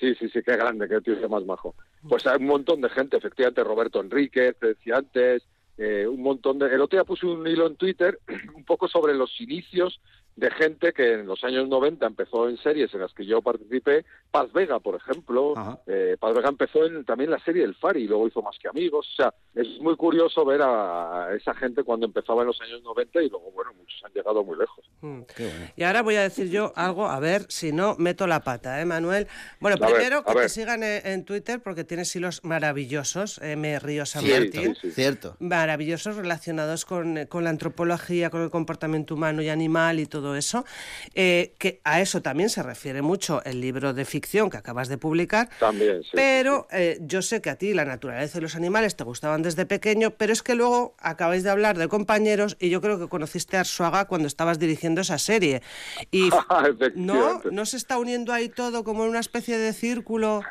Sí, 0.00 0.14
sí, 0.14 0.30
sí, 0.30 0.40
qué 0.42 0.56
grande, 0.56 0.88
qué 0.88 1.02
tío 1.02 1.28
más 1.28 1.44
majo. 1.44 1.74
Pues 2.08 2.26
hay 2.26 2.38
un 2.38 2.46
montón 2.46 2.80
de 2.80 2.88
gente, 2.88 3.18
efectivamente, 3.18 3.62
Roberto 3.62 4.00
Enríquez, 4.00 4.56
te 4.58 4.68
decía 4.68 4.96
antes, 4.96 5.42
eh, 5.76 6.06
un 6.06 6.22
montón 6.22 6.58
de... 6.58 6.74
El 6.74 6.80
otro 6.80 6.96
día 6.96 7.04
puse 7.04 7.26
un 7.26 7.46
hilo 7.46 7.66
en 7.66 7.76
Twitter 7.76 8.18
un 8.56 8.64
poco 8.64 8.88
sobre 8.88 9.14
los 9.14 9.38
inicios 9.42 10.00
de 10.36 10.50
gente 10.52 10.92
que 10.92 11.14
en 11.14 11.26
los 11.26 11.42
años 11.44 11.68
90 11.68 12.06
empezó 12.06 12.48
en 12.48 12.56
series 12.58 12.92
en 12.94 13.00
las 13.00 13.12
que 13.12 13.26
yo 13.26 13.42
participé, 13.42 14.04
Paz 14.30 14.50
Vega, 14.52 14.78
por 14.78 14.94
ejemplo, 14.94 15.54
eh, 15.86 16.16
Paz 16.18 16.34
Vega 16.34 16.48
empezó 16.48 16.86
en 16.86 17.04
también 17.04 17.30
la 17.30 17.38
serie 17.44 17.64
El 17.64 17.74
Fari 17.74 18.04
y 18.04 18.06
luego 18.06 18.26
hizo 18.28 18.40
Más 18.42 18.56
que 18.58 18.68
Amigos, 18.68 19.06
o 19.12 19.16
sea, 19.16 19.34
es 19.54 19.66
muy 19.80 19.96
curioso 19.96 20.44
ver 20.44 20.62
a, 20.62 21.26
a 21.26 21.34
esa 21.34 21.54
gente 21.54 21.82
cuando 21.84 22.06
empezaba 22.06 22.40
en 22.42 22.46
los 22.48 22.60
años 22.62 22.82
90 22.82 23.22
y 23.22 23.28
luego, 23.28 23.50
bueno, 23.52 23.72
muchos 23.74 24.00
han 24.04 24.12
llegado 24.12 24.42
muy 24.44 24.56
lejos. 24.58 24.84
Mm. 25.02 25.20
Qué 25.36 25.42
bueno. 25.48 25.66
Y 25.76 25.82
ahora 25.82 26.02
voy 26.02 26.16
a 26.16 26.22
decir 26.22 26.48
yo 26.48 26.72
algo, 26.76 27.06
a 27.06 27.18
ver 27.20 27.42
si 27.48 27.72
no 27.72 27.96
meto 27.98 28.26
la 28.26 28.40
pata, 28.40 28.80
¿eh, 28.80 28.84
Manuel? 28.86 29.26
Bueno, 29.60 29.76
A 29.82 29.86
primero 29.88 30.24
que 30.24 30.34
te 30.34 30.48
sigan 30.48 30.82
en, 30.84 31.06
en 31.06 31.24
Twitter 31.24 31.60
porque 31.60 31.84
tienes 31.84 32.14
hilos 32.16 32.42
maravillosos, 32.44 33.38
M. 33.42 33.78
Río 33.80 34.06
San 34.06 34.22
Sí, 34.22 34.30
Martín. 34.30 34.74
sí, 34.76 34.88
sí. 34.88 34.90
Cierto. 34.92 35.36
Maravillosos 35.40 36.16
relacionados 36.16 36.84
con, 36.84 37.26
con 37.26 37.44
la 37.44 37.50
antropología, 37.50 38.30
con 38.30 38.42
el 38.42 38.50
comportamiento 38.50 39.14
humano 39.14 39.42
y 39.42 39.48
animal 39.48 39.98
y 40.00 40.06
todo 40.06 40.19
todo 40.20 40.36
eso, 40.36 40.64
eh, 41.14 41.54
que 41.58 41.80
a 41.84 42.00
eso 42.00 42.20
también 42.22 42.50
se 42.50 42.62
refiere 42.62 43.02
mucho 43.02 43.42
el 43.44 43.60
libro 43.60 43.92
de 43.94 44.04
ficción 44.04 44.50
que 44.50 44.56
acabas 44.58 44.88
de 44.88 44.98
publicar. 44.98 45.48
También, 45.58 46.02
sí. 46.02 46.10
Pero 46.12 46.66
eh, 46.70 46.98
yo 47.00 47.22
sé 47.22 47.40
que 47.40 47.50
a 47.50 47.56
ti 47.56 47.72
la 47.74 47.84
naturaleza 47.84 48.38
y 48.38 48.40
los 48.40 48.54
animales 48.56 48.96
te 48.96 49.04
gustaban 49.04 49.42
desde 49.42 49.66
pequeño, 49.66 50.10
pero 50.12 50.32
es 50.32 50.42
que 50.42 50.54
luego 50.54 50.94
acabáis 50.98 51.42
de 51.42 51.50
hablar 51.50 51.78
de 51.78 51.88
compañeros 51.88 52.56
y 52.60 52.70
yo 52.70 52.80
creo 52.80 52.98
que 52.98 53.08
conociste 53.08 53.56
a 53.56 53.60
Arsuaga 53.60 54.06
cuando 54.06 54.26
estabas 54.28 54.58
dirigiendo 54.58 55.00
esa 55.00 55.18
serie. 55.18 55.62
Y 56.10 56.28
no, 56.94 57.40
no 57.50 57.66
se 57.66 57.76
está 57.76 57.98
uniendo 57.98 58.32
ahí 58.32 58.48
todo 58.48 58.84
como 58.84 59.04
en 59.04 59.10
una 59.10 59.20
especie 59.20 59.58
de 59.58 59.72
círculo. 59.72 60.42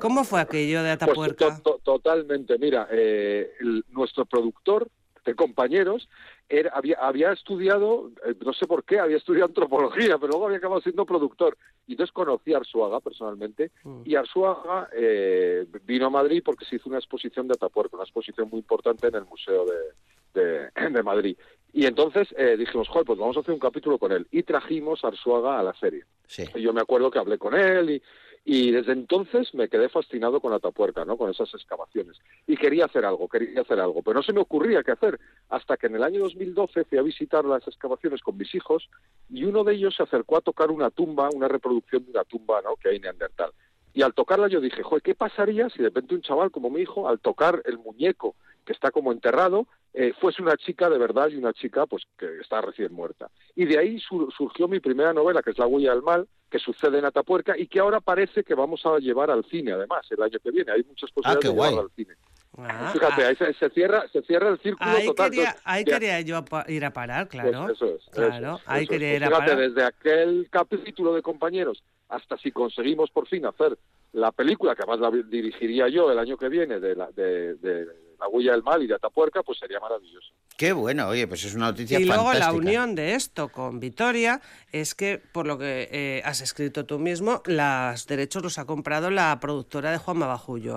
¿Cómo 0.00 0.24
fue 0.24 0.40
aquello 0.40 0.82
de 0.82 0.96
Pues 0.96 1.02
Atapuerca? 1.10 1.56
to- 1.56 1.62
to- 1.62 1.80
totalmente. 1.84 2.58
Mira, 2.58 2.88
eh, 2.90 3.50
el- 3.60 3.84
nuestro 3.90 4.24
productor 4.26 4.88
de 5.24 5.34
compañeros 5.34 6.08
era- 6.50 6.70
había, 6.74 6.96
había 7.00 7.32
estudiado, 7.32 8.10
eh, 8.26 8.34
no 8.44 8.52
sé 8.52 8.66
por 8.66 8.84
qué, 8.84 8.98
había 8.98 9.16
estudiado 9.16 9.46
antropología, 9.46 10.18
pero 10.18 10.32
luego 10.32 10.46
había 10.46 10.58
acabado 10.58 10.80
siendo 10.80 11.06
productor. 11.06 11.56
Y 11.86 11.92
entonces 11.92 12.12
conocí 12.12 12.52
a 12.52 12.58
Arsuaga 12.58 13.00
personalmente. 13.00 13.70
Mm. 13.84 14.02
Y 14.04 14.16
Arsuaga 14.16 14.88
eh, 14.92 15.64
vino 15.84 16.06
a 16.06 16.10
Madrid 16.10 16.42
porque 16.44 16.64
se 16.64 16.76
hizo 16.76 16.88
una 16.88 16.98
exposición 16.98 17.46
de 17.48 17.54
Atapuerca, 17.54 17.96
una 17.96 18.04
exposición 18.04 18.48
muy 18.50 18.58
importante 18.58 19.06
en 19.06 19.14
el 19.14 19.24
Museo 19.24 19.64
de, 19.64 20.40
de- 20.40 20.70
de 20.90 21.02
Madrid. 21.02 21.36
Y 21.72 21.86
entonces 21.86 22.26
eh, 22.36 22.56
dijimos, 22.58 22.88
joder, 22.88 23.06
pues 23.06 23.18
vamos 23.18 23.36
a 23.36 23.40
hacer 23.40 23.54
un 23.54 23.60
capítulo 23.60 23.96
con 23.98 24.10
él. 24.12 24.26
Y 24.32 24.42
trajimos 24.42 25.04
a 25.04 25.08
Arsuaga 25.08 25.58
a 25.58 25.62
la 25.62 25.72
serie. 25.74 26.04
Sí. 26.26 26.44
Y 26.54 26.62
yo 26.62 26.72
me 26.72 26.80
acuerdo 26.80 27.10
que 27.10 27.18
hablé 27.20 27.38
con 27.38 27.54
él 27.54 27.90
y, 27.90 28.02
y 28.44 28.70
desde 28.70 28.92
entonces 28.92 29.54
me 29.54 29.68
quedé 29.68 29.88
fascinado 29.88 30.40
con 30.40 30.52
Atapuerca, 30.52 31.04
¿no? 31.04 31.16
Con 31.16 31.30
esas 31.30 31.52
excavaciones. 31.54 32.18
Y 32.46 32.56
quería 32.56 32.86
hacer 32.86 33.04
algo, 33.04 33.28
quería 33.28 33.60
hacer 33.60 33.78
algo, 33.78 34.02
pero 34.02 34.14
no 34.14 34.22
se 34.22 34.32
me 34.32 34.40
ocurría 34.40 34.82
qué 34.82 34.92
hacer. 34.92 35.20
Hasta 35.50 35.76
que 35.76 35.88
en 35.88 35.96
el 35.96 36.02
año 36.02 36.20
2012 36.20 36.84
fui 36.84 36.98
a 36.98 37.02
visitar 37.02 37.44
las 37.44 37.66
excavaciones 37.68 38.22
con 38.22 38.36
mis 38.38 38.54
hijos 38.54 38.88
y 39.28 39.44
uno 39.44 39.62
de 39.62 39.74
ellos 39.74 39.94
se 39.94 40.02
acercó 40.02 40.38
a 40.38 40.40
tocar 40.40 40.70
una 40.70 40.90
tumba, 40.90 41.28
una 41.34 41.48
reproducción 41.48 42.04
de 42.04 42.12
una 42.12 42.24
tumba, 42.24 42.62
¿no? 42.62 42.76
Que 42.76 42.88
hay 42.88 42.96
en 42.96 43.02
Neandertal. 43.02 43.52
Y 43.92 44.02
al 44.02 44.14
tocarla 44.14 44.48
yo 44.48 44.60
dije, 44.60 44.82
joder, 44.82 45.02
¿qué 45.02 45.14
pasaría 45.14 45.68
si 45.68 45.78
de 45.78 45.84
repente 45.84 46.14
un 46.14 46.22
chaval 46.22 46.50
como 46.50 46.70
mi 46.70 46.80
hijo, 46.80 47.08
al 47.08 47.20
tocar 47.20 47.60
el 47.66 47.78
muñeco 47.78 48.36
que 48.64 48.72
está 48.72 48.90
como 48.90 49.12
enterrado, 49.12 49.66
eh, 49.92 50.12
fuese 50.20 50.42
una 50.42 50.56
chica 50.56 50.88
de 50.88 50.98
verdad 50.98 51.28
y 51.28 51.36
una 51.36 51.52
chica 51.52 51.86
pues 51.86 52.04
que 52.18 52.38
está 52.40 52.60
recién 52.60 52.92
muerta? 52.92 53.28
Y 53.56 53.64
de 53.66 53.78
ahí 53.78 53.98
sur- 54.00 54.32
surgió 54.36 54.68
mi 54.68 54.80
primera 54.80 55.12
novela, 55.12 55.42
que 55.42 55.50
es 55.50 55.58
La 55.58 55.66
huella 55.66 55.90
del 55.92 56.02
mal, 56.02 56.28
que 56.50 56.58
sucede 56.58 56.98
en 56.98 57.04
Atapuerca 57.04 57.56
y 57.58 57.66
que 57.66 57.80
ahora 57.80 58.00
parece 58.00 58.42
que 58.44 58.54
vamos 58.54 58.84
a 58.86 58.98
llevar 58.98 59.30
al 59.30 59.44
cine, 59.44 59.72
además, 59.72 60.06
el 60.10 60.22
año 60.22 60.38
que 60.42 60.50
viene. 60.50 60.72
Hay 60.72 60.82
muchas 60.84 61.10
posibilidades 61.10 61.42
qué 61.42 61.48
de 61.48 61.54
llevarlo 61.54 61.80
al 61.82 61.90
cine. 61.96 62.14
Ah, 62.58 62.90
Fíjate, 62.92 63.24
ah, 63.24 63.28
ahí 63.28 63.36
se, 63.36 63.54
se 63.54 63.70
cierra, 63.70 64.08
se 64.12 64.22
cierra 64.22 64.48
el 64.48 64.58
círculo 64.60 64.90
ahí 64.90 65.06
total. 65.06 65.30
quería, 65.30 65.42
Entonces, 65.44 65.62
ahí 65.64 65.84
ya- 65.84 65.92
quería 65.94 66.20
yo 66.22 66.44
pa- 66.44 66.64
ir 66.68 66.84
a 66.84 66.92
parar, 66.92 67.28
claro. 67.28 67.62
pues 67.66 67.72
eso 67.76 67.86
es. 67.86 68.02
eso 68.02 68.10
claro, 68.10 68.56
es, 68.56 68.62
ahí 68.66 68.82
eso 68.82 68.92
es. 68.92 68.98
quería 68.98 69.08
Pues 69.10 69.20
ir 69.20 69.24
a 69.24 69.26
fíjate, 69.28 69.50
parar. 69.52 69.68
desde 69.68 69.84
aquel 69.84 70.48
capítulo 70.50 71.14
de 71.14 71.22
compañeros 71.22 71.82
hasta 72.08 72.36
si 72.38 72.50
conseguimos 72.50 73.08
por 73.12 73.28
fin 73.28 73.46
hacer 73.46 73.78
la 74.12 74.32
película, 74.32 74.74
que 74.74 74.82
además 74.82 74.98
la 74.98 75.22
dirigiría 75.22 75.88
yo 75.88 76.10
el 76.10 76.18
año 76.18 76.36
que 76.36 76.48
viene, 76.48 76.80
de 76.80 76.96
la, 76.96 77.08
de, 77.12 77.54
de 77.54 77.86
La 78.20 78.28
huella 78.28 78.52
del 78.52 78.62
mal 78.62 78.82
y 78.82 78.86
de 78.86 78.94
Atapuerca, 78.94 79.42
pues 79.42 79.58
sería 79.58 79.80
maravilloso. 79.80 80.32
Qué 80.56 80.72
bueno, 80.72 81.08
oye, 81.08 81.26
pues 81.26 81.44
es 81.44 81.54
una 81.54 81.70
noticia 81.70 81.98
Y 81.98 82.04
luego 82.04 82.24
la 82.24 82.32
fantástica. 82.32 82.56
unión 82.58 82.94
de 82.94 83.14
esto 83.14 83.48
con 83.48 83.80
Vitoria 83.80 84.42
es 84.72 84.94
que, 84.94 85.18
por 85.32 85.46
lo 85.46 85.56
que 85.56 85.88
eh, 85.90 86.22
has 86.24 86.42
escrito 86.42 86.84
tú 86.84 86.98
mismo, 86.98 87.42
los 87.46 88.06
derechos 88.06 88.42
los 88.42 88.58
ha 88.58 88.66
comprado 88.66 89.10
la 89.10 89.38
productora 89.40 89.90
de 89.90 89.98
Juanma 89.98 90.26
Bajullo, 90.26 90.76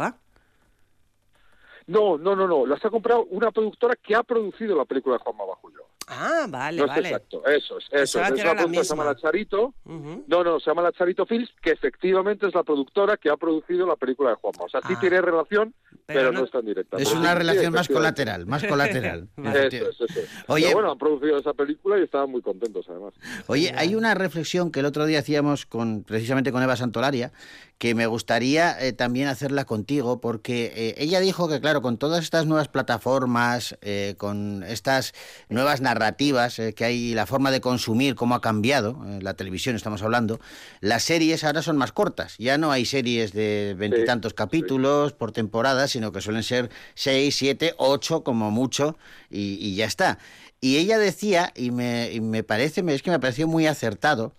No, 1.87 2.17
no, 2.17 2.35
no, 2.35 2.47
no. 2.47 2.65
Las 2.65 2.83
ha 2.85 2.89
comprado 2.89 3.25
una 3.25 3.51
productora 3.51 3.95
que 3.97 4.15
ha 4.15 4.23
producido 4.23 4.77
la 4.77 4.85
película 4.85 5.17
de 5.17 5.23
Juanma 5.23 5.43
Bajullo. 5.45 5.83
Ah, 6.07 6.45
vale, 6.49 6.77
no 6.77 6.83
es 6.85 6.89
vale. 6.89 7.09
exacto, 7.09 7.45
eso 7.47 7.77
es, 7.77 7.85
eso 7.91 8.21
es. 8.21 8.27
que 8.27 8.33
Es 8.33 8.39
era 8.41 8.51
una 8.51 8.61
la 8.61 8.67
productora 8.67 8.81
que 8.81 8.83
se 8.85 8.89
llama 8.95 9.03
misma. 9.03 9.13
La 9.13 9.15
Charito. 9.15 9.73
Ujú. 9.85 10.23
No, 10.27 10.43
no, 10.43 10.59
se 10.59 10.69
llama 10.69 10.81
La 10.81 10.91
Charito 10.91 11.25
Films, 11.25 11.49
que 11.61 11.71
efectivamente 11.71 12.47
es 12.47 12.53
la 12.55 12.63
productora 12.63 13.17
que 13.17 13.29
ha 13.29 13.37
producido 13.37 13.87
la 13.87 13.95
película 13.95 14.31
de 14.31 14.35
Juanma. 14.35 14.63
O 14.65 14.69
sea, 14.69 14.81
sí 14.87 14.93
Ah. 14.95 14.99
tiene 14.99 15.21
relación, 15.21 15.73
Pero 16.05 16.19
pero, 16.19 16.31
no- 16.31 16.39
no, 16.39 16.45
es 16.45 16.51
tan 16.51 16.65
directa. 16.65 16.97
Es 16.97 17.11
una 17.13 17.31
sí, 17.33 17.37
relación 17.37 17.73
más 17.73 17.87
colateral, 17.87 18.45
más 18.45 18.63
colateral. 18.65 19.27
Vale. 19.37 19.67
Eso 19.67 19.89
es, 19.89 20.01
eso 20.01 20.19
es. 20.19 20.29
Oye- 20.47 20.65
Pero 20.65 20.77
bueno, 20.77 20.91
han 20.91 20.97
producido 20.97 21.37
esa 21.37 21.53
película 21.53 21.97
y 21.99 22.03
estaban 22.03 22.29
muy 22.29 22.41
contentos, 22.41 22.85
además. 22.89 23.13
Oye, 23.47 23.71
hay 23.77 23.95
una 23.95 24.13
reflexión 24.13 24.71
que 24.71 24.81
el 24.81 24.85
otro 24.85 25.05
día 25.05 25.19
hacíamos 25.19 25.65
con 25.65 26.03
precisamente 26.03 26.51
con 26.51 26.61
Eva 26.63 26.75
Santolaria, 26.75 27.31
que 27.77 27.95
me 27.95 28.07
gustaría 28.07 28.77
eh, 28.79 28.93
también 28.93 29.27
hacerla 29.27 29.65
contigo, 29.65 30.21
porque 30.21 30.71
eh, 30.75 30.95
ella 30.97 31.19
dijo 31.19 31.49
que, 31.49 31.59
claro, 31.59 31.81
con 31.81 31.97
todas 31.97 32.23
estas 32.23 32.45
nuevas 32.45 32.69
plataformas, 32.69 33.75
eh, 33.81 34.15
con 34.17 34.63
estas 34.63 35.13
nuevas 35.49 35.81
narrativas 35.81 36.61
que 36.75 36.85
hay, 36.85 37.13
la 37.13 37.25
forma 37.25 37.51
de 37.51 37.59
consumir, 37.59 38.15
cómo 38.15 38.35
ha 38.35 38.41
cambiado, 38.41 39.03
la 39.19 39.33
televisión 39.33 39.75
estamos 39.75 40.01
hablando, 40.01 40.39
las 40.79 41.03
series 41.03 41.43
ahora 41.43 41.61
son 41.61 41.75
más 41.75 41.91
cortas. 41.91 42.35
Ya 42.37 42.57
no 42.57 42.71
hay 42.71 42.85
series 42.85 43.33
de 43.33 43.75
veintitantos 43.77 44.33
capítulos 44.33 45.11
por 45.11 45.33
temporada, 45.33 45.87
sino 45.87 46.13
que 46.13 46.21
suelen 46.21 46.43
ser 46.43 46.69
seis, 46.93 47.35
siete, 47.35 47.73
ocho 47.77 48.23
como 48.23 48.49
mucho, 48.49 48.97
y, 49.29 49.57
y 49.59 49.75
ya 49.75 49.85
está. 49.85 50.19
Y 50.61 50.77
ella 50.77 50.97
decía, 50.97 51.51
y 51.55 51.71
me, 51.71 52.13
y 52.13 52.21
me 52.21 52.43
parece, 52.43 52.81
es 52.87 53.01
que 53.01 53.11
me 53.11 53.19
pareció 53.19 53.45
muy 53.45 53.67
acertado, 53.67 54.33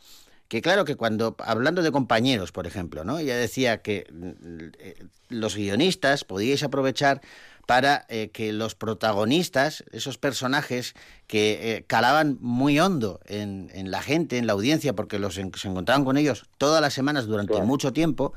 que 0.55 0.62
claro 0.62 0.84
que 0.84 0.94
cuando, 0.94 1.34
hablando 1.40 1.82
de 1.82 1.90
compañeros, 1.90 2.52
por 2.52 2.68
ejemplo, 2.68 3.02
¿no? 3.02 3.18
Ella 3.18 3.36
decía 3.36 3.82
que 3.82 4.07
mm, 4.12 4.59
eh, 4.78 4.94
los 5.28 5.57
guionistas 5.57 6.22
podíais 6.22 6.62
aprovechar 6.62 7.22
para 7.66 8.07
eh, 8.09 8.30
que 8.32 8.52
los 8.52 8.76
protagonistas, 8.76 9.82
esos 9.90 10.16
personajes 10.16 10.94
que 11.26 11.76
eh, 11.78 11.84
calaban 11.88 12.38
muy 12.40 12.78
hondo 12.78 13.18
en, 13.26 13.68
en 13.74 13.90
la 13.90 14.00
gente, 14.00 14.38
en 14.38 14.46
la 14.46 14.52
audiencia, 14.52 14.92
porque 14.94 15.18
los 15.18 15.38
en- 15.38 15.50
se 15.57 15.66
encontraban 15.66 16.05
con 16.05 16.16
ellos 16.18 16.44
todas 16.57 16.80
las 16.80 16.94
semanas 16.94 17.26
durante 17.26 17.55
Claro. 17.55 17.66
mucho 17.66 17.92
tiempo, 17.92 18.32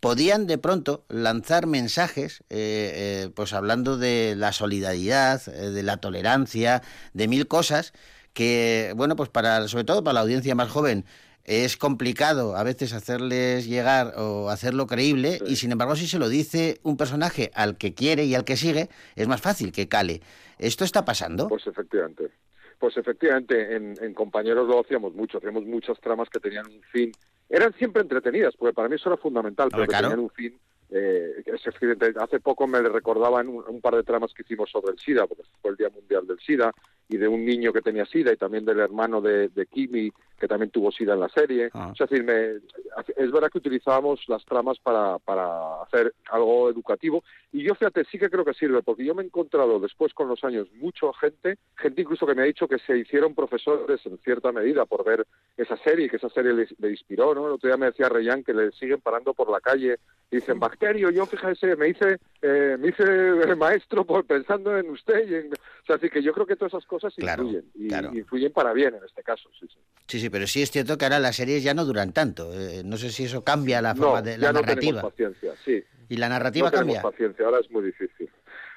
podían 0.00 0.46
de 0.46 0.58
pronto 0.58 1.06
lanzar 1.08 1.66
mensajes, 1.66 2.44
eh, 2.50 3.30
pues 3.34 3.54
hablando 3.54 3.96
de 3.96 4.34
la 4.36 4.52
solidaridad, 4.52 5.42
de 5.46 5.82
la 5.82 5.96
tolerancia, 5.96 6.82
de 7.14 7.26
mil 7.26 7.48
cosas 7.48 7.94
que, 8.34 8.92
bueno, 8.96 9.14
pues 9.16 9.30
para, 9.30 9.66
sobre 9.68 9.84
todo 9.84 10.02
para 10.04 10.14
la 10.14 10.20
audiencia 10.20 10.54
más 10.56 10.68
joven, 10.68 11.06
es 11.44 11.76
complicado 11.76 12.56
a 12.56 12.62
veces 12.62 12.92
hacerles 12.92 13.66
llegar 13.66 14.14
o 14.16 14.48
hacerlo 14.48 14.86
creíble 14.86 15.38
y 15.46 15.56
sin 15.56 15.72
embargo 15.72 15.94
si 15.94 16.06
se 16.06 16.18
lo 16.18 16.28
dice 16.28 16.80
un 16.82 16.96
personaje 16.96 17.50
al 17.54 17.76
que 17.76 17.94
quiere 17.94 18.24
y 18.24 18.34
al 18.34 18.44
que 18.44 18.56
sigue, 18.56 18.88
es 19.14 19.28
más 19.28 19.40
fácil 19.40 19.72
que 19.72 19.88
cale. 19.88 20.20
¿Esto 20.58 20.84
está 20.84 21.04
pasando? 21.04 21.48
Pues 21.48 21.66
efectivamente. 21.66 22.30
Pues 22.78 22.96
efectivamente, 22.96 23.76
en, 23.76 23.94
en 24.00 24.14
Compañeros 24.14 24.66
lo 24.68 24.80
hacíamos 24.80 25.14
mucho, 25.14 25.38
hacíamos 25.38 25.64
muchas 25.64 25.98
tramas 26.00 26.28
que 26.28 26.40
tenían 26.40 26.66
un 26.66 26.82
fin. 26.92 27.12
Eran 27.48 27.72
siempre 27.74 28.02
entretenidas, 28.02 28.54
porque 28.56 28.74
para 28.74 28.88
mí 28.88 28.96
eso 28.96 29.10
era 29.10 29.16
fundamental, 29.16 29.68
pero 29.70 29.86
claro. 29.86 30.08
tenían 30.08 30.24
un 30.24 30.30
fin. 30.30 30.58
Eh, 30.90 31.42
que 31.44 31.50
es 31.52 31.62
evidente. 31.80 32.12
Hace 32.18 32.40
poco 32.40 32.66
me 32.66 32.80
recordaban 32.82 33.48
un, 33.48 33.64
un 33.66 33.80
par 33.80 33.96
de 33.96 34.02
tramas 34.04 34.32
que 34.34 34.42
hicimos 34.42 34.70
sobre 34.70 34.92
el 34.92 34.98
SIDA, 34.98 35.26
porque 35.26 35.42
fue 35.60 35.70
el 35.72 35.76
Día 35.76 35.90
Mundial 35.90 36.26
del 36.26 36.38
SIDA, 36.40 36.72
y 37.08 37.18
de 37.18 37.28
un 37.28 37.44
niño 37.44 37.72
que 37.72 37.82
tenía 37.82 38.06
SIDA, 38.06 38.32
y 38.32 38.36
también 38.36 38.64
del 38.64 38.80
hermano 38.80 39.20
de, 39.20 39.48
de 39.48 39.66
Kimi, 39.66 40.10
que 40.38 40.48
también 40.48 40.70
tuvo 40.70 40.90
SIDA 40.90 41.14
en 41.14 41.20
la 41.20 41.28
serie. 41.28 41.68
Ah. 41.74 41.92
Es, 41.92 41.98
decir, 42.08 42.24
me- 42.24 42.60
es 43.16 43.30
verdad 43.30 43.50
que 43.50 43.58
utilizábamos 43.58 44.20
las 44.28 44.44
tramas 44.44 44.78
para, 44.78 45.18
para 45.18 45.82
hacer 45.82 46.14
algo 46.30 46.70
educativo, 46.70 47.22
y 47.52 47.62
yo 47.62 47.74
fíjate, 47.74 48.04
sí 48.10 48.18
que 48.18 48.30
creo 48.30 48.44
que 48.44 48.54
sirve, 48.54 48.82
porque 48.82 49.04
yo 49.04 49.14
me 49.14 49.22
he 49.22 49.26
encontrado 49.26 49.78
después 49.78 50.12
con 50.14 50.28
los 50.28 50.42
años 50.44 50.66
mucha 50.74 51.06
gente, 51.20 51.58
gente 51.76 52.02
incluso 52.02 52.26
que 52.26 52.34
me 52.34 52.42
ha 52.42 52.46
dicho 52.46 52.66
que 52.66 52.78
se 52.78 52.96
hicieron 52.98 53.34
profesores 53.34 54.04
en 54.06 54.18
cierta 54.18 54.50
medida 54.50 54.86
por 54.86 55.04
ver 55.04 55.26
esa 55.56 55.76
serie, 55.78 56.08
que 56.08 56.16
esa 56.16 56.30
serie 56.30 56.52
le, 56.52 56.66
le 56.78 56.90
inspiró, 56.90 57.34
¿no? 57.34 57.46
El 57.46 57.52
otro 57.52 57.68
día 57.68 57.76
me 57.76 57.86
decía 57.86 58.08
Reyán 58.08 58.42
que 58.42 58.54
le 58.54 58.72
siguen 58.72 59.00
parando 59.00 59.34
por 59.34 59.50
la 59.50 59.60
calle 59.60 59.98
y 60.30 60.36
dicen, 60.36 60.58
Bacterio, 60.74 61.10
yo 61.10 61.24
fíjese, 61.26 61.76
me 61.76 61.88
hice, 61.88 62.18
eh, 62.42 62.76
me 62.78 62.88
hice 62.88 63.54
maestro 63.56 64.04
por 64.04 64.26
pensando 64.26 64.76
en 64.76 64.90
usted. 64.90 65.28
Y 65.28 65.34
en... 65.36 65.52
O 65.52 65.86
sea, 65.86 65.96
así 65.96 66.10
que 66.10 66.20
yo 66.22 66.32
creo 66.32 66.46
que 66.46 66.56
todas 66.56 66.72
esas 66.74 66.84
cosas 66.86 67.14
Claro, 67.16 67.44
influyen, 67.44 67.70
y 67.74 67.88
claro. 67.88 68.10
influyen 68.12 68.52
para 68.52 68.72
bien 68.72 68.94
en 68.94 69.04
este 69.04 69.22
caso, 69.22 69.48
sí, 69.60 69.66
sí. 69.68 69.78
Sí, 70.08 70.18
sí, 70.20 70.30
pero 70.30 70.46
sí 70.48 70.62
es 70.62 70.70
cierto 70.72 70.98
que 70.98 71.04
ahora 71.04 71.18
las 71.20 71.36
series 71.36 71.62
ya 71.62 71.74
no 71.74 71.84
duran 71.84 72.12
tanto. 72.12 72.52
Eh, 72.52 72.82
no 72.84 72.96
sé 72.96 73.10
si 73.10 73.24
eso 73.24 73.44
cambia 73.44 73.80
la 73.80 73.94
No, 73.94 74.02
forma 74.02 74.22
de 74.22 74.36
la 74.38 74.46
ya 74.48 74.52
no 74.52 74.60
narrativa. 74.62 74.80
tenemos 74.80 75.12
paciencia, 75.12 75.52
sí. 75.64 75.84
y 76.08 76.16
la 76.16 76.28
narrativa 76.28 76.70
no 76.70 76.76
cambia. 76.76 77.02
paciencia, 77.02 77.44
ahora 77.46 77.60
es 77.60 77.70
muy 77.70 77.84
difícil. 77.84 78.28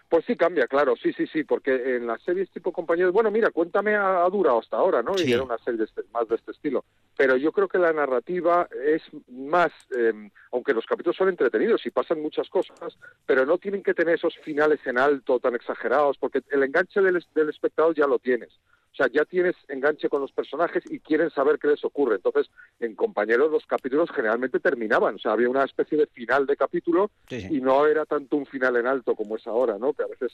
Pues 0.09 0.23
sí 0.25 0.37
cambia, 0.37 0.67
claro, 0.67 0.95
sí, 0.95 1.11
sí, 1.11 1.27
sí, 1.27 1.43
porque 1.43 1.97
en 1.97 2.07
las 2.07 2.21
series 2.21 2.49
tipo 2.51 2.71
compañeros, 2.71 3.11
bueno, 3.11 3.29
mira, 3.29 3.51
cuéntame 3.51 3.93
ha, 3.95 4.23
ha 4.23 4.29
durado 4.29 4.59
hasta 4.59 4.77
ahora, 4.77 5.01
¿no? 5.03 5.17
Sí. 5.17 5.27
Y 5.29 5.33
era 5.33 5.43
una 5.43 5.57
serie 5.57 5.79
de 5.79 5.83
este- 5.83 6.03
más 6.13 6.27
de 6.29 6.35
este 6.35 6.51
estilo. 6.51 6.85
Pero 7.17 7.35
yo 7.35 7.51
creo 7.51 7.67
que 7.67 7.77
la 7.77 7.91
narrativa 7.91 8.69
es 8.85 9.01
más, 9.27 9.71
eh, 9.97 10.13
aunque 10.53 10.73
los 10.73 10.85
capítulos 10.85 11.17
son 11.17 11.27
entretenidos 11.27 11.85
y 11.85 11.91
pasan 11.91 12.21
muchas 12.21 12.47
cosas, 12.49 12.97
pero 13.25 13.45
no 13.45 13.57
tienen 13.57 13.83
que 13.83 13.93
tener 13.93 14.15
esos 14.15 14.37
finales 14.37 14.79
en 14.85 14.97
alto 14.97 15.39
tan 15.39 15.55
exagerados, 15.55 16.17
porque 16.17 16.41
el 16.51 16.63
enganche 16.63 17.01
del, 17.01 17.21
del 17.35 17.49
espectador 17.49 17.93
ya 17.93 18.07
lo 18.07 18.17
tienes. 18.19 18.53
O 18.99 19.03
sea, 19.03 19.11
ya 19.13 19.25
tienes 19.25 19.55
enganche 19.67 20.09
con 20.09 20.21
los 20.21 20.31
personajes 20.31 20.83
y 20.89 20.99
quieren 20.99 21.29
saber 21.29 21.59
qué 21.59 21.67
les 21.67 21.85
ocurre. 21.85 22.15
Entonces, 22.15 22.47
en 22.79 22.95
compañeros 22.95 23.51
los 23.51 23.63
capítulos 23.67 24.09
generalmente 24.09 24.59
terminaban. 24.59 25.15
O 25.15 25.19
sea, 25.19 25.33
había 25.33 25.49
una 25.49 25.63
especie 25.63 25.99
de 25.99 26.07
final 26.07 26.47
de 26.47 26.57
capítulo 26.57 27.11
Sí, 27.29 27.41
sí. 27.41 27.47
y 27.57 27.61
no 27.61 27.85
era 27.85 28.05
tanto 28.05 28.37
un 28.37 28.47
final 28.47 28.75
en 28.77 28.87
alto 28.87 29.13
como 29.15 29.35
es 29.37 29.45
ahora, 29.45 29.77
¿no? 29.77 29.93
Que 29.93 30.01
a 30.01 30.07
veces 30.07 30.31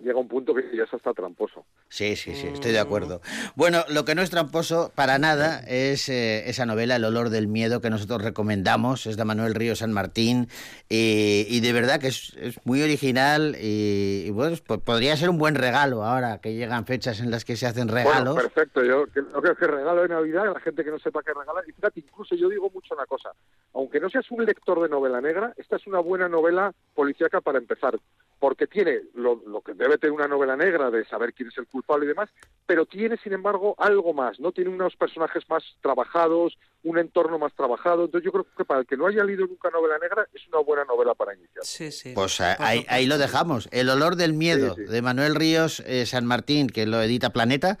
llega 0.00 0.18
un 0.18 0.28
punto 0.28 0.52
que 0.52 0.64
ya 0.76 0.82
es 0.82 0.92
hasta 0.92 1.14
tramposo. 1.14 1.64
Sí, 1.88 2.16
sí, 2.16 2.34
sí, 2.34 2.48
estoy 2.48 2.72
de 2.72 2.80
acuerdo. 2.80 3.22
Bueno, 3.54 3.84
lo 3.88 4.04
que 4.04 4.14
no 4.14 4.22
es 4.22 4.28
tramposo 4.28 4.92
para 4.94 5.18
nada 5.18 5.60
es 5.60 6.08
eh, 6.08 6.48
esa 6.50 6.66
novela 6.66 6.96
El 6.96 7.04
olor 7.04 7.30
del 7.30 7.46
miedo 7.46 7.80
que 7.80 7.90
nosotros 7.90 8.22
recomendamos, 8.22 9.06
es 9.06 9.16
de 9.16 9.24
Manuel 9.24 9.54
Río 9.54 9.76
San 9.76 9.92
Martín 9.92 10.48
y, 10.88 11.46
y 11.48 11.60
de 11.60 11.72
verdad 11.72 12.00
que 12.00 12.08
es, 12.08 12.34
es 12.40 12.58
muy 12.64 12.82
original 12.82 13.56
y, 13.58 14.24
y, 14.26 14.30
bueno, 14.30 14.56
pues 14.66 14.80
podría 14.80 15.16
ser 15.16 15.30
un 15.30 15.38
buen 15.38 15.54
regalo 15.54 16.04
ahora 16.04 16.38
que 16.40 16.54
llegan 16.54 16.84
fechas 16.86 17.20
en 17.20 17.30
las 17.30 17.44
que 17.44 17.56
se 17.56 17.66
hacen 17.66 17.88
regalos. 17.94 18.34
Bueno, 18.34 18.48
perfecto. 18.48 18.82
Yo 18.82 19.06
creo 19.06 19.56
que, 19.56 19.66
regalo 19.66 20.02
de 20.02 20.08
Navidad 20.08 20.48
a 20.48 20.52
la 20.54 20.60
gente 20.60 20.84
que 20.84 20.90
no 20.90 20.98
sepa 20.98 21.22
qué 21.22 21.32
regalar. 21.32 21.64
Y 21.68 21.72
fíjate, 21.72 22.00
incluso 22.00 22.34
yo 22.34 22.48
digo 22.48 22.70
mucho 22.70 22.94
una 22.94 23.06
cosa. 23.06 23.30
Aunque 23.72 24.00
no 24.00 24.10
seas 24.10 24.30
un 24.30 24.44
lector 24.44 24.82
de 24.82 24.88
novela 24.88 25.20
negra, 25.20 25.52
esta 25.56 25.76
es 25.76 25.86
una 25.86 26.00
buena 26.00 26.28
novela 26.28 26.72
policíaca 26.94 27.40
para 27.40 27.58
empezar. 27.58 27.98
Porque 28.44 28.66
tiene 28.66 29.00
lo, 29.14 29.42
lo 29.46 29.62
que 29.62 29.72
debe 29.72 29.96
tener 29.96 30.12
una 30.12 30.28
novela 30.28 30.54
negra 30.54 30.90
de 30.90 31.06
saber 31.06 31.32
quién 31.32 31.48
es 31.48 31.56
el 31.56 31.66
culpable 31.66 32.04
y 32.04 32.08
demás, 32.08 32.28
pero 32.66 32.84
tiene, 32.84 33.16
sin 33.16 33.32
embargo, 33.32 33.74
algo 33.78 34.12
más, 34.12 34.38
¿no? 34.38 34.52
Tiene 34.52 34.68
unos 34.68 34.94
personajes 34.96 35.44
más 35.48 35.62
trabajados, 35.80 36.58
un 36.82 36.98
entorno 36.98 37.38
más 37.38 37.54
trabajado. 37.54 38.04
Entonces 38.04 38.26
yo 38.26 38.32
creo 38.32 38.46
que 38.54 38.66
para 38.66 38.80
el 38.80 38.86
que 38.86 38.98
no 38.98 39.06
haya 39.06 39.24
leído 39.24 39.46
nunca 39.46 39.70
novela 39.70 39.96
negra, 39.98 40.28
es 40.34 40.46
una 40.48 40.58
buena 40.58 40.84
novela 40.84 41.14
para 41.14 41.34
iniciar. 41.34 41.64
Sí, 41.64 41.90
sí. 41.90 42.12
Pues 42.14 42.38
ahí, 42.42 42.84
ahí 42.90 43.06
lo 43.06 43.16
dejamos. 43.16 43.66
El 43.72 43.88
olor 43.88 44.16
del 44.16 44.34
miedo 44.34 44.74
Sí, 44.74 44.82
sí. 44.84 44.92
de 44.92 45.00
Manuel 45.00 45.36
Ríos 45.36 45.80
eh, 45.86 46.04
San 46.04 46.26
Martín, 46.26 46.66
que 46.66 46.84
lo 46.84 47.00
edita 47.00 47.30
Planeta 47.30 47.78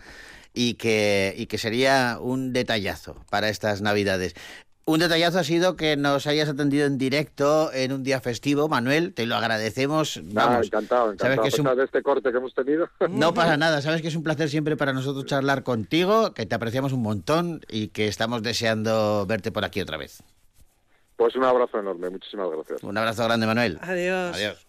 y 0.54 0.76
que, 0.76 1.34
y 1.36 1.44
que 1.44 1.58
sería 1.58 2.16
un 2.22 2.54
detallazo 2.54 3.22
para 3.28 3.50
estas 3.50 3.82
Navidades. 3.82 4.34
Un 4.86 5.00
detallazo 5.00 5.38
ha 5.38 5.44
sido 5.44 5.76
que 5.76 5.96
nos 5.96 6.26
hayas 6.26 6.48
atendido 6.50 6.84
en 6.86 6.98
directo 6.98 7.72
en 7.72 7.90
un 7.92 8.02
día 8.02 8.20
festivo, 8.20 8.68
Manuel. 8.68 9.14
Te 9.14 9.24
lo 9.24 9.34
agradecemos. 9.34 10.20
Nada, 10.22 10.48
Vamos, 10.50 10.66
encantado, 10.66 11.04
sabes 11.06 11.14
encantado. 11.22 11.40
que 11.42 11.46
A 11.46 11.48
es 11.48 11.58
un- 11.58 11.76
de 11.78 11.84
este 11.84 12.02
corte 12.02 12.30
que 12.30 12.36
hemos 12.36 12.52
tenido. 12.54 12.88
no 13.08 13.32
pasa 13.32 13.56
nada, 13.56 13.80
sabes 13.80 14.02
que 14.02 14.08
es 14.08 14.14
un 14.16 14.22
placer 14.22 14.50
siempre 14.50 14.76
para 14.76 14.92
nosotros 14.92 15.24
charlar 15.24 15.62
contigo, 15.62 16.34
que 16.34 16.44
te 16.44 16.54
apreciamos 16.54 16.92
un 16.92 17.00
montón 17.02 17.62
y 17.70 17.88
que 17.88 18.08
estamos 18.08 18.42
deseando 18.42 19.24
verte 19.26 19.50
por 19.52 19.64
aquí 19.64 19.80
otra 19.80 19.96
vez. 19.96 20.22
Pues 21.16 21.34
un 21.36 21.44
abrazo 21.44 21.78
enorme. 21.78 22.10
Muchísimas 22.10 22.50
gracias. 22.50 22.82
Un 22.82 22.98
abrazo 22.98 23.24
grande, 23.24 23.46
Manuel. 23.46 23.78
Adiós. 23.80 24.36
Adiós. 24.36 24.66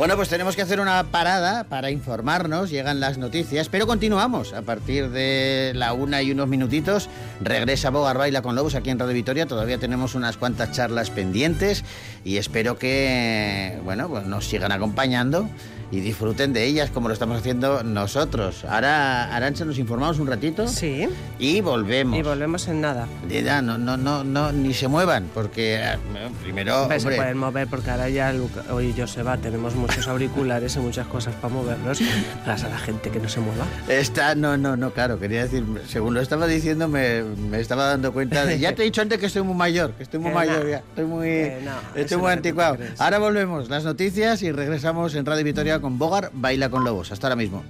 Bueno, 0.00 0.16
pues 0.16 0.30
tenemos 0.30 0.56
que 0.56 0.62
hacer 0.62 0.80
una 0.80 1.04
parada 1.04 1.64
para 1.64 1.90
informarnos, 1.90 2.70
llegan 2.70 3.00
las 3.00 3.18
noticias, 3.18 3.68
pero 3.68 3.86
continuamos. 3.86 4.54
A 4.54 4.62
partir 4.62 5.10
de 5.10 5.72
la 5.74 5.92
una 5.92 6.22
y 6.22 6.30
unos 6.30 6.48
minutitos. 6.48 7.10
Regresa 7.42 7.90
Bogar 7.90 8.16
Baila 8.16 8.40
con 8.40 8.54
Lobos 8.54 8.74
aquí 8.74 8.88
en 8.88 8.98
Radio 8.98 9.12
Vitoria, 9.12 9.44
todavía 9.44 9.76
tenemos 9.76 10.14
unas 10.14 10.38
cuantas 10.38 10.72
charlas 10.72 11.10
pendientes 11.10 11.84
y 12.24 12.38
espero 12.38 12.78
que, 12.78 13.78
bueno, 13.84 14.08
pues 14.08 14.24
nos 14.24 14.46
sigan 14.46 14.72
acompañando 14.72 15.50
y 15.92 16.00
disfruten 16.00 16.52
de 16.52 16.64
ellas 16.64 16.90
como 16.90 17.08
lo 17.08 17.14
estamos 17.14 17.38
haciendo 17.38 17.82
nosotros. 17.82 18.64
Ahora, 18.64 19.34
Arancha, 19.34 19.64
nos 19.64 19.78
informamos 19.78 20.18
un 20.20 20.26
ratito 20.28 20.68
Sí. 20.68 21.08
y 21.38 21.60
volvemos. 21.60 22.18
Y 22.18 22.22
volvemos 22.22 22.68
en 22.68 22.80
nada. 22.80 23.06
Dida, 23.28 23.60
no, 23.60 23.76
no, 23.78 23.96
no, 23.96 24.22
no, 24.22 24.52
ni 24.52 24.72
se 24.72 24.86
muevan, 24.88 25.26
porque 25.34 25.76
eh, 25.82 25.96
primero, 26.42 26.82
Hombre, 26.82 27.00
se 27.00 27.10
pueden 27.10 27.38
mover 27.38 27.66
porque 27.68 27.90
ahora 27.90 28.08
ya 28.08 28.32
hoy 28.70 28.94
Joseba 28.96 29.36
tenemos 29.38 29.74
muchos 29.74 30.06
auriculares 30.08 30.76
y 30.76 30.78
muchas 30.78 31.06
cosas 31.08 31.34
para 31.34 31.52
moverlos. 31.54 32.00
Gracias 32.44 32.68
a 32.68 32.72
la 32.72 32.78
gente 32.78 33.10
que 33.10 33.18
no 33.18 33.28
se 33.28 33.40
mueva. 33.40 33.64
está, 33.88 34.34
no, 34.34 34.56
no, 34.56 34.76
no, 34.76 34.90
claro, 34.92 35.18
quería 35.18 35.42
decir, 35.42 35.64
según 35.88 36.14
lo 36.14 36.20
estaba 36.20 36.46
diciendo, 36.46 36.86
me, 36.88 37.22
me 37.22 37.58
estaba 37.60 37.86
dando 37.86 38.12
cuenta 38.12 38.44
de, 38.46 38.58
ya 38.58 38.74
te 38.74 38.82
he 38.82 38.84
dicho 38.84 39.02
antes 39.02 39.18
que 39.18 39.26
estoy 39.26 39.42
muy 39.42 39.54
mayor, 39.56 39.92
que 39.94 40.04
estoy 40.04 40.20
muy 40.20 40.30
Que 40.30 40.34
mayor 40.36 40.64
no. 40.64 40.70
ya, 40.70 40.76
estoy 40.78 41.04
muy, 41.04 41.26
Que 41.26 41.58
no, 41.64 42.00
estoy 42.00 42.18
muy 42.18 42.30
anticuado. 42.30 42.76
Ahora 42.98 43.18
volvemos, 43.18 43.68
las 43.68 43.82
noticias 43.84 44.42
y 44.42 44.52
regresamos 44.52 45.14
en 45.16 45.26
Radio 45.26 45.44
Vitoria 45.44 45.79
con 45.80 45.98
Bogar, 45.98 46.30
Baila 46.32 46.68
con 46.70 46.84
Lobos. 46.84 47.12
Hasta 47.12 47.26
ahora 47.26 47.36
mismo. 47.36 47.64